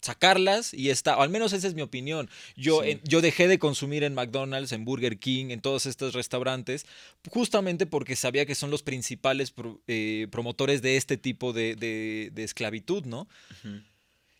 [0.00, 2.28] sacarlas y está, o al menos esa es mi opinión.
[2.56, 2.90] Yo, Sí.
[2.90, 6.86] en- yo dejé de consumir en McDonald's, en Burger King, en todos estos restaurantes,
[7.30, 12.30] justamente porque sabía que son los principales pro- eh, promotores de este tipo de, de-
[12.32, 13.28] de esclavitud, ¿no?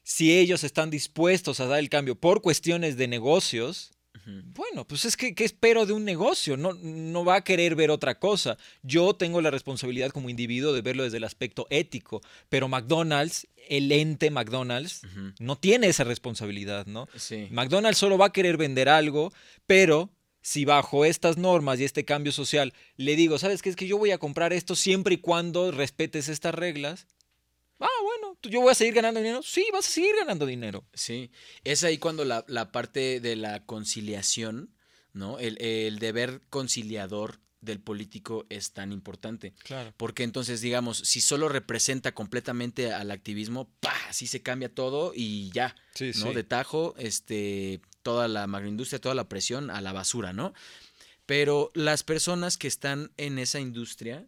[0.03, 3.93] Si ellos están dispuestos a dar el cambio por cuestiones de negocios.
[4.25, 6.57] Bueno, pues es que ¿qué espero de un negocio?
[6.57, 8.57] No, no va a querer ver otra cosa.
[8.83, 13.91] Yo tengo la responsabilidad como individuo de verlo desde el aspecto ético, pero McDonald's, el
[13.91, 15.03] ente McDonald's,
[15.39, 17.09] no tiene esa responsabilidad, ¿no?
[17.17, 17.49] Sí.
[17.51, 19.33] McDonald's solo va a querer vender algo,
[19.67, 20.11] pero
[20.43, 23.71] si bajo estas normas y este cambio social le digo, ¿sabes qué?
[23.71, 27.07] Es que yo voy a comprar esto siempre y cuando respetes estas reglas.
[27.83, 29.43] Ah, bueno, ¿tú- yo voy a seguir ganando dinero.
[29.43, 30.85] Sí, vas a seguir ganando dinero.
[30.95, 31.31] Sí,
[31.65, 34.75] es ahí cuando la, la parte de la conciliación,
[35.13, 35.39] ¿no?
[35.39, 39.55] El, el deber conciliador del político es tan importante.
[39.63, 39.95] Claro.
[39.97, 43.95] Porque entonces, digamos, si solo representa completamente al activismo, ¡pa!
[44.09, 46.33] Así se cambia todo y ya, Sí, ¿no?
[46.33, 50.55] De tajo, este, toda la macroindustria, toda la presión a la basura, ¿no?
[51.25, 54.27] Pero las personas que están en esa industria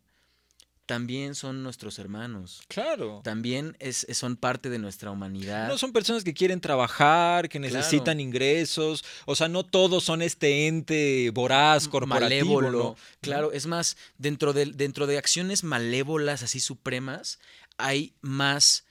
[0.86, 2.62] también son nuestros hermanos.
[2.69, 3.20] Claro.
[3.24, 5.66] También es, son parte de nuestra humanidad.
[5.69, 7.74] No son personas que quieren trabajar, que Claro.
[7.77, 9.02] necesitan ingresos.
[9.24, 12.61] O sea, no todos son este ente voraz, corporativo.
[12.61, 12.70] malévolo.
[12.70, 12.97] ¿no?
[13.23, 17.39] Claro, es más, dentro de, dentro de acciones malévolas así supremas,
[17.78, 18.85] hay más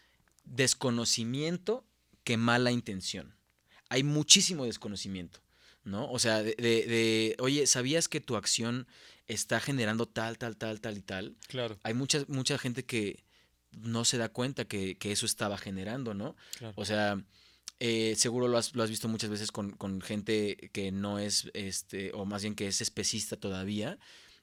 [0.45, 1.85] desconocimiento
[2.23, 3.35] que mala intención.
[3.89, 5.39] Hay muchísimo desconocimiento,
[5.83, 6.09] ¿no?
[6.11, 8.87] O sea, de, de- de, oye, ¿sabías que tu acción
[9.27, 11.35] está generando tal, tal, tal, tal y tal?
[11.47, 13.23] Claro, Hay mucha, mucha gente que
[13.71, 16.35] no se da cuenta que, que eso estaba generando, ¿no?
[16.57, 16.73] claro.
[16.77, 17.23] O sea,
[17.79, 21.49] eh, seguro lo has, lo has visto muchas veces con, con gente que no es,
[21.53, 23.97] este, o más bien que es especista todavía,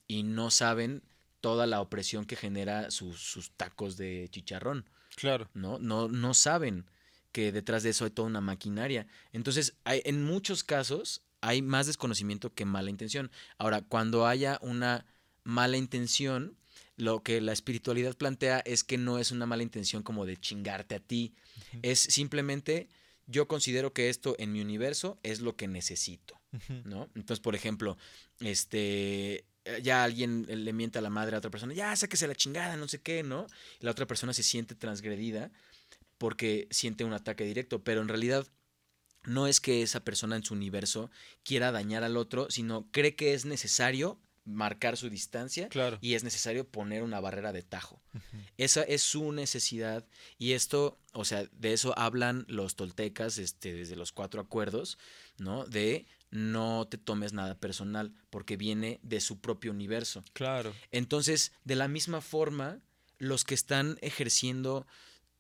[0.09, 1.02] y no saben
[1.40, 4.85] toda la opresión que genera sus, sus tacos de chicharrón,
[5.16, 5.48] Claro.
[5.55, 5.78] ¿no?
[5.78, 6.86] No, no saben
[7.32, 9.07] que detrás de eso hay toda una maquinaria.
[9.32, 13.30] Entonces, hay, en muchos casos hay más desconocimiento que mala intención.
[13.58, 15.06] Ahora, cuando haya una
[15.44, 16.56] mala intención,
[16.96, 20.94] lo que la espiritualidad plantea es que no es una mala intención como de chingarte
[20.94, 21.34] a ti,
[21.82, 22.88] es simplemente
[23.26, 26.40] yo considero que esto en mi universo es lo que necesito.
[26.84, 27.08] ¿no?
[27.14, 27.96] Entonces, por ejemplo,
[28.40, 29.44] este
[29.82, 32.88] ya alguien le miente a la madre a otra persona, ya sáquese la chingada, no
[32.88, 33.46] sé qué, ¿no?
[33.80, 35.52] La otra persona se siente transgredida
[36.18, 38.46] porque siente un ataque directo, pero en realidad
[39.24, 41.10] no es que esa persona en su universo
[41.42, 45.98] quiera dañar al otro, sino cree que es necesario marcar su distancia Claro.
[46.01, 48.02] y es necesario poner una barrera de tajo.
[48.56, 50.06] Esa es su necesidad
[50.38, 54.98] y esto, o sea, de eso hablan los toltecas este, desde los cuatro acuerdos,
[55.38, 55.66] ¿no?
[55.66, 60.24] De no te tomes nada personal porque viene de su propio universo.
[60.32, 60.74] Claro.
[60.90, 62.80] Entonces, de la misma forma,
[63.18, 64.86] los que están ejerciendo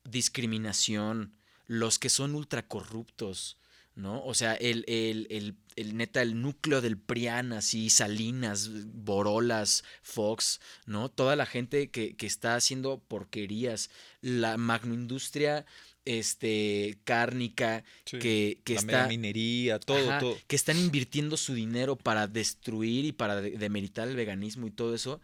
[0.04, 1.34] discriminación,
[1.66, 3.56] los que son ultracorruptos,
[3.94, 4.24] ¿no?
[4.24, 10.60] O sea, el, el, el, el neta, el núcleo del PRIAN, así, Salinas, Borolas, Fox,
[10.86, 11.08] ¿no?
[11.10, 13.90] Toda la gente que, que está haciendo porquerías,
[14.20, 15.66] la magnoindustria
[16.04, 18.18] este, cárnica, Sí.
[18.18, 19.06] que, que la está...
[19.08, 20.38] minería, todo, Ajá, todo.
[20.46, 24.94] que están invirtiendo su dinero para destruir y para de- demeritar el veganismo y todo
[24.94, 25.20] eso,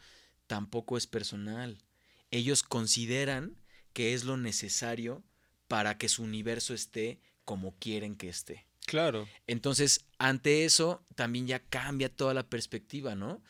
[0.47, 1.79] tampoco es personal.
[2.31, 3.57] Ellos consideran
[3.93, 5.25] que es lo necesario
[5.69, 8.67] para que su universo esté como quieren que esté.
[8.87, 9.27] Claro.
[9.47, 13.43] Entonces, ante eso, también ya cambia toda la perspectiva, ¿no?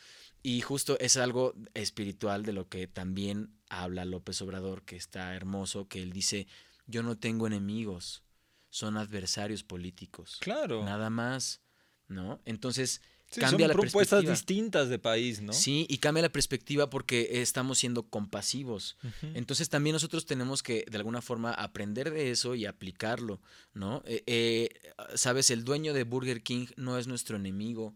[0.45, 5.89] Y justo es algo espiritual de lo que también habla López Obrador, que está hermoso,
[5.89, 6.47] que él dice,
[6.87, 8.23] yo no tengo enemigos,
[8.71, 10.39] son adversarios políticos.
[10.41, 10.85] Claro.
[10.85, 11.63] Nada más,
[12.07, 12.41] ¿no?
[12.45, 15.53] Entonces, Sí, cambia son la propuestas distintas de país, ¿no?
[15.53, 18.97] Sí, y cambia la perspectiva porque estamos siendo compasivos.
[19.35, 23.41] Entonces también nosotros tenemos que de alguna forma aprender de eso y aplicarlo,
[23.75, 24.03] ¿no?
[24.07, 24.69] Eh, eh,
[25.15, 27.95] Sabes, el dueño de Burger King no es nuestro enemigo,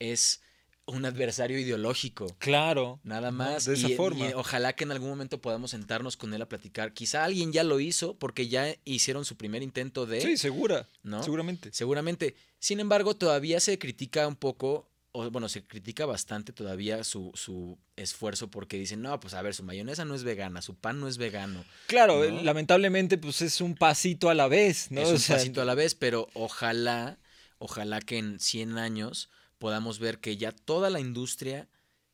[0.00, 0.40] es
[0.86, 2.26] un adversario ideológico.
[2.38, 3.00] Claro.
[3.04, 3.64] Nada más.
[3.64, 4.26] De esa y, y forma.
[4.34, 6.92] ojalá que en algún momento podamos sentarnos con él a platicar.
[6.92, 10.20] Quizá alguien ya lo hizo porque ya hicieron su primer intento de...
[10.20, 10.88] Sí, segura.
[11.02, 11.22] ¿no?
[11.22, 11.70] Seguramente.
[11.72, 12.36] Seguramente.
[12.64, 17.78] Sin embargo, todavía se critica un poco, o bueno, se critica bastante todavía su, su
[17.94, 21.06] esfuerzo porque dicen, no, pues a ver, su mayonesa no es vegana, su pan no
[21.06, 21.62] es vegano.
[21.88, 22.40] Claro, ¿no?
[22.40, 25.02] lamentablemente, pues es un pasito a la vez, ¿no?
[25.02, 27.18] es O un sea, pasito a la vez, pero ojalá,
[27.58, 29.28] ojalá que en 100 años
[29.58, 31.68] podamos ver que ya toda la industria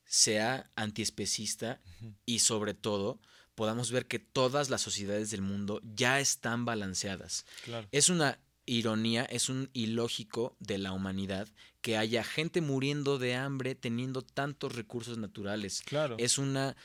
[0.05, 2.15] sea antiespecista Ujú.
[2.27, 3.21] y sobre todo
[3.55, 7.47] podamos ver que todas las sociedades del mundo ya están balanceadas.
[7.65, 7.87] Claro.
[7.93, 8.41] Es una
[8.71, 11.49] ironía, es un ilógico de la humanidad
[11.81, 15.83] que haya gente muriendo de hambre teniendo tantos recursos naturales.
[15.85, 16.17] Claro.
[16.19, 16.77] Es una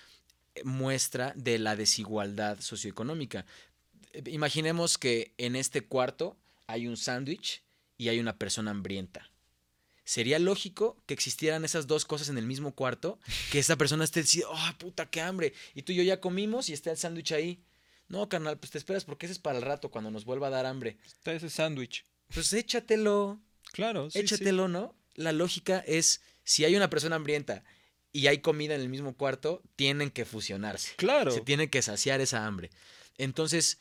[0.63, 3.45] muestra de la desigualdad socioeconómica.
[4.25, 6.37] imaginemos que en este cuarto
[6.67, 7.61] hay un sándwich
[7.97, 9.29] y hay una persona hambrienta.
[10.05, 13.19] ¿Sería lógico que existieran esas dos cosas en el mismo cuarto?
[13.51, 15.53] Que esa persona esté diciendo, ¡oh, puta, qué hambre!
[15.73, 17.59] Y tú y yo ya comimos y está el sándwich ahí.
[18.07, 20.51] No, carnal, pues te esperas porque ese es para el rato, cuando nos vuelva a
[20.51, 20.97] dar hambre.
[21.05, 22.05] Está ese sándwich.
[22.33, 23.39] Pues échatelo.
[23.71, 24.95] Claro, sí, échatelo, ¿no?
[25.15, 27.63] La lógica es, si hay una persona hambrienta
[28.11, 30.93] y hay comida en el mismo cuarto, tienen que fusionarse.
[30.97, 31.31] Claro.
[31.31, 32.69] Se tiene que saciar esa hambre.
[33.17, 33.79] Entonces,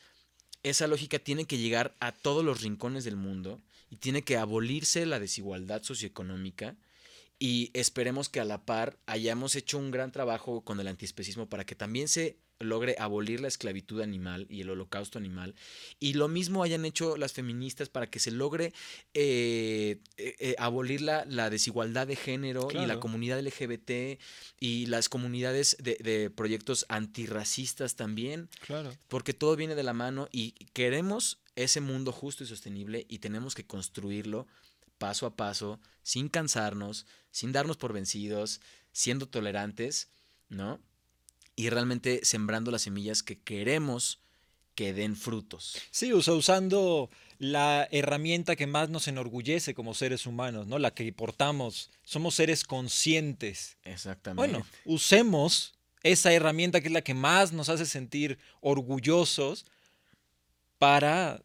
[0.63, 5.05] esa lógica tiene que llegar a todos los rincones del mundo y tiene que abolirse
[5.05, 6.75] la desigualdad socioeconómica
[7.37, 11.65] y esperemos que a la par hayamos hecho un gran trabajo con el antiespecismo para
[11.65, 15.55] que también se logre abolir la esclavitud animal y el holocausto animal.
[15.99, 18.73] Y lo mismo hayan hecho las feministas para que se logre
[19.13, 24.19] eh, eh, eh, abolir la, la, desigualdad de género y la comunidad LGBT
[24.59, 28.49] y las comunidades de, de, proyectos antirracistas también.
[28.61, 28.93] Claro.
[29.07, 33.55] Porque todo viene de la mano y queremos ese mundo justo y sostenible y tenemos
[33.55, 34.47] que construirlo
[34.97, 38.61] paso a paso, sin cansarnos, sin darnos por vencidos,
[38.93, 40.09] siendo tolerantes,
[40.47, 40.79] ¿no?
[41.55, 44.19] Y realmente sembrando las semillas que queremos
[44.75, 45.77] que den frutos.
[45.89, 47.09] Sí, usando
[47.39, 50.79] la herramienta que más nos enorgullece como seres humanos, ¿no?
[50.79, 51.89] La que portamos.
[52.03, 53.77] Somos seres conscientes.
[53.83, 54.51] Exactamente.
[54.51, 55.73] Bueno, usemos
[56.03, 59.65] esa herramienta que es la que más nos hace sentir orgullosos
[60.77, 61.41] para,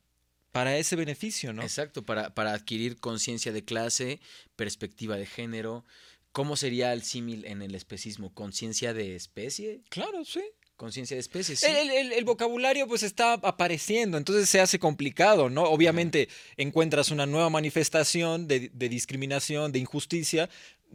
[0.53, 1.63] para ese beneficio, ¿no?
[1.63, 4.21] Exacto, para, para adquirir conciencia de clase,
[4.57, 5.85] perspectiva de género,
[6.33, 8.33] ¿Cómo sería el símil en el especismo?
[8.33, 9.83] ¿Conciencia de especie?
[9.89, 10.43] Claro, sí.
[10.77, 11.67] Conciencia de especie, sí.
[11.67, 15.65] El, vocabulario pues está apareciendo, entonces se hace complicado, ¿no?
[15.65, 20.49] Obviamente encuentras una nueva manifestación de, discriminación, de injusticia,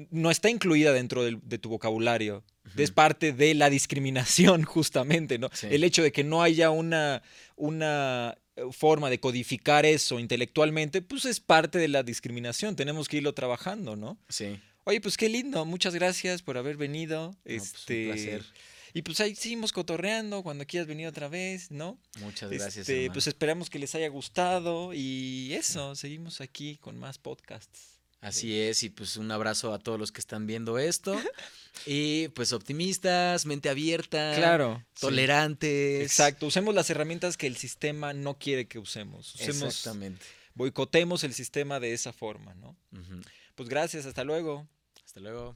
[0.10, 2.44] no está incluida dentro de tu vocabulario.
[2.78, 5.50] Es parte de la discriminación, justamente, ¿no?
[5.62, 7.22] El hecho de que no haya una,
[7.56, 12.76] una eh, forma de codificar eso intelectualmente, pues es parte de la discriminación.
[12.76, 14.18] Tenemos que irlo trabajando, ¿no?
[14.30, 14.60] Sí.
[14.86, 17.36] Oye, pues qué lindo, muchas gracias por haber venido.
[17.44, 18.46] Pues, este, un placer.
[18.94, 22.00] Y pues ahí seguimos cotorreando cuando quieras venir otra vez, ¿no?
[22.20, 22.88] Muchas gracias.
[22.88, 28.00] Este, pues esperamos que les haya gustado y eso, seguimos aquí con más podcasts.
[28.22, 31.20] Así es, y pues un abrazo a todos los que están viendo esto.
[31.86, 34.34] y pues optimistas, mente abierta.
[34.36, 34.86] Claro.
[35.00, 36.04] Tolerantes.
[36.04, 39.36] Exacto, usemos las herramientas que el sistema no quiere que usemos.
[39.40, 40.26] Exactamente.
[40.54, 42.78] Boicotemos el sistema de esa forma, ¿no?
[43.56, 44.68] Pues gracias, hasta luego.
[45.16, 45.56] Hasta luego.